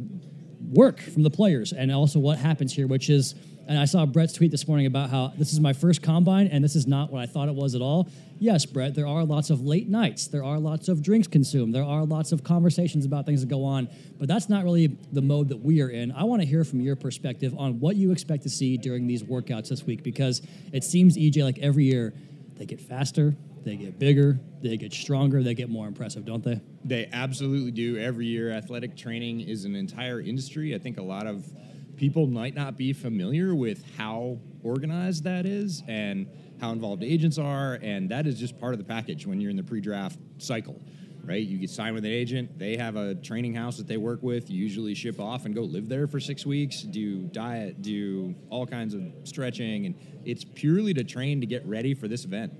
work 0.71 1.01
from 1.01 1.23
the 1.23 1.31
players 1.31 1.73
and 1.73 1.93
also 1.93 2.19
what 2.19 2.39
happens 2.39 2.73
here, 2.73 2.87
which 2.87 3.11
is, 3.11 3.35
and 3.69 3.79
I 3.79 3.85
saw 3.85 4.07
Brett's 4.07 4.33
tweet 4.33 4.51
this 4.51 4.67
morning 4.67 4.87
about 4.87 5.11
how 5.11 5.33
this 5.37 5.53
is 5.53 5.61
my 5.61 5.73
first 5.73 6.03
combine 6.03 6.49
and 6.49 6.65
this 6.65 6.77
is 6.77 6.87
not 6.87 7.13
what 7.13 7.23
I 7.23 7.27
thought 7.27 7.49
it 7.49 7.55
was 7.55 7.75
at 7.75 7.83
all. 7.83 8.09
Yes, 8.43 8.67
Brett, 8.67 8.97
there 8.97 9.07
are 9.07 9.25
lots 9.25 9.51
of 9.51 9.65
late 9.65 9.89
nights, 9.89 10.27
there 10.27 10.43
are 10.43 10.59
lots 10.59 10.89
of 10.89 11.01
drinks 11.01 11.29
consumed, 11.29 11.73
there 11.73 11.85
are 11.85 12.05
lots 12.05 12.33
of 12.33 12.43
conversations 12.43 13.07
about 13.07 13.25
things 13.25 13.41
that 13.41 13.47
go 13.47 13.63
on, 13.65 13.89
but 14.19 14.27
that's 14.27 14.49
not 14.49 14.65
really 14.65 14.89
the 15.13 15.23
mode 15.23 15.51
that 15.51 15.59
we 15.59 15.81
are 15.81 15.89
in. 15.89 16.11
I 16.11 16.25
want 16.25 16.43
to 16.43 16.49
hear 16.49 16.65
from 16.65 16.81
your 16.81 16.97
perspective 16.97 17.55
on 17.57 17.79
what 17.79 17.95
you 17.95 18.11
expect 18.11 18.43
to 18.43 18.49
see 18.49 18.77
during 18.77 19.07
these 19.07 19.23
workouts 19.23 19.69
this 19.69 19.85
week 19.85 20.03
because 20.03 20.43
it 20.73 20.83
seems, 20.83 21.17
EJ, 21.17 21.45
like 21.45 21.61
every 21.61 21.85
year 21.85 22.15
they 22.57 22.67
get 22.67 22.81
faster, 22.81 23.37
they 23.63 23.77
get 23.77 24.01
bigger, 24.01 24.41
they 24.61 24.77
get 24.77 24.93
stronger, 24.93 25.45
they 25.45 25.55
get 25.55 25.71
more 25.71 25.87
impressive, 25.87 26.25
don't 26.25 26.43
they? 26.43 26.61
They 26.85 27.09
absolutely 27.13 27.71
do. 27.71 27.97
Every 27.97 28.27
year, 28.27 28.51
athletic 28.51 28.97
training 28.97 29.43
is 29.43 29.65
an 29.67 29.77
entire 29.77 30.21
industry. 30.21 30.75
I 30.75 30.79
think 30.79 30.99
a 30.99 31.05
lot 31.05 31.29
of 31.29 31.47
people 31.97 32.27
might 32.27 32.57
not 32.57 32.77
be 32.77 32.93
familiar 32.93 33.55
with 33.55 33.85
how 33.97 34.39
organized 34.65 35.23
that 35.23 35.47
is 35.47 35.85
and 35.87 36.27
how 36.63 36.71
involved 36.71 37.03
agents 37.03 37.39
are, 37.39 37.79
and 37.83 38.09
that 38.09 38.25
is 38.27 38.39
just 38.39 38.59
part 38.59 38.73
of 38.73 38.79
the 38.79 38.85
package 38.85 39.27
when 39.27 39.41
you're 39.41 39.51
in 39.51 39.57
the 39.57 39.65
pre-draft 39.65 40.17
cycle. 40.39 40.81
Right, 41.25 41.47
you 41.47 41.57
get 41.59 41.71
signed 41.71 41.95
with 41.95 42.05
an 42.05 42.11
agent. 42.11 42.59
They 42.59 42.77
have 42.77 42.97
a 42.97 43.15
training 43.15 43.55
house 43.55 43.77
that 43.77 43.87
they 43.87 43.97
work 43.97 44.25
with. 44.25 44.51
You 44.51 44.61
usually 44.61 44.93
ship 44.93 45.21
off 45.21 45.45
and 45.45 45.55
go 45.55 45.63
live 45.63 45.89
there 45.89 46.09
for 46.09 46.19
six 46.19 46.45
weeks. 46.45 46.83
Do 46.83 47.21
diet, 47.29 47.81
do 47.81 48.35
all 48.51 48.67
kinds 48.67 48.93
of 48.95 49.03
stretching, 49.23 49.87
and 49.87 49.95
it's 50.25 50.45
purely 50.45 50.93
to 50.95 51.05
train 51.05 51.41
to 51.41 51.47
get 51.47 51.65
ready 51.65 51.95
for 51.95 52.09
this 52.09 52.25
event 52.25 52.53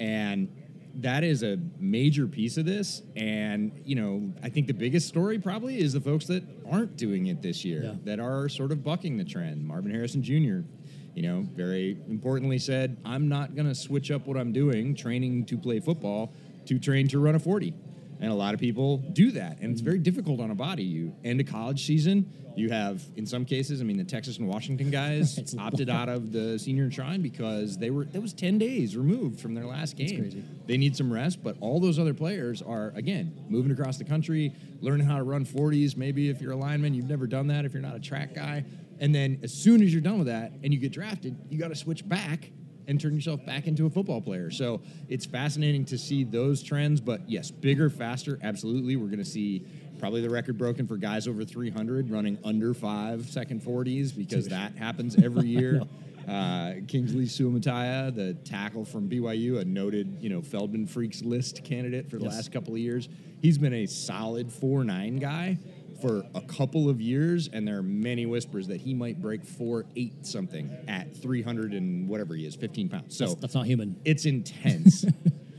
and 0.00 0.48
that 0.96 1.22
is 1.24 1.42
a 1.44 1.56
major 1.78 2.26
piece 2.26 2.56
of 2.56 2.64
this 2.66 3.02
and 3.16 3.80
you 3.84 3.94
know 3.94 4.32
i 4.42 4.48
think 4.48 4.66
the 4.66 4.72
biggest 4.74 5.06
story 5.06 5.38
probably 5.38 5.78
is 5.78 5.92
the 5.92 6.00
folks 6.00 6.26
that 6.26 6.42
aren't 6.70 6.96
doing 6.96 7.26
it 7.26 7.40
this 7.42 7.64
year 7.64 7.82
Yeah. 7.84 7.94
that 8.04 8.18
are 8.20 8.48
sort 8.48 8.72
of 8.72 8.82
bucking 8.82 9.16
the 9.16 9.24
trend 9.24 9.64
marvin 9.64 9.92
harrison 9.92 10.20
jr 10.22 10.66
you 11.14 11.22
know 11.22 11.46
very 11.54 11.96
importantly 12.08 12.58
said 12.58 12.96
i'm 13.04 13.28
not 13.28 13.54
going 13.54 13.68
to 13.68 13.74
switch 13.74 14.10
up 14.10 14.26
what 14.26 14.36
i'm 14.36 14.52
doing 14.52 14.94
training 14.94 15.44
to 15.44 15.56
play 15.56 15.80
football 15.80 16.32
to 16.66 16.78
train 16.78 17.06
to 17.08 17.18
run 17.18 17.34
a 17.34 17.38
40 17.38 17.74
and 18.20 18.30
a 18.30 18.34
lot 18.34 18.54
of 18.54 18.60
people 18.60 18.98
do 18.98 19.30
that 19.32 19.58
and 19.60 19.72
it's 19.72 19.80
very 19.80 19.98
difficult 19.98 20.40
on 20.40 20.50
a 20.50 20.54
body. 20.54 20.84
You 20.84 21.14
end 21.24 21.40
a 21.40 21.44
college 21.44 21.84
season 21.84 22.30
you 22.56 22.70
have 22.70 23.02
in 23.16 23.26
some 23.26 23.44
cases 23.44 23.80
i 23.80 23.84
mean 23.84 23.96
the 23.96 24.04
texas 24.04 24.38
and 24.38 24.46
washington 24.46 24.88
guys 24.88 25.56
opted 25.58 25.90
out 25.90 26.08
of 26.08 26.30
the 26.30 26.56
senior 26.56 26.88
shrine 26.88 27.20
because 27.20 27.76
they 27.78 27.90
were 27.90 28.04
that 28.04 28.22
was 28.22 28.32
10 28.32 28.58
days 28.58 28.96
removed 28.96 29.40
from 29.40 29.54
their 29.54 29.66
last 29.66 29.96
game. 29.96 30.20
crazy. 30.20 30.44
they 30.66 30.76
need 30.76 30.96
some 30.96 31.12
rest 31.12 31.42
but 31.42 31.56
all 31.60 31.80
those 31.80 31.98
other 31.98 32.14
players 32.14 32.62
are 32.62 32.92
again 32.94 33.36
moving 33.48 33.72
across 33.72 33.98
the 33.98 34.04
country 34.04 34.54
learning 34.80 35.04
how 35.04 35.16
to 35.16 35.24
run 35.24 35.44
40s 35.44 35.96
maybe 35.96 36.30
if 36.30 36.40
you're 36.40 36.52
a 36.52 36.56
lineman 36.56 36.94
you've 36.94 37.08
never 37.08 37.26
done 37.26 37.48
that. 37.48 37.64
If 37.64 37.72
you're 37.72 37.82
not 37.82 37.96
a 37.96 38.00
track 38.00 38.34
guy 38.34 38.64
and 39.00 39.14
then 39.14 39.38
as 39.42 39.52
soon 39.52 39.82
as 39.82 39.92
you're 39.92 40.02
done 40.02 40.18
with 40.18 40.26
that 40.26 40.52
and 40.62 40.72
you 40.72 40.78
get 40.80 40.92
drafted 40.92 41.36
you 41.50 41.58
got 41.58 41.68
to 41.68 41.74
switch 41.74 42.06
back 42.08 42.50
and 42.86 43.00
turn 43.00 43.14
yourself 43.14 43.44
back 43.46 43.66
into 43.66 43.86
a 43.86 43.90
football 43.90 44.20
player. 44.20 44.50
So 44.50 44.82
it's 45.08 45.24
fascinating 45.24 45.86
to 45.86 45.96
see 45.96 46.22
those 46.22 46.62
trends 46.62 47.00
but 47.00 47.28
yes 47.28 47.50
bigger 47.50 47.88
faster 47.88 48.38
absolutely. 48.42 48.96
We're 48.96 49.06
going 49.06 49.18
to 49.18 49.24
see 49.24 49.64
probably 49.98 50.20
the 50.20 50.28
record 50.28 50.58
broken 50.58 50.86
for 50.86 50.96
guys 50.98 51.26
over 51.26 51.44
300 51.44 52.10
running 52.10 52.38
under 52.44 52.74
five 52.74 53.26
second 53.26 53.62
40s 53.62 54.14
because 54.14 54.48
that 54.48 54.74
happens 54.76 55.16
every 55.16 55.46
year. 55.46 55.80
Uh, 56.28 56.74
Kingsley 56.88 57.24
Suamataia, 57.26 58.14
the 58.14 58.32
tackle 58.48 58.84
from 58.84 59.08
BYU, 59.10 59.60
a 59.60 59.64
noted, 59.64 60.16
you 60.20 60.30
know, 60.30 60.40
Feldman 60.40 60.86
Freaks 60.86 61.22
list 61.22 61.62
candidate 61.64 62.08
for 62.10 62.16
the 62.16 62.24
Yes. 62.24 62.34
last 62.34 62.52
couple 62.52 62.72
of 62.72 62.80
years. 62.80 63.08
He's 63.42 63.58
been 63.58 63.74
a 63.74 63.84
solid 63.86 64.50
four 64.50 64.84
nine 64.84 65.16
guy 65.16 65.58
for 66.00 66.22
a 66.34 66.40
couple 66.42 66.88
of 66.88 67.00
years, 67.00 67.48
and 67.52 67.66
there 67.66 67.78
are 67.78 67.82
many 67.82 68.26
whispers 68.26 68.68
that 68.68 68.80
he 68.80 68.94
might 68.94 69.20
break 69.20 69.44
four 69.44 69.86
eight 69.96 70.26
something 70.26 70.70
at 70.88 71.14
300 71.16 71.72
and 71.72 72.08
whatever 72.08 72.34
he 72.34 72.46
is, 72.46 72.54
15 72.54 72.88
pounds. 72.88 73.16
So 73.16 73.26
That's, 73.26 73.40
that's 73.40 73.54
not 73.54 73.66
human. 73.66 74.00
it's 74.04 74.24
intense. 74.24 75.04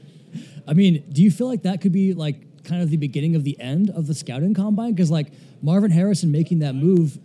I 0.68 0.74
mean, 0.74 1.04
do 1.12 1.22
you 1.22 1.32
feel 1.32 1.48
like 1.48 1.64
that 1.64 1.82
could 1.82 1.92
be 1.92 2.14
like 2.14 2.64
kind 2.64 2.82
of 2.82 2.90
the 2.90 2.98
beginning 2.98 3.36
of 3.36 3.44
the 3.44 3.60
end 3.60 3.90
of 3.92 4.08
the 4.08 4.14
scouting 4.16 4.54
combine? 4.54 4.94
Because 4.94 5.12
like 5.12 5.32
Marvin 5.62 5.92
Harrison 5.92 6.32
making 6.32 6.60
that 6.60 6.74
move, 6.76 7.18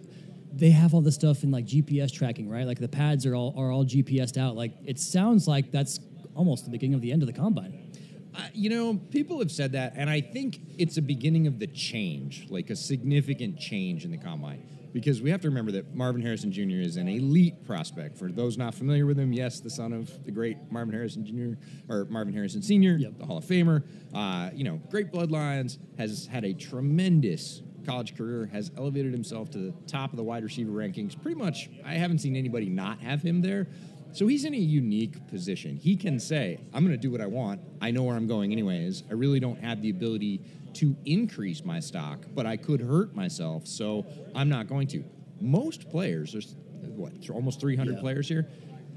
they 0.53 0.71
have 0.71 0.95
all 0.95 1.01
this 1.01 1.15
stuff 1.15 1.43
in 1.43 1.51
like 1.51 1.65
GPS 1.67 2.13
tracking, 2.13 2.49
right? 2.49 2.67
Like 2.67 2.79
the 2.79 2.89
pads 2.89 3.25
are 3.27 3.35
all 3.35 3.55
are 3.57 3.71
all 3.73 3.85
GPSed 3.85 4.37
out. 4.37 4.57
Like 4.57 4.73
it 4.85 4.99
sounds 4.99 5.49
like 5.49 5.73
that's 5.73 6.01
almost 6.35 6.65
the 6.65 6.71
beginning 6.71 6.95
of 6.95 7.01
the 7.01 7.13
end 7.13 7.23
of 7.23 7.27
the 7.27 7.33
combine. 7.33 7.90
Uh, 8.35 8.43
you 8.55 8.71
know, 8.71 8.95
people 9.11 9.39
have 9.41 9.51
said 9.51 9.73
that, 9.73 9.95
and 9.97 10.09
I 10.09 10.21
think 10.21 10.61
it's 10.79 10.97
a 10.97 11.03
beginning 11.03 11.47
of 11.47 11.59
the 11.59 11.67
change, 11.67 12.47
like 12.49 12.71
a 12.71 12.77
significant 12.77 13.59
change 13.59 14.05
in 14.05 14.11
the 14.11 14.19
combine. 14.19 14.67
Because 14.93 15.23
we 15.23 15.31
have 15.31 15.41
to 15.43 15.49
remember 15.49 15.71
that 15.73 15.95
Marvin 15.95 16.21
Harrison 16.21 16.51
Jr. 16.51 16.81
is 16.81 16.97
an 16.97 17.07
elite 17.09 17.65
prospect. 17.65 18.19
For 18.19 18.33
those 18.33 18.59
not 18.59 18.75
familiar 18.75 19.07
with 19.07 19.19
him, 19.19 19.33
yes, 19.33 19.61
the 19.61 19.71
son 19.71 19.93
of 19.93 20.25
the 20.25 20.33
great 20.33 20.57
Marvin 20.71 20.93
Harrison 20.93 21.25
Jr. 21.25 21.61
or 21.93 22.07
Marvin 22.07 22.35
Harrison 22.35 22.61
Sr., 22.61 22.97
Yep. 22.97 23.19
the 23.19 23.27
Hall 23.27 23.39
of 23.39 23.45
Famer. 23.45 23.85
Uh, 24.13 24.51
you 24.53 24.65
know, 24.65 24.81
great 24.91 25.13
bloodlines, 25.13 25.79
has 25.97 26.27
had 26.27 26.45
a 26.45 26.53
tremendous 26.53 27.63
college 27.87 28.17
career, 28.17 28.47
has 28.53 28.73
elevated 28.77 29.13
himself 29.13 29.51
to 29.51 29.59
the 29.59 29.73
top 29.87 30.11
of 30.11 30.17
the 30.17 30.25
wide 30.25 30.43
receiver 30.43 30.73
rankings. 30.73 31.21
Pretty 31.21 31.39
much, 31.39 31.71
I 31.85 31.95
haven't 31.95 32.19
seen 32.19 32.35
anybody 32.35 32.69
not 32.69 32.99
have 33.01 33.23
him 33.23 33.43
there. 33.43 33.69
So 34.13 34.27
he's 34.27 34.45
in 34.45 34.55
a 34.55 34.59
unique 34.59 35.27
position. 35.29 35.77
He 35.77 35.97
can 35.97 36.19
say, 36.19 36.59
I'm 36.75 36.85
going 36.85 36.97
to 36.97 37.01
do 37.01 37.11
what 37.11 37.21
I 37.21 37.27
want. 37.27 37.61
I 37.81 37.91
know 37.91 38.03
where 38.03 38.17
I'm 38.17 38.27
going 38.27 38.53
anyways. 38.53 39.05
I 39.09 39.15
really 39.15 39.41
don't 39.41 39.61
have 39.61 39.83
the 39.83 39.91
ability 39.91 40.41
to 40.75 40.97
increase 41.05 41.65
my 41.65 41.81
stock, 41.81 42.19
but 42.35 42.47
I 42.47 42.57
could 42.57 42.81
hurt 42.81 43.15
myself. 43.15 43.67
So 43.67 44.07
I'm 44.35 44.49
not 44.49 44.69
going 44.69 44.89
to. 44.89 45.05
Most 45.41 45.89
players, 45.91 46.33
there's 46.33 46.55
what, 46.97 47.13
almost 47.31 47.61
300 47.61 47.95
Yeah. 47.95 48.01
players 48.01 48.29
here, 48.29 48.49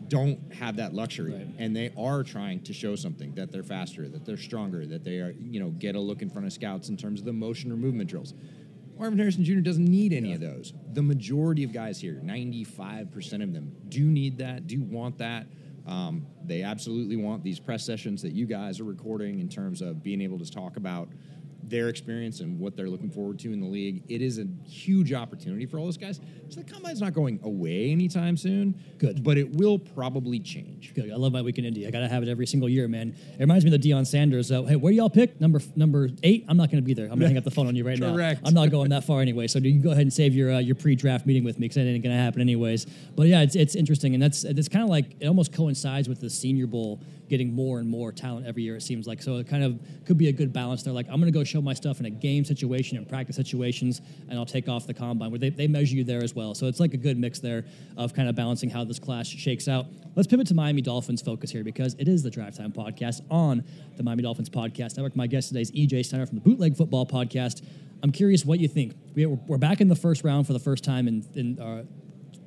don't 0.09 0.53
have 0.53 0.75
that 0.77 0.93
luxury. 0.93 1.33
Right. 1.33 1.47
And 1.57 1.75
they 1.75 1.91
are 1.97 2.23
trying 2.23 2.61
to 2.63 2.73
show 2.73 2.95
something 2.95 3.33
that 3.35 3.51
they're 3.51 3.63
faster, 3.63 4.07
that 4.09 4.25
they're 4.25 4.37
stronger, 4.37 4.85
that 4.85 5.03
they 5.03 5.19
are, 5.19 5.31
you 5.39 5.59
know, 5.59 5.69
get 5.69 5.95
a 5.95 5.99
look 5.99 6.21
in 6.21 6.29
front 6.29 6.45
of 6.45 6.53
scouts 6.53 6.89
in 6.89 6.97
terms 6.97 7.19
of 7.19 7.25
the 7.25 7.33
motion 7.33 7.71
or 7.71 7.77
movement 7.77 8.09
drills. 8.09 8.33
Marvin 9.03 9.19
Harrison 9.19 9.43
Jr. 9.43 9.59
doesn't 9.59 9.83
need 9.83 10.13
any 10.13 10.31
of 10.31 10.39
those. 10.39 10.71
The 10.93 11.01
majority 11.01 11.65
of 11.65 11.73
guys 11.73 11.99
here, 11.99 12.21
95% 12.23 13.43
of 13.43 13.51
them, 13.51 13.75
do 13.89 14.05
need 14.05 14.37
that, 14.37 14.65
do 14.65 14.81
want 14.81 15.17
that. 15.17 15.45
Um, 15.85 16.25
they 16.45 16.63
absolutely 16.63 17.17
want 17.17 17.43
these 17.43 17.59
press 17.59 17.85
sessions 17.85 18.21
that 18.21 18.31
you 18.31 18.45
guys 18.45 18.79
are 18.79 18.85
recording 18.85 19.41
in 19.41 19.49
terms 19.49 19.81
of 19.81 20.01
being 20.01 20.21
able 20.21 20.39
to 20.39 20.49
talk 20.49 20.77
about 20.77 21.09
their 21.73 21.89
experience 21.89 22.39
and 22.39 22.59
what 22.59 22.77
they're 22.77 22.87
looking 22.87 23.09
forward 23.09 23.39
to 23.39 23.51
in 23.51 23.59
the 23.59 23.65
league. 23.67 24.03
It 24.07 24.21
is 24.21 24.37
a 24.37 24.45
huge 24.63 25.11
opportunity 25.11 25.65
for 25.65 25.79
all 25.79 25.85
those 25.85 25.97
guys. 25.97 26.19
So 26.49 26.61
the 26.61 26.71
combine's 26.71 27.01
not 27.01 27.13
going 27.13 27.39
away 27.41 27.89
anytime 27.91 28.37
soon. 28.37 28.79
Good. 28.99 29.23
But 29.23 29.39
it 29.39 29.55
will 29.55 29.79
probably 29.79 30.39
change. 30.39 30.93
Good. 30.93 31.11
I 31.11 31.15
love 31.15 31.33
my 31.33 31.41
week 31.41 31.57
in 31.57 31.65
Indy. 31.65 31.87
I 31.87 31.89
gotta 31.89 32.07
have 32.07 32.21
it 32.21 32.29
every 32.29 32.45
single 32.45 32.69
year, 32.69 32.87
man. 32.87 33.15
It 33.33 33.39
reminds 33.39 33.65
me 33.65 33.73
of 33.73 33.81
the 33.81 33.89
Deion 33.89 34.05
Sanders. 34.05 34.51
Uh, 34.51 34.61
hey, 34.61 34.75
where 34.75 34.93
y'all 34.93 35.09
pick? 35.09 35.41
Number 35.41 35.59
number 35.75 36.09
eight. 36.21 36.45
I'm 36.47 36.57
not 36.57 36.69
gonna 36.69 36.83
be 36.83 36.93
there. 36.93 37.05
I'm 37.05 37.13
gonna 37.13 37.29
hang 37.29 37.37
up 37.39 37.43
the 37.43 37.49
phone 37.49 37.65
on 37.65 37.75
you 37.75 37.83
right 37.83 37.97
now. 37.97 38.13
Correct. 38.13 38.41
I'm 38.45 38.53
not 38.53 38.69
going 38.69 38.91
that 38.91 39.03
far 39.03 39.21
anyway. 39.21 39.47
So 39.47 39.57
you 39.57 39.71
can 39.71 39.81
go 39.81 39.89
ahead 39.89 40.03
and 40.03 40.13
save 40.13 40.35
your 40.35 40.53
uh, 40.53 40.59
your 40.59 40.75
pre-draft 40.75 41.25
meeting 41.25 41.43
with 41.43 41.57
me 41.57 41.65
because 41.65 41.77
that 41.77 41.89
ain't 41.89 42.03
gonna 42.03 42.15
happen 42.15 42.39
anyways. 42.39 42.85
But 43.15 43.27
yeah, 43.27 43.41
it's 43.41 43.55
it's 43.55 43.73
interesting, 43.73 44.13
and 44.13 44.21
that's 44.21 44.43
it's 44.43 44.69
kind 44.69 44.83
of 44.83 44.89
like 44.89 45.15
it 45.19 45.25
almost 45.25 45.53
coincides 45.53 46.07
with 46.07 46.21
the 46.21 46.29
Senior 46.29 46.67
Bowl 46.67 47.01
getting 47.33 47.51
more 47.55 47.79
and 47.79 47.89
more 47.89 48.11
talent 48.11 48.45
every 48.45 48.61
year. 48.61 48.75
It 48.75 48.81
seems 48.83 49.07
like 49.07 49.19
so 49.23 49.37
it 49.37 49.47
kind 49.47 49.63
of 49.63 49.79
could 50.05 50.19
be 50.19 50.27
a 50.27 50.31
good 50.31 50.53
balance. 50.53 50.83
They're 50.83 50.93
like, 50.93 51.07
I'm 51.09 51.19
gonna 51.19 51.31
go 51.31 51.43
show 51.43 51.61
my 51.61 51.73
stuff 51.73 51.99
in 51.99 52.05
a 52.05 52.11
game 52.11 52.45
situation 52.45 52.95
and 52.95 53.09
practice 53.09 53.35
situations, 53.35 54.01
and 54.29 54.37
I'll 54.37 54.45
take 54.45 54.69
off 54.69 54.85
the 54.85 54.93
combine 54.93 55.31
where 55.31 55.39
they, 55.39 55.49
they 55.49 55.65
measure 55.65 55.95
you 55.95 56.03
there 56.03 56.23
as 56.23 56.35
well. 56.35 56.53
So 56.53 56.67
it's 56.67 56.79
like 56.79 56.93
a 56.93 56.97
good 56.97 57.17
mix 57.17 57.39
there 57.39 57.65
of 57.97 58.13
kind 58.13 58.29
of 58.29 58.35
balancing 58.35 58.69
how 58.69 58.83
this 58.83 58.99
class 58.99 59.25
shakes 59.27 59.67
out. 59.67 59.87
Let's 60.15 60.27
pivot 60.27 60.45
to 60.49 60.53
Miami 60.53 60.83
Dolphins 60.83 61.23
focus 61.23 61.49
here 61.49 61.63
because 61.63 61.95
it 61.97 62.07
is 62.07 62.21
the 62.21 62.29
Drive 62.29 62.55
Time 62.55 62.71
podcast 62.71 63.21
on 63.31 63.63
the 63.97 64.03
Miami 64.03 64.21
Dolphins 64.21 64.49
podcast 64.51 64.95
network. 64.95 65.15
My 65.15 65.25
guest 65.25 65.47
today 65.47 65.61
is 65.61 65.71
EJ 65.71 66.05
Snyder 66.05 66.27
from 66.27 66.35
the 66.37 66.41
Bootleg 66.43 66.77
Football 66.77 67.07
Podcast. 67.07 67.63
I'm 68.03 68.11
curious 68.11 68.45
what 68.45 68.59
you 68.59 68.67
think. 68.67 68.93
We- 69.15 69.25
We're 69.25 69.57
back 69.57 69.81
in 69.81 69.87
the 69.87 69.95
first 69.95 70.23
round 70.23 70.45
for 70.45 70.53
the 70.53 70.59
first 70.59 70.83
time 70.83 71.07
in, 71.07 71.25
in 71.33 71.59
uh, 71.59 71.83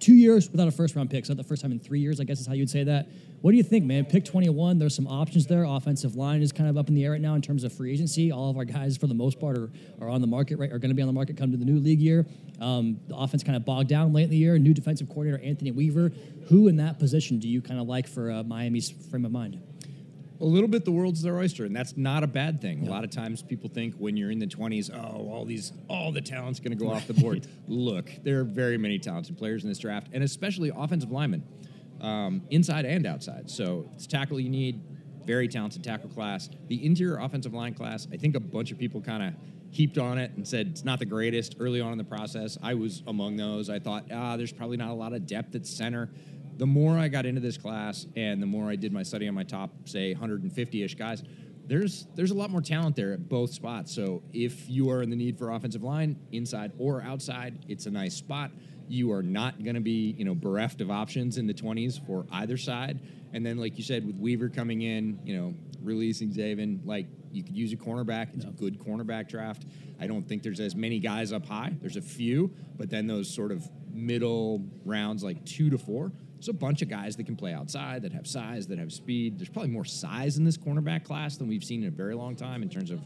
two 0.01 0.15
years 0.15 0.51
without 0.51 0.69
a 0.69 0.71
first 0.71 0.95
round 0.95 1.11
pick. 1.11 1.27
So 1.27 1.35
the 1.35 1.45
first 1.45 1.63
time 1.63 1.73
in 1.73 1.79
three 1.79 2.01
years, 2.01 2.21
I 2.21 2.25
guess 2.25 2.41
is 2.41 2.47
how 2.47 2.53
you'd 2.53 2.71
say 2.71 2.85
that. 2.85 3.09
What 3.43 3.51
do 3.51 3.57
you 3.57 3.63
think, 3.63 3.85
man? 3.85 4.05
Pick 4.05 4.25
21. 4.25 4.79
There's 4.79 4.95
some 4.95 5.07
options 5.07 5.47
there. 5.47 5.65
Offensive 5.65 6.17
line 6.17 6.43
is 6.43 6.53
kind 6.53 6.69
of 6.69 6.77
up 6.77 6.89
in 6.89 6.95
the 6.95 7.05
air 7.05 7.13
right 7.13 7.21
now 7.21 7.35
in 7.35 7.43
terms 7.43 7.65
of 7.65 7.73
free 7.73 7.93
agency. 7.93 8.33
All 8.33 8.51
of 8.51 8.57
our 8.57 8.65
guys, 8.65 8.97
for 8.97 9.07
the 9.07 9.15
most 9.15 9.39
part, 9.39 9.59
are, 9.59 9.71
are 10.01 10.09
on 10.09 10.21
the 10.21 10.27
market, 10.27 10.57
right? 10.59 10.73
Are 10.73 10.79
going 10.79 10.91
to 10.91 10.95
be 10.95 11.03
on 11.03 11.09
the 11.09 11.13
market 11.13 11.37
come 11.37 11.51
to 11.51 11.57
the 11.57 11.65
new 11.65 11.79
league 11.79 12.01
year. 12.01 12.27
Um, 12.61 12.99
the 13.09 13.17
offense 13.17 13.45
kind 13.45 13.57
of 13.57 13.65
bogged 13.65 13.89
down 13.89 14.13
late 14.13 14.25
in 14.25 14.31
the 14.31 14.37
year. 14.37 14.59
New 14.59 14.75
defensive 14.75 15.09
coordinator 15.09 15.43
Anthony 15.45 15.71
Weaver. 15.71 16.13
Who 16.49 16.69
in 16.69 16.77
that 16.77 16.99
position 16.99 17.39
do 17.39 17.49
you 17.49 17.61
kind 17.61 17.79
of 17.79 17.87
like 17.87 18.09
for 18.09 18.31
uh, 18.31 18.43
Miami's 18.43 18.91
frame 18.91 19.25
of 19.25 19.33
mind? 19.33 19.61
A 20.41 20.45
little 20.45 20.69
bit 20.69 20.85
the 20.85 20.93
world's 20.93 21.23
their 21.23 21.37
oyster, 21.37 21.65
and 21.65 21.75
that's 21.75 21.97
not 21.97 22.23
a 22.23 22.27
bad 22.27 22.61
thing. 22.61 22.87
A 22.87 22.91
lot 22.91 23.05
of 23.05 23.11
times 23.11 23.43
people 23.43 23.69
think 23.69 23.95
when 23.97 24.17
you're 24.17 24.31
in 24.31 24.39
the 24.39 24.47
20s, 24.47 24.91
oh, 24.95 25.31
all 25.31 25.45
these, 25.45 25.73
all 25.89 26.13
the 26.13 26.21
talent's 26.21 26.61
going 26.61 26.77
to 26.77 26.85
go 26.85 26.91
off 26.91 27.07
the 27.07 27.15
board. 27.15 27.47
Look, 27.69 28.11
there 28.23 28.41
are 28.41 28.45
very 28.45 28.77
many 28.77 28.99
talented 28.99 29.39
players 29.39 29.63
in 29.63 29.69
this 29.69 29.79
draft, 29.79 30.09
and 30.13 30.23
especially 30.23 30.71
offensive 30.75 31.11
linemen, 31.11 31.43
um, 32.01 32.43
inside 32.51 32.85
and 32.85 33.07
outside. 33.07 33.51
So 33.51 33.89
it's 33.95 34.07
tackle 34.07 34.39
you 34.39 34.51
need, 34.51 34.83
very 35.25 35.49
talented 35.49 35.83
tackle 35.83 36.11
class. 36.11 36.49
The 36.69 36.85
interior 36.85 37.19
offensive 37.19 37.55
line 37.55 37.75
class, 37.75 38.07
I 38.13 38.17
think 38.17 38.37
a 38.37 38.41
bunch 38.41 38.71
of 38.71 38.79
people 38.79 39.01
kind 39.01 39.23
of 39.23 39.35
heaped 39.71 39.99
on 39.99 40.19
it 40.19 40.33
and 40.37 40.47
said 40.47 40.69
it's 40.69 40.85
not 40.85 40.99
the 40.99 41.05
greatest 41.05 41.57
early 41.61 41.81
on 41.81 41.93
in 41.93 41.99
the 41.99 42.05
process. 42.05 42.57
I 42.63 42.75
was 42.75 43.03
among 43.07 43.37
those. 43.37 43.69
I 43.69 43.79
thought, 43.79 44.05
ah, 44.13 44.37
there's 44.37 44.53
probably 44.53 44.77
not 44.77 44.91
a 44.91 44.95
lot 44.95 45.13
of 45.13 45.27
depth 45.27 45.55
at 45.55 45.67
center. 45.67 46.09
The 46.57 46.67
more 46.67 46.97
I 46.97 47.09
got 47.09 47.27
into 47.27 47.41
this 47.41 47.59
class 47.59 48.07
and 48.17 48.43
the 48.43 48.47
more 48.47 48.71
I 48.71 48.77
did 48.77 48.93
my 48.93 49.03
study 49.03 49.29
on 49.29 49.35
my 49.35 49.45
top, 49.45 49.71
say, 49.85 50.15
150-ish 50.15 50.95
guys, 50.95 51.23
there's 51.67 52.07
there's 52.15 52.31
a 52.31 52.35
lot 52.35 52.51
more 52.51 52.61
talent 52.61 52.97
there 52.97 53.13
at 53.13 53.29
both 53.29 53.53
spots. 53.53 53.93
So 53.93 54.23
if 54.33 54.69
you 54.69 54.91
are 54.91 55.03
in 55.03 55.11
the 55.11 55.17
need 55.17 55.37
for 55.39 55.51
offensive 55.51 55.83
line, 55.83 56.17
inside 56.33 56.73
or 56.79 57.03
outside, 57.03 57.65
it's 57.69 57.87
a 57.87 57.91
nice 57.91 58.15
spot. 58.15 58.53
You 58.89 59.13
are 59.13 59.23
not 59.23 59.63
going 59.65 59.75
to 59.75 59.81
be, 59.81 60.15
you 60.17 60.25
know, 60.25 60.35
bereft 60.35 60.81
of 60.81 60.91
options 60.91 61.39
in 61.39 61.47
the 61.47 61.55
20s 61.55 62.05
for 62.07 62.25
either 62.31 62.57
side. 62.57 63.01
And 63.33 63.45
then, 63.45 63.59
like 63.59 63.77
you 63.77 63.83
said, 63.83 64.07
with 64.07 64.17
Weaver 64.17 64.49
coming 64.49 64.83
in, 64.83 65.19
you 65.25 65.37
know, 65.37 65.55
releasing 65.83 66.31
Xavien, 66.31 66.79
like 66.87 67.07
you 67.33 67.43
could 67.43 67.57
use 67.57 67.73
a 67.73 67.77
cornerback. 67.77 68.35
It's 68.35 68.45
a 68.45 68.49
good 68.49 68.79
cornerback 68.79 69.29
draft. 69.29 69.67
I 70.01 70.07
don't 70.07 70.27
think 70.27 70.43
there's 70.43 70.61
as 70.61 70.77
many 70.77 71.01
guys 71.01 71.33
up 71.33 71.47
high. 71.47 71.75
There's 71.81 71.97
a 71.97 72.03
few, 72.03 72.55
but 72.77 72.91
then 72.91 73.07
those 73.07 73.33
sort 73.33 73.51
of 73.51 73.69
middle 73.93 74.65
rounds, 74.85 75.25
like 75.25 75.45
two 75.45 75.69
to 75.71 75.79
four, 75.79 76.13
there's 76.47 76.55
a 76.57 76.59
bunch 76.59 76.83
of 76.83 76.89
guys 76.89 77.17
that 77.17 77.25
can 77.27 77.37
play 77.37 77.53
outside, 77.53 78.03
that 78.03 78.13
have 78.13 78.27
size, 78.27 78.69
that 78.69 78.79
have 78.79 78.93
speed. 78.93 79.39
There's 79.39 79.49
probably 79.49 79.71
more 79.71 79.85
size 79.85 80.37
in 80.39 80.45
this 80.45 80.57
cornerback 80.57 81.03
class 81.05 81.37
than 81.37 81.49
we've 81.49 81.65
seen 81.65 81.83
in 81.83 81.89
a 81.89 81.91
very 81.91 82.15
long 82.15 82.37
time 82.37 82.63
in 82.63 82.69
terms 82.69 82.91
of. 82.91 83.01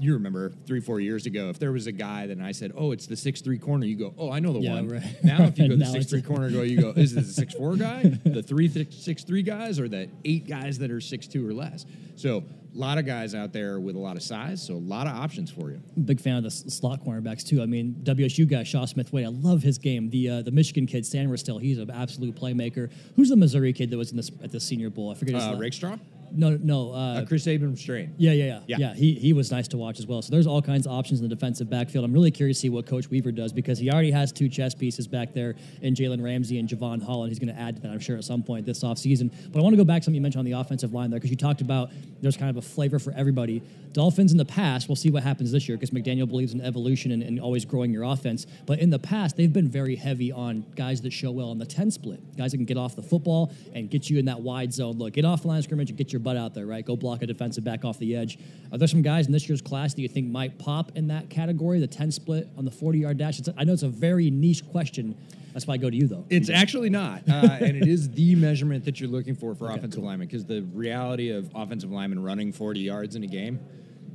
You 0.00 0.14
remember 0.14 0.50
three, 0.66 0.80
four 0.80 0.98
years 0.98 1.24
ago, 1.26 1.50
if 1.50 1.60
there 1.60 1.70
was 1.70 1.86
a 1.86 1.92
guy 1.92 2.26
that 2.26 2.40
I 2.40 2.50
said, 2.50 2.72
"Oh, 2.76 2.90
it's 2.90 3.06
the 3.06 3.14
six 3.14 3.40
three 3.40 3.58
corner," 3.58 3.86
you 3.86 3.96
go, 3.96 4.12
"Oh, 4.18 4.28
I 4.28 4.40
know 4.40 4.52
the 4.52 4.58
Yeah, 4.58 4.74
one." 4.74 4.88
right. 4.88 5.04
Now, 5.24 5.44
if 5.44 5.56
you 5.56 5.68
go 5.70 5.76
the 5.76 5.86
six 5.86 6.06
three 6.06 6.20
corner, 6.20 6.50
go 6.50 6.62
you 6.62 6.80
go, 6.80 6.90
"Is 6.90 7.12
it 7.12 7.20
the 7.20 7.32
six 7.32 7.54
four 7.54 7.76
guy, 7.76 8.02
the 8.24 8.42
three 8.42 8.68
six 8.90 9.22
three 9.22 9.42
guys, 9.42 9.78
or 9.78 9.88
the 9.88 10.08
eight 10.24 10.48
guys 10.48 10.78
that 10.80 10.90
are 10.90 11.00
six 11.00 11.28
two 11.28 11.48
or 11.48 11.54
less?" 11.54 11.86
So, 12.16 12.42
a 12.74 12.78
lot 12.78 12.98
of 12.98 13.06
guys 13.06 13.34
out 13.34 13.52
there 13.52 13.78
with 13.78 13.94
a 13.94 13.98
lot 13.98 14.16
of 14.16 14.22
size, 14.22 14.60
so 14.66 14.74
a 14.74 14.76
lot 14.76 15.06
of 15.06 15.14
options 15.14 15.50
for 15.50 15.70
you. 15.70 15.80
big 16.04 16.20
fan 16.20 16.36
of 16.36 16.42
the 16.42 16.50
slot 16.50 17.04
cornerbacks 17.04 17.46
too. 17.46 17.62
I 17.62 17.66
mean, 17.66 17.94
WSU 18.02 18.48
guy 18.48 18.64
Chau 18.64 18.84
Smith-Wade, 18.84 19.24
I 19.26 19.28
love 19.28 19.62
his 19.62 19.78
game. 19.78 20.10
The 20.10 20.28
uh, 20.28 20.42
the 20.42 20.50
Michigan 20.50 20.86
kid 20.86 21.04
Sainristil, 21.04 21.60
he's 21.60 21.78
an 21.78 21.90
absolute 21.90 22.34
playmaker. 22.34 22.90
Who's 23.16 23.28
the 23.28 23.36
Missouri 23.36 23.72
kid 23.72 23.90
that 23.90 23.96
was 23.96 24.10
in 24.10 24.16
this 24.16 24.30
at 24.42 24.50
the 24.50 24.60
Senior 24.60 24.90
Bowl? 24.90 25.10
I 25.10 25.14
forget 25.14 25.34
his 25.36 25.44
Uh, 25.44 25.50
name. 25.52 25.60
Rakestraw, 25.60 25.96
No, 26.36 26.58
no. 26.62 26.92
Uh, 26.92 27.24
Kris 27.24 27.46
Abrams-Draine. 27.46 28.14
yeah, 28.18 28.32
yeah, 28.32 28.44
yeah, 28.44 28.60
Yeah. 28.66 28.76
yeah. 28.78 28.94
He 28.94 29.14
he 29.14 29.32
was 29.32 29.50
nice 29.50 29.68
to 29.68 29.76
watch 29.76 29.98
as 29.98 30.06
well. 30.06 30.20
So 30.22 30.30
there's 30.32 30.46
all 30.46 30.60
kinds 30.62 30.86
of 30.86 30.92
options 30.92 31.20
in 31.20 31.28
the 31.28 31.34
defensive 31.34 31.70
backfield. 31.70 32.04
I'm 32.04 32.12
really 32.12 32.30
curious 32.30 32.58
to 32.58 32.62
see 32.62 32.68
what 32.68 32.86
Coach 32.86 33.08
Weaver 33.10 33.32
does 33.32 33.52
because 33.52 33.78
he 33.78 33.90
already 33.90 34.10
has 34.10 34.32
two 34.32 34.48
chess 34.48 34.74
pieces 34.74 35.06
back 35.06 35.32
there 35.32 35.54
in 35.82 35.94
Jalen 35.94 36.22
Ramsey 36.22 36.58
and 36.58 36.68
Jevon 36.68 37.02
Holland. 37.02 37.30
He's 37.30 37.38
going 37.38 37.54
to 37.54 37.60
add 37.60 37.76
to 37.76 37.82
that, 37.82 37.90
I'm 37.92 38.00
sure, 38.00 38.16
at 38.16 38.24
some 38.24 38.42
point 38.42 38.66
this 38.66 38.82
offseason. 38.82 39.32
But 39.52 39.60
I 39.60 39.62
want 39.62 39.74
to 39.74 39.76
go 39.78 39.84
back 39.84 40.02
to 40.02 40.04
something 40.06 40.16
you 40.16 40.20
mentioned 40.22 40.40
on 40.40 40.44
the 40.44 40.52
offensive 40.58 40.92
line 40.92 41.10
there 41.10 41.18
because 41.18 41.30
you 41.30 41.36
talked 41.36 41.60
about 41.60 41.90
there's 42.20 42.36
kind 42.36 42.50
of 42.50 42.56
a 42.56 42.62
flavor 42.66 42.98
for 42.98 43.12
everybody. 43.12 43.62
Dolphins 43.92 44.32
in 44.32 44.38
the 44.38 44.44
past, 44.44 44.88
we'll 44.88 44.96
see 44.96 45.10
what 45.10 45.22
happens 45.22 45.52
this 45.52 45.68
year 45.68 45.76
because 45.78 45.90
McDaniel 45.90 46.28
believes 46.28 46.52
in 46.52 46.60
evolution 46.60 47.12
and, 47.12 47.22
and 47.22 47.38
always 47.38 47.64
growing 47.64 47.92
your 47.92 48.02
offense. 48.02 48.44
But 48.66 48.80
in 48.80 48.90
the 48.90 48.98
past, 48.98 49.36
they've 49.36 49.52
been 49.52 49.68
very 49.68 49.94
heavy 49.94 50.32
on 50.32 50.64
guys 50.74 51.00
that 51.02 51.12
show 51.12 51.30
well 51.30 51.50
on 51.50 51.58
the 51.58 51.66
10 51.66 51.92
split, 51.92 52.36
guys 52.36 52.50
that 52.50 52.56
can 52.56 52.66
get 52.66 52.76
off 52.76 52.96
the 52.96 53.02
football 53.02 53.52
and 53.72 53.88
get 53.88 54.10
you 54.10 54.18
in 54.18 54.24
that 54.24 54.40
wide 54.40 54.72
zone. 54.72 54.98
Look, 54.98 55.12
get 55.12 55.24
off 55.24 55.42
the 55.42 55.48
line 55.48 55.58
of 55.58 55.64
scrimmage 55.64 55.90
and 55.90 55.96
get 55.98 56.12
your 56.12 56.18
butt 56.24 56.36
out 56.36 56.54
there, 56.54 56.66
right? 56.66 56.84
Go 56.84 56.96
block 56.96 57.22
a 57.22 57.26
defensive 57.26 57.62
back 57.62 57.84
off 57.84 57.98
the 57.98 58.16
edge. 58.16 58.38
Are 58.72 58.78
there 58.78 58.88
some 58.88 59.02
guys 59.02 59.26
in 59.26 59.32
this 59.32 59.48
year's 59.48 59.62
class 59.62 59.94
that 59.94 60.00
you 60.02 60.08
think 60.08 60.28
might 60.28 60.58
pop 60.58 60.90
in 60.96 61.06
that 61.08 61.30
category, 61.30 61.78
the 61.78 61.86
10 61.86 62.10
split 62.10 62.48
on 62.58 62.64
the 62.64 62.70
40 62.70 62.98
yard 62.98 63.18
dash? 63.18 63.38
It's, 63.38 63.48
I 63.56 63.62
know 63.64 63.72
it's 63.74 63.82
a 63.84 63.88
very 63.88 64.30
niche 64.30 64.66
question. 64.70 65.14
That's 65.52 65.68
why 65.68 65.74
I 65.74 65.76
go 65.76 65.88
to 65.88 65.96
you, 65.96 66.08
though. 66.08 66.24
It's 66.30 66.50
actually 66.50 66.90
not, 66.90 67.22
uh, 67.28 67.32
and 67.60 67.76
it 67.76 67.86
is 67.86 68.10
the 68.10 68.34
measurement 68.34 68.84
that 68.86 68.98
you're 68.98 69.08
looking 69.10 69.36
for 69.36 69.54
for 69.54 69.70
offensive 69.70 70.02
linemen. 70.02 70.26
Because 70.26 70.44
the 70.44 70.62
reality 70.72 71.30
of 71.30 71.48
offensive 71.54 71.92
linemen 71.92 72.20
running 72.20 72.52
40 72.52 72.80
yards 72.80 73.14
in 73.14 73.22
a 73.22 73.28
game, 73.28 73.60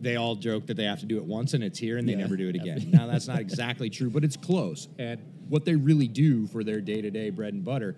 they 0.02 0.18
all 0.18 0.36
joke 0.36 0.66
that 0.68 0.76
they 0.76 0.84
have 0.84 1.00
to 1.00 1.06
do 1.06 1.18
it 1.18 1.24
once 1.24 1.54
and 1.54 1.64
it's 1.64 1.80
here, 1.80 1.98
and 1.98 2.08
they 2.08 2.14
Yeah. 2.14 2.20
never 2.20 2.36
do 2.36 2.50
it 2.50 2.56
again. 2.56 2.90
now 2.92 3.08
that's 3.08 3.28
not 3.28 3.40
exactly 3.40 3.90
true, 3.90 4.10
but 4.10 4.24
it's 4.26 4.36
close. 4.36 4.90
And 4.98 5.22
what 5.48 5.64
they 5.66 5.76
really 5.76 6.08
do 6.08 6.46
for 6.48 6.64
their 6.64 6.82
day-to-day 6.82 7.30
bread 7.32 7.54
and 7.54 7.64
butter 7.64 7.96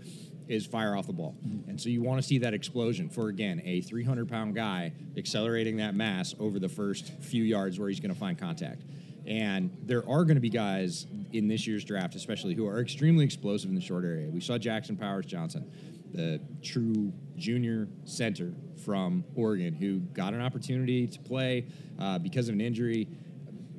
is 0.48 0.66
fire 0.66 0.96
off 0.96 1.08
the 1.08 1.14
ball. 1.14 1.36
And 1.68 1.80
so 1.80 1.90
you 1.90 2.02
want 2.02 2.22
to 2.22 2.28
see 2.28 2.38
that 2.40 2.54
explosion 2.54 3.10
for 3.10 3.30
again 3.30 3.62
a 3.64 3.82
300 3.82 4.30
pound 4.30 4.56
guy 4.56 4.92
accelerating 5.18 5.78
that 5.78 5.96
mass 5.96 6.36
over 6.40 6.60
the 6.60 6.70
first 6.70 7.12
few 7.22 7.44
yards 7.44 7.80
where 7.80 7.90
he's 7.90 8.00
going 8.00 8.14
to 8.14 8.20
find 8.20 8.38
contact. 8.38 8.84
And 9.26 9.76
there 9.84 10.08
are 10.10 10.24
going 10.24 10.36
to 10.36 10.42
be 10.42 10.50
guys 10.50 11.06
in 11.32 11.48
this 11.48 11.68
year's 11.68 11.84
draft, 11.84 12.16
especially 12.16 12.56
who 12.56 12.68
are 12.68 12.82
extremely 12.82 13.24
explosive 13.24 13.70
in 13.70 13.76
the 13.76 13.82
short 13.82 14.04
area. 14.04 14.28
We 14.30 14.42
saw 14.42 14.58
Jackson 14.58 14.98
Powers 14.98 15.26
Johnson, 15.26 15.70
the 16.14 16.42
true 16.64 17.14
junior 17.38 17.88
center 18.06 18.54
from 18.84 19.24
Oregon, 19.36 19.74
who 19.74 20.00
got 20.14 20.34
an 20.34 20.42
opportunity 20.42 21.08
to 21.08 21.20
play 21.20 21.66
uh, 22.00 22.18
because 22.20 22.50
of 22.50 22.56
an 22.56 22.62
injury. 22.62 23.08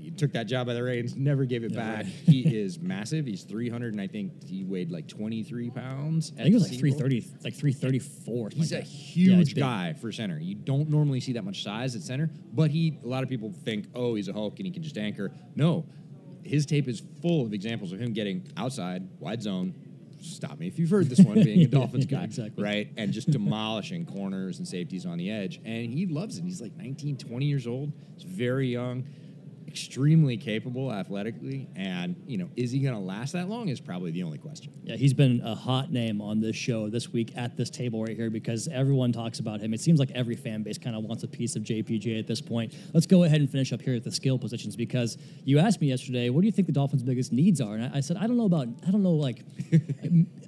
He 0.02 0.10
took 0.10 0.32
that 0.32 0.44
job 0.48 0.66
by 0.66 0.74
the 0.74 0.82
reins, 0.82 1.14
never 1.14 1.44
gave 1.44 1.62
it 1.62 1.74
back. 1.74 2.04
he 2.04 2.40
is 2.60 2.80
massive. 2.80 3.24
He's 3.24 3.44
300, 3.44 3.92
and 3.92 4.00
I 4.00 4.08
think 4.08 4.44
he 4.44 4.64
weighed 4.64 4.90
like 4.90 5.06
23 5.06 5.70
pounds. 5.70 6.32
I 6.34 6.42
think 6.42 6.50
it 6.50 6.54
was 6.54 6.68
like 6.70 6.78
330, 6.80 7.26
like 7.44 7.54
334. 7.54 8.50
something 8.50 8.58
He's 8.58 8.72
like 8.72 8.80
a 8.80 8.84
that. 8.84 8.90
Huge 8.90 9.54
big. 9.54 9.62
guy 9.62 9.92
for 9.92 10.10
center. 10.10 10.38
You 10.40 10.56
don't 10.56 10.90
normally 10.90 11.20
see 11.20 11.34
that 11.34 11.44
much 11.44 11.62
size 11.62 11.94
at 11.94 12.02
center, 12.02 12.30
but 12.52 12.70
he. 12.70 12.98
A 13.04 13.06
lot 13.06 13.22
of 13.22 13.28
people 13.28 13.52
think, 13.64 13.86
oh, 13.94 14.16
he's 14.16 14.28
a 14.28 14.32
Hulk 14.32 14.58
and 14.58 14.66
he 14.66 14.72
can 14.72 14.82
just 14.82 14.98
anchor. 14.98 15.32
No, 15.54 15.86
his 16.42 16.66
tape 16.66 16.88
is 16.88 17.00
full 17.20 17.46
of 17.46 17.52
examples 17.52 17.92
of 17.92 18.00
him 18.00 18.12
getting 18.12 18.46
outside, 18.56 19.08
wide 19.20 19.40
zone. 19.42 19.74
Stop 20.20 20.58
me 20.60 20.68
if 20.68 20.78
you've 20.78 20.90
heard 20.90 21.08
this 21.08 21.18
one, 21.20 21.42
being 21.42 21.62
a 21.62 21.66
Dolphins 21.68 22.06
Yeah, 22.08 22.18
guy, 22.18 22.24
exactly. 22.24 22.62
right? 22.62 22.88
And 22.96 23.12
just 23.12 23.30
demolishing 23.30 24.06
corners 24.06 24.58
and 24.58 24.66
safeties 24.68 25.04
on 25.06 25.18
the 25.18 25.30
edge. 25.30 25.60
And 25.64 25.92
he 25.92 26.06
loves 26.06 26.38
it. 26.38 26.44
He's 26.44 26.60
like 26.60 26.76
19, 26.76 27.16
20 27.16 27.44
years 27.44 27.66
old. 27.66 27.92
He's 28.14 28.22
very 28.22 28.68
young, 28.68 29.04
extremely 29.72 30.36
capable 30.36 30.92
athletically. 30.92 31.66
And, 31.74 32.14
you 32.26 32.36
know, 32.36 32.50
is 32.56 32.72
he 32.72 32.80
going 32.80 32.94
to 32.94 33.00
last 33.00 33.32
that 33.32 33.48
long 33.48 33.68
is 33.68 33.80
probably 33.80 34.10
the 34.10 34.22
only 34.22 34.36
question. 34.36 34.70
Yeah, 34.84 34.96
he's 34.96 35.14
been 35.14 35.40
a 35.42 35.54
hot 35.54 35.90
name 35.90 36.20
on 36.20 36.42
this 36.42 36.54
show 36.54 36.90
this 36.90 37.10
week 37.10 37.32
at 37.38 37.56
this 37.56 37.70
table 37.70 38.04
right 38.04 38.14
here 38.14 38.28
because 38.28 38.68
everyone 38.68 39.12
talks 39.12 39.38
about 39.38 39.60
him. 39.60 39.72
It 39.72 39.80
seems 39.80 39.98
like 39.98 40.10
every 40.10 40.36
fan 40.36 40.62
base 40.62 40.76
kind 40.76 40.94
of 40.94 41.04
wants 41.04 41.22
a 41.22 41.28
piece 41.28 41.56
of 41.56 41.62
JPJ 41.62 42.18
at 42.18 42.26
this 42.26 42.42
point. 42.42 42.74
Let's 42.92 43.06
go 43.06 43.24
ahead 43.24 43.40
and 43.40 43.48
finish 43.48 43.72
up 43.72 43.80
here 43.80 43.94
at 43.94 44.04
the 44.04 44.12
skill 44.12 44.38
positions 44.38 44.76
because 44.76 45.16
you 45.44 45.58
asked 45.58 45.80
me 45.80 45.86
yesterday, 45.86 46.28
what 46.28 46.42
do 46.42 46.46
you 46.46 46.52
think 46.52 46.66
the 46.66 46.74
Dolphins' 46.74 47.02
biggest 47.02 47.32
needs 47.32 47.62
are? 47.62 47.74
And 47.74 47.84
I, 47.86 47.96
I 47.96 48.00
said, 48.00 48.18
I 48.18 48.26
don't 48.26 48.36
know 48.36 48.44
about, 48.44 48.68
I 48.86 48.90
don't 48.90 49.02
know, 49.02 49.12
like, 49.12 49.38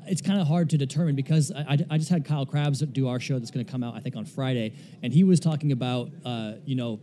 it's 0.07 0.21
kind 0.21 0.39
of 0.39 0.47
hard 0.47 0.69
to 0.71 0.77
determine 0.77 1.17
because 1.17 1.51
I, 1.51 1.79
I, 1.91 1.97
just 1.97 2.11
had 2.11 2.27
Kyle 2.27 2.45
Crabbs 2.45 2.81
do 2.81 3.09
our 3.09 3.19
show 3.19 3.39
that's 3.39 3.51
going 3.51 3.65
to 3.65 3.73
come 3.73 3.83
out, 3.83 3.95
I 3.95 4.01
think, 4.01 4.17
on 4.17 4.27
Friday, 4.27 4.75
and 5.03 5.15
he 5.15 5.25
was 5.25 5.41
talking 5.41 5.73
about, 5.73 6.11
uh, 6.27 6.53
you 6.67 6.77
know, 6.77 7.01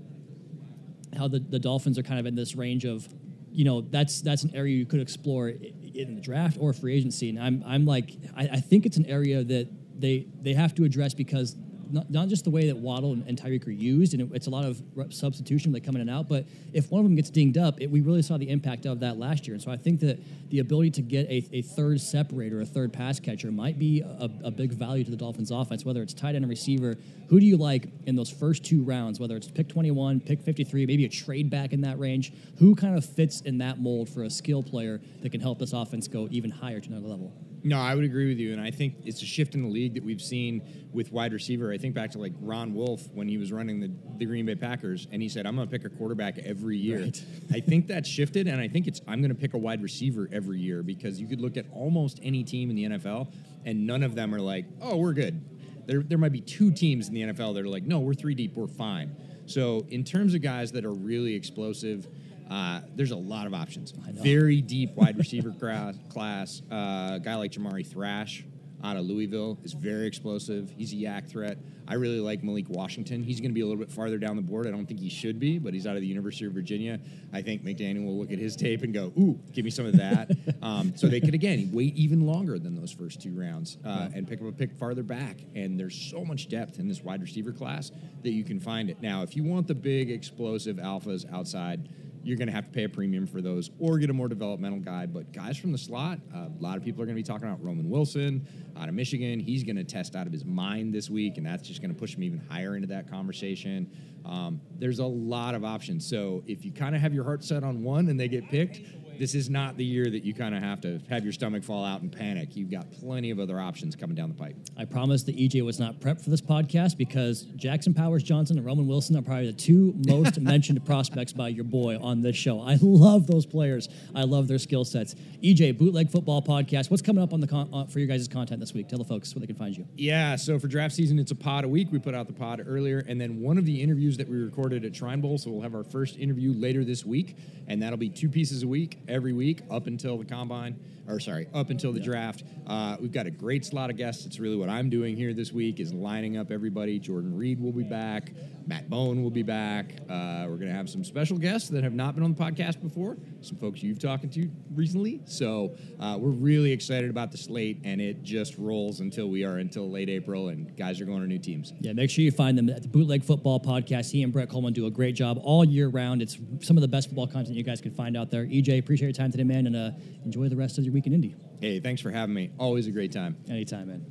how 1.18 1.28
the, 1.28 1.40
the 1.40 1.60
Dolphins 1.60 1.98
are 1.98 2.04
kind 2.04 2.20
of 2.20 2.26
in 2.26 2.36
this 2.36 2.56
range 2.56 2.86
of, 2.86 3.08
you 3.52 3.66
know, 3.66 3.82
that's 3.82 4.22
that's 4.22 4.44
an 4.44 4.56
area 4.56 4.76
you 4.76 4.86
could 4.86 5.02
explore 5.02 5.50
in 5.50 6.16
the 6.16 6.22
draft 6.22 6.58
or 6.60 6.74
free 6.74 6.96
agency. 6.96 7.30
And 7.30 7.40
I'm 7.40 7.64
I'm 7.66 7.86
like 7.86 8.12
I, 8.36 8.50
I 8.54 8.60
think 8.62 8.86
it's 8.86 8.98
an 8.98 9.06
area 9.06 9.44
that 9.44 9.68
they 10.00 10.28
they 10.42 10.54
have 10.54 10.74
to 10.76 10.84
address 10.84 11.14
because 11.14 11.56
not, 11.92 12.10
not 12.10 12.28
just 12.28 12.44
the 12.44 12.50
way 12.50 12.68
that 12.68 12.78
Waddle 12.78 13.14
and, 13.14 13.28
and 13.28 13.38
Tyreek 13.40 13.68
are 13.68 13.72
used, 13.72 14.14
and 14.14 14.22
it, 14.22 14.30
it's 14.34 14.48
a 14.48 14.50
lot 14.50 14.66
of 14.66 14.82
substitution, 15.10 15.72
they 15.72 15.80
come 15.80 15.96
in 15.96 16.02
and 16.02 16.10
out. 16.10 16.28
But 16.28 16.46
if 16.74 16.92
one 16.92 17.00
of 17.00 17.06
them 17.06 17.16
gets 17.16 17.30
dinged 17.30 17.58
up, 17.58 17.82
it, 17.82 17.90
we 17.90 18.02
really 18.02 18.22
saw 18.22 18.38
the 18.38 18.50
impact 18.50 18.86
of 18.86 19.00
that 19.02 19.18
last 19.18 19.48
year. 19.48 19.54
And 19.54 19.64
so 19.64 19.72
I 19.72 19.78
think 19.78 20.00
that 20.02 20.20
the 20.50 20.60
ability 20.60 20.92
to 20.92 21.02
get 21.02 21.28
a, 21.28 21.48
a 21.52 21.62
third 21.62 22.02
separator, 22.02 22.62
a 22.62 22.66
third 22.66 22.94
pass 22.94 23.20
catcher, 23.20 23.52
might 23.52 23.80
be 23.80 24.02
a, 24.02 24.30
a 24.44 24.52
big 24.52 24.72
value 24.72 25.04
to 25.04 25.12
the 25.12 25.18
Dolphins' 25.18 25.52
offense. 25.52 25.86
Whether 25.86 26.02
it's 26.02 26.14
tight 26.14 26.36
end 26.36 26.46
or 26.46 26.48
receiver, 26.48 26.96
who 27.30 27.40
do 27.40 27.46
you 27.46 27.58
like 27.58 27.88
in 28.06 28.16
those 28.16 28.30
first 28.30 28.64
two 28.64 28.84
rounds? 28.84 29.20
Whether 29.20 29.36
it's 29.36 29.48
pick 29.48 29.70
21, 29.70 30.20
pick 30.22 30.42
53, 30.42 30.86
maybe 30.86 31.06
a 31.06 31.10
trade 31.10 31.50
back 31.50 31.74
in 31.74 31.82
that 31.82 32.00
range. 32.00 32.34
Who 32.60 32.76
kind 32.76 32.98
of 32.98 33.06
fits 33.06 33.42
in 33.42 33.60
that 33.60 33.80
mold 33.80 34.10
for 34.10 34.24
a 34.24 34.30
skill 34.30 34.64
player 34.64 35.02
that 35.22 35.32
can 35.32 35.42
help 35.42 35.60
this 35.60 35.74
offense 35.74 36.08
go 36.08 36.28
even 36.32 36.52
higher 36.52 36.80
to 36.80 36.90
another 36.90 37.08
level? 37.08 37.34
No, 37.64 37.80
I 37.80 37.94
would 37.94 38.04
agree 38.04 38.28
with 38.28 38.40
you, 38.40 38.54
and 38.54 38.62
I 38.62 38.72
think 38.72 38.96
it's 39.06 39.22
a 39.22 39.26
shift 39.26 39.54
in 39.54 39.62
the 39.62 39.70
league 39.70 39.94
that 39.94 40.04
we've 40.04 40.22
seen 40.22 40.90
with 40.92 41.12
wide 41.12 41.32
receiver. 41.32 41.72
I 41.72 41.78
think 41.78 41.94
back 41.94 42.12
to 42.12 42.18
like 42.18 42.34
Ron 42.40 42.74
Wolf 42.74 43.08
when 43.14 43.28
he 43.28 43.38
was 43.38 43.52
running 43.52 43.80
the, 43.80 43.92
the 44.18 44.26
Green 44.26 44.46
Bay 44.46 44.56
Packers, 44.56 45.08
and 45.12 45.22
he 45.22 45.30
said, 45.30 45.46
"I'm 45.46 45.56
going 45.56 45.68
to 45.68 45.72
pick 45.72 45.86
a 45.86 45.96
quarterback 45.96 46.40
every 46.40 46.78
year." 46.78 47.02
Right. 47.02 47.24
I 47.52 47.60
think 47.60 47.88
that's 47.88 48.10
shifted, 48.10 48.48
and 48.48 48.60
I 48.60 48.68
think 48.68 48.88
it's 48.88 49.02
I'm 49.08 49.22
going 49.22 49.34
to 49.34 49.40
pick 49.40 49.54
a 49.54 49.58
wide 49.58 49.84
receiver 49.84 50.28
every 50.32 50.60
year 50.60 50.82
because 50.82 51.20
you 51.22 51.28
could 51.28 51.40
look 51.40 51.56
at 51.56 51.66
almost 51.72 52.20
any 52.24 52.44
team 52.44 52.70
in 52.70 52.76
the 52.76 52.84
NFL, 52.98 53.32
and 53.66 53.86
none 53.86 54.02
of 54.02 54.16
them 54.16 54.34
are 54.34 54.42
like, 54.42 54.66
"Oh, 54.82 54.98
we're 54.98 55.14
good." 55.14 55.44
There, 55.86 56.02
there 56.02 56.18
might 56.18 56.32
be 56.32 56.42
two 56.42 56.72
teams 56.72 57.08
in 57.10 57.14
the 57.14 57.22
NFL 57.22 57.54
that 57.56 57.64
are 57.64 57.70
like, 57.70 57.84
"No, 57.84 58.00
we're 58.00 58.14
three 58.14 58.36
deep, 58.36 58.56
we're 58.56 58.68
fine." 58.68 59.16
So, 59.46 59.86
in 59.90 60.04
terms 60.04 60.34
of 60.34 60.42
guys 60.42 60.72
that 60.72 60.86
are 60.86 60.94
really 60.94 61.36
explosive. 61.36 62.08
Uh, 62.52 62.82
there's 62.96 63.12
a 63.12 63.16
lot 63.16 63.48
of 63.48 63.54
options. 63.54 63.92
Very 63.92 64.62
deep 64.62 64.94
wide 64.96 65.18
receiver 65.18 65.52
class. 66.10 66.62
Uh, 66.70 67.12
a 67.14 67.22
guy 67.24 67.36
like 67.36 67.52
Jamari 67.54 67.88
Thrash 67.88 68.44
out 68.84 68.98
of 68.98 69.06
Louisville 69.06 69.58
is 69.64 69.74
very 69.74 70.08
explosive. 70.08 70.74
He's 70.76 70.92
a 70.92 70.96
YAC 70.96 71.30
threat. 71.30 71.58
I 71.88 71.96
really 71.96 72.20
like 72.20 72.44
Malik 72.44 72.70
Washington. 72.70 73.24
He's 73.24 73.40
going 73.40 73.52
to 73.52 73.54
be 73.54 73.62
a 73.62 73.66
little 73.66 73.80
bit 73.80 73.92
farther 73.92 74.18
down 74.18 74.36
the 74.36 74.42
board. 74.42 74.68
I 74.68 74.72
don't 74.72 74.86
think 74.86 75.00
he 75.00 75.10
should 75.10 75.40
be, 75.40 75.60
but 75.60 75.74
he's 75.74 75.86
out 75.86 75.96
of 75.96 76.02
the 76.02 76.08
University 76.08 76.46
of 76.46 76.54
Virginia. 76.54 77.00
I 77.34 77.42
think 77.42 77.64
McDaniel 77.64 78.06
will 78.06 78.18
look 78.18 78.32
at 78.32 78.40
his 78.40 78.56
tape 78.56 78.84
and 78.84 78.94
go, 78.94 79.12
"Ooh, 79.18 79.40
give 79.52 79.66
me 79.66 79.72
some 79.72 79.86
of 79.86 79.98
that." 79.98 80.32
um, 80.62 80.96
so 80.96 81.08
they 81.08 81.20
could 81.20 81.34
again 81.34 81.70
wait 81.74 81.96
even 81.96 82.26
longer 82.26 82.60
than 82.60 82.76
those 82.76 82.92
first 82.92 83.22
two 83.22 83.34
rounds 83.34 83.78
uh, 83.86 84.10
and 84.14 84.28
pick 84.28 84.42
up 84.42 84.48
a 84.48 84.52
pick 84.52 84.74
farther 84.74 85.04
back. 85.04 85.38
And 85.56 85.80
there's 85.80 85.96
so 85.96 86.24
much 86.24 86.50
depth 86.50 86.80
in 86.80 86.88
this 86.88 87.02
wide 87.02 87.22
receiver 87.22 87.52
class 87.52 87.92
that 88.24 88.32
you 88.32 88.44
can 88.44 88.60
find 88.60 88.90
it. 88.90 89.02
Now, 89.02 89.24
if 89.24 89.36
you 89.36 89.44
want 89.44 89.68
the 89.68 89.76
big 89.76 90.12
explosive 90.12 90.78
alphas 90.78 91.32
outside 91.34 91.90
you're 92.24 92.38
going 92.38 92.48
to 92.48 92.54
have 92.54 92.66
to 92.66 92.72
pay 92.72 92.84
a 92.84 92.90
premium 92.90 93.26
for 93.26 93.42
those 93.42 93.70
or 93.80 93.98
get 93.98 94.10
a 94.10 94.14
more 94.14 94.28
developmental 94.28 94.80
guy. 94.80 95.06
But 95.06 95.34
guys 95.34 95.58
from 95.58 95.72
the 95.72 95.78
slot, 95.78 96.20
uh, 96.34 96.48
a 96.48 96.52
lot 96.60 96.78
of 96.78 96.84
people 96.84 97.02
are 97.02 97.06
going 97.06 97.16
to 97.16 97.22
be 97.22 97.28
talking 97.28 97.48
about 97.48 97.64
Roman 97.64 97.90
Wilson 97.90 98.48
out 98.78 98.90
of 98.90 98.96
Michigan. 98.96 99.40
He's 99.40 99.64
going 99.64 99.76
to 99.76 99.84
test 99.84 100.16
out 100.16 100.28
of 100.28 100.34
his 100.34 100.46
mind 100.46 100.94
this 100.94 101.10
week, 101.10 101.38
and 101.38 101.46
that's 101.46 101.68
just 101.68 101.82
going 101.82 101.94
to 101.94 102.00
push 102.00 102.16
him 102.16 102.24
even 102.24 102.40
higher 102.50 102.76
into 102.76 102.88
that 102.90 103.10
conversation. 103.10 103.90
Um, 104.26 104.62
there's 104.78 105.00
a 105.00 105.06
lot 105.06 105.56
of 105.56 105.64
options. 105.64 106.08
So 106.08 106.44
if 106.46 106.64
you 106.64 106.72
kind 106.72 106.96
of 106.96 107.02
have 107.02 107.14
your 107.14 107.24
heart 107.24 107.44
set 107.44 107.64
on 107.64 107.84
one 107.84 108.08
and 108.10 108.20
they 108.20 108.28
get 108.28 108.48
picked, 108.50 108.82
this 109.22 109.36
is 109.36 109.52
not 109.52 109.78
the 109.78 109.86
year 109.86 110.10
that 110.10 110.24
you 110.24 110.34
kind 110.34 110.56
of 110.56 110.64
have 110.64 110.82
to 110.82 111.00
have 111.08 111.24
your 111.24 111.32
stomach 111.32 111.64
fall 111.64 111.86
out 111.86 112.02
and 112.02 112.12
panic. 112.12 112.56
You've 112.56 112.72
got 112.72 112.92
plenty 112.92 113.30
of 113.30 113.40
other 113.40 113.60
options 113.60 113.96
coming 113.96 114.16
down 114.16 114.30
the 114.30 114.36
pipe. 114.36 114.56
I 114.76 114.86
promised 114.86 115.28
that 115.28 115.38
EJ 115.38 115.64
was 115.64 115.80
not 115.80 116.00
prepped 116.00 116.24
for 116.24 116.32
this 116.32 116.42
podcast 116.42 116.98
because 116.98 117.44
Jackson 117.56 117.94
Powers 117.94 118.24
Johnson 118.24 118.58
and 118.58 118.66
Roman 118.66 118.88
Wilson 118.88 119.16
are 119.16 119.22
probably 119.22 119.46
the 119.46 119.54
two 119.54 119.94
most 120.08 120.40
mentioned 120.42 120.84
prospects 120.88 121.34
by 121.34 121.50
your 121.50 121.66
boy 121.66 122.00
on 122.00 122.24
this 122.24 122.36
show. 122.36 122.62
I 122.62 122.80
love 122.82 123.28
those 123.28 123.46
players. 123.46 123.90
I 124.16 124.24
love 124.24 124.48
their 124.48 124.58
skill 124.58 124.86
sets. 124.86 125.14
EJ, 125.44 125.78
Bootleg 125.78 126.10
Football 126.10 126.42
Podcast. 126.42 126.90
What's 126.90 127.04
coming 127.04 127.24
up 127.24 127.32
on 127.32 127.42
the 127.42 127.48
con- 127.48 127.70
uh, 127.72 127.86
for 127.86 128.00
your 128.00 128.08
guys' 128.08 128.28
content 128.28 128.60
this 128.60 128.74
week? 128.74 128.90
Tell 128.90 128.98
the 128.98 129.06
folks 129.06 129.36
where 129.36 129.42
they 129.42 129.46
can 129.46 129.56
find 129.56 129.78
you. 129.78 129.86
Yeah, 129.98 130.36
so 130.36 130.58
for 130.58 130.68
draft 130.68 130.96
season, 130.96 131.20
it's 131.20 131.32
a 131.32 131.36
pod 131.36 131.64
a 131.64 131.68
week. 131.68 131.90
We 131.92 132.00
put 132.00 132.16
out 132.16 132.26
the 132.26 132.34
pod 132.34 132.64
earlier, 132.66 133.06
and 133.08 133.22
then 133.22 133.40
one 133.40 133.60
of 133.60 133.68
the 133.68 133.84
interviews 133.84 134.18
that 134.18 134.28
we 134.28 134.38
recorded 134.38 134.84
at 134.84 134.96
Shrine 134.96 135.22
Bowl. 135.22 135.38
So 135.38 135.52
we'll 135.52 135.62
have 135.62 135.76
our 135.76 135.84
first 135.84 136.18
interview 136.18 136.54
later 136.54 136.84
this 136.84 137.06
week, 137.06 137.36
and 137.68 137.84
that'll 137.84 137.98
be 137.98 138.10
two 138.10 138.28
pieces 138.28 138.64
a 138.64 138.68
week 138.68 138.98
every 139.12 139.34
week 139.34 139.62
up 139.70 139.88
until 139.88 140.18
the 140.18 140.26
combine, 140.26 140.80
or 141.08 141.20
sorry, 141.20 141.48
up 141.54 141.70
until 141.70 141.92
the 141.92 142.00
draft. 142.00 142.44
Uh, 142.68 142.98
we've 143.00 143.12
got 143.12 143.26
a 143.26 143.32
great 143.32 143.66
slot 143.66 143.90
of 143.90 143.98
guests. 143.98 144.26
It's 144.26 144.40
really 144.40 144.56
what 144.56 144.70
I'm 144.70 144.90
doing 144.90 145.16
here 145.16 145.34
this 145.34 145.52
week 145.52 145.80
is 145.80 145.94
lining 145.94 146.38
up 146.38 146.52
everybody. 146.52 147.00
Jordan 147.00 147.36
Reid 147.36 147.60
will 147.60 147.72
be 147.72 147.84
back. 147.84 148.32
Matt 148.68 148.90
Bowen 148.90 149.24
will 149.24 149.32
be 149.32 149.44
back. 149.44 149.96
Uh, 150.10 150.46
we're 150.48 150.58
gonna 150.58 150.72
have 150.72 150.90
some 150.90 151.04
special 151.04 151.38
guests 151.38 151.70
that 151.70 151.84
have 151.84 151.94
not 151.94 152.16
been 152.16 152.24
on 152.24 152.34
the 152.34 152.42
podcast 152.42 152.82
before. 152.82 153.18
Some 153.42 153.58
folks 153.58 153.82
you've 153.82 154.00
talked 154.00 154.32
to 154.32 154.50
recently. 154.74 155.22
So 155.26 155.76
uh, 156.00 156.18
we're 156.20 156.30
really 156.30 156.72
excited 156.72 157.10
about 157.10 157.32
the 157.32 157.38
slate, 157.38 157.80
and 157.84 158.00
it 158.00 158.24
just 158.24 158.58
rolls 158.58 159.00
until 159.00 159.30
we 159.30 159.44
are 159.44 159.58
until 159.58 159.90
late 159.90 160.10
April, 160.10 160.50
and 160.50 160.76
guys 160.78 161.02
are 161.02 161.06
going 161.06 161.22
to 161.22 161.28
new 161.28 161.40
teams. 161.40 161.74
Yeah, 161.80 161.94
make 161.94 162.10
sure 162.10 162.24
you 162.24 162.32
find 162.32 162.58
them 162.58 162.70
at 162.70 162.84
the 162.84 162.88
Bootleg 162.88 163.24
Football 163.24 163.60
Podcast. 163.60 164.12
He 164.12 164.24
and 164.24 164.32
Brett 164.32 164.50
Coleman 164.50 164.74
do 164.74 164.86
a 164.86 164.92
great 164.92 165.16
job 165.16 165.40
all 165.44 165.66
year 165.66 165.88
round. 165.88 166.22
It's 166.22 166.38
some 166.62 166.78
of 166.78 166.82
the 166.82 166.88
best 166.88 167.08
football 167.08 167.28
content 167.28 167.56
you 167.56 167.64
guys 167.64 167.82
can 167.82 167.92
find 167.92 168.16
out 168.16 168.30
there. 168.30 168.46
EJ, 168.46 168.80
appreciate 168.80 169.08
your 169.08 169.14
time 169.14 169.32
today, 169.32 169.44
man, 169.44 169.68
and 169.68 169.76
uh, 169.76 169.92
enjoy 170.24 170.48
the 170.50 170.56
rest 170.56 170.78
of 170.78 170.84
your 170.84 170.91
week 170.92 171.08
in 171.08 171.14
Indy. 171.14 171.36
Hey, 171.60 171.80
thanks 171.80 172.02
for 172.02 172.12
having 172.12 172.34
me. 172.34 172.52
Always 172.58 172.88
a 172.88 172.92
great 172.92 173.12
time. 173.12 173.38
Anytime, 173.50 173.88
man. 173.88 174.06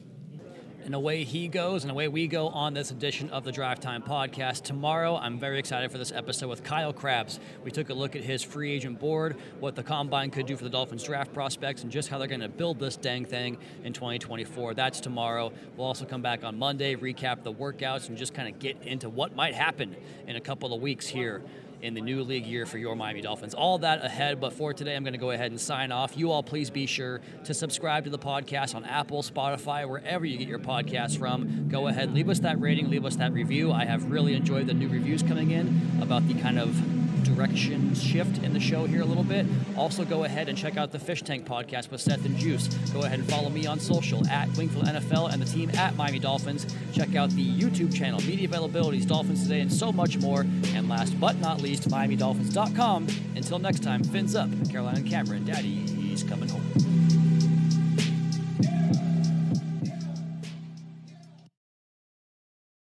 And 0.85 0.95
away 0.95 1.24
he 1.24 1.47
goes, 1.47 1.85
and 1.85 1.91
away 1.91 2.09
we 2.09 2.26
go 2.26 2.49
on 2.49 2.72
this 2.72 2.91
edition 2.91 3.28
of 3.31 3.45
the 3.45 3.53
Drive 3.53 3.81
Time 3.81 4.03
Podcast. 4.03 4.62
Tomorrow, 4.62 5.16
I'm 5.16 5.39
very 5.39 5.59
excited 5.59 5.93
for 5.93 5.99
this 5.99 6.11
episode 6.11 6.49
with 6.49 6.64
Kyle 6.64 6.93
Crabbs. 6.93 7.39
We 7.62 7.70
took 7.70 7.91
a 7.91 7.95
look 7.95 8.16
at 8.16 8.24
his 8.24 8.43
free 8.43 8.72
agent 8.72 8.99
board, 8.99 9.37
what 9.61 9.76
the 9.76 9.83
combine 9.83 10.31
could 10.31 10.47
do 10.47 10.57
for 10.57 10.64
the 10.64 10.70
Dolphins 10.70 11.05
draft 11.05 11.35
prospects, 11.35 11.83
and 11.83 11.93
just 11.93 12.09
how 12.09 12.16
they're 12.18 12.28
going 12.28 12.41
to 12.41 12.49
build 12.49 12.78
this 12.78 12.97
dang 12.97 13.26
thing 13.26 13.59
in 13.85 13.93
2024. 13.93 14.72
That's 14.72 15.01
tomorrow. 15.01 15.53
We'll 15.76 15.87
also 15.87 16.07
come 16.07 16.22
back 16.22 16.45
on 16.45 16.59
Monday, 16.59 16.97
recap 16.97 17.43
the 17.43 17.53
workouts, 17.53 18.09
and 18.09 18.16
just 18.16 18.33
kind 18.33 18.49
of 18.53 18.59
get 18.59 18.83
into 18.83 19.11
what 19.11 19.37
might 19.37 19.55
happen 19.55 19.95
in 20.26 20.37
a 20.37 20.41
couple 20.41 20.72
of 20.72 20.81
weeks 20.81 21.07
here 21.07 21.43
in 21.83 21.95
the 21.95 22.01
new 22.01 22.22
league 22.22 22.47
year 22.47 22.66
for 22.66 22.78
your 22.78 22.95
Miami 22.95 23.20
Dolphins. 23.20 23.55
All 23.55 23.78
that 23.78 24.05
ahead, 24.05 24.41
but 24.41 24.53
for 24.53 24.72
today, 24.72 24.97
I'm 24.97 25.03
going 25.03 25.12
to 25.12 25.18
go 25.18 25.31
ahead 25.31 25.51
and 25.51 25.61
sign 25.61 25.93
off. 25.93 26.16
You 26.16 26.31
all, 26.31 26.43
please 26.43 26.70
be 26.70 26.87
sure 26.87 27.20
to 27.45 27.55
subscribe 27.55 28.05
to 28.05 28.11
the 28.11 28.18
podcast 28.18 28.74
on 28.74 28.85
Apple, 28.85 29.22
Spotify, 29.22 29.89
wherever 29.89 30.24
you 30.24 30.39
get 30.39 30.49
your 30.49 30.59
podcast 30.59 31.18
from. 31.18 31.68
Go 31.68 31.87
ahead, 31.87 32.12
leave 32.12 32.28
us 32.28 32.41
that 32.41 32.61
rating, 32.61 32.91
leave 32.91 33.05
us 33.05 33.16
that 33.16 33.33
review. 33.33 33.72
I 33.72 33.85
have 33.85 34.11
really 34.11 34.35
enjoyed 34.35 34.66
the 34.66 34.74
new 34.74 34.89
reviews 34.89 35.22
coming 35.22 35.51
in 35.51 35.99
about 36.01 36.26
the 36.28 36.35
kind 36.35 36.59
of 36.59 36.99
direction 37.25 37.95
shift 37.95 38.43
in 38.43 38.53
the 38.53 38.61
show 38.61 38.87
here 38.87 39.03
a 39.03 39.05
little 39.05 39.25
bit. 39.25 39.47
Also, 39.77 40.05
go 40.05 40.25
ahead 40.25 40.49
and 40.49 40.57
check 40.57 40.77
out 40.77 40.93
the 40.93 40.99
Fish 40.99 41.23
Tank 41.23 41.47
podcast 41.47 41.91
with 41.91 42.01
Seth 42.01 42.25
and 42.25 42.37
Juice. 42.37 42.68
Go 42.93 43.03
ahead 43.03 43.18
and 43.18 43.29
follow 43.29 43.49
me 43.49 43.66
on 43.66 43.79
social 43.81 44.27
at 44.29 44.49
Wingfield 44.57 44.85
NFL 44.85 45.33
and 45.33 45.41
the 45.41 45.47
team 45.47 45.71
at 45.71 45.97
Miami 45.97 46.18
Dolphins. 46.18 46.66
Check 46.93 47.14
out 47.14 47.31
the 47.31 47.47
YouTube 47.47 47.95
channel, 47.95 48.21
media 48.21 48.49
availabilities, 48.49 49.07
Dolphins 49.07 49.43
Today, 49.43 49.61
and 49.61 49.73
so 49.73 49.93
much 49.93 50.18
more. 50.18 50.41
And 50.75 50.89
last 50.89 51.18
but 51.21 51.39
not 51.39 51.61
least, 51.61 51.89
MiamiDolphins.com. 51.89 53.07
Until 53.37 53.59
next 53.59 53.83
time, 53.83 54.03
fins 54.05 54.35
up. 54.35 54.49
Caroline 54.71 54.97
and 54.97 55.09
Cameron, 55.09 55.45
Daddy, 55.45 55.87
he's 55.87 56.23
coming 56.23 56.49
home. 56.49 56.99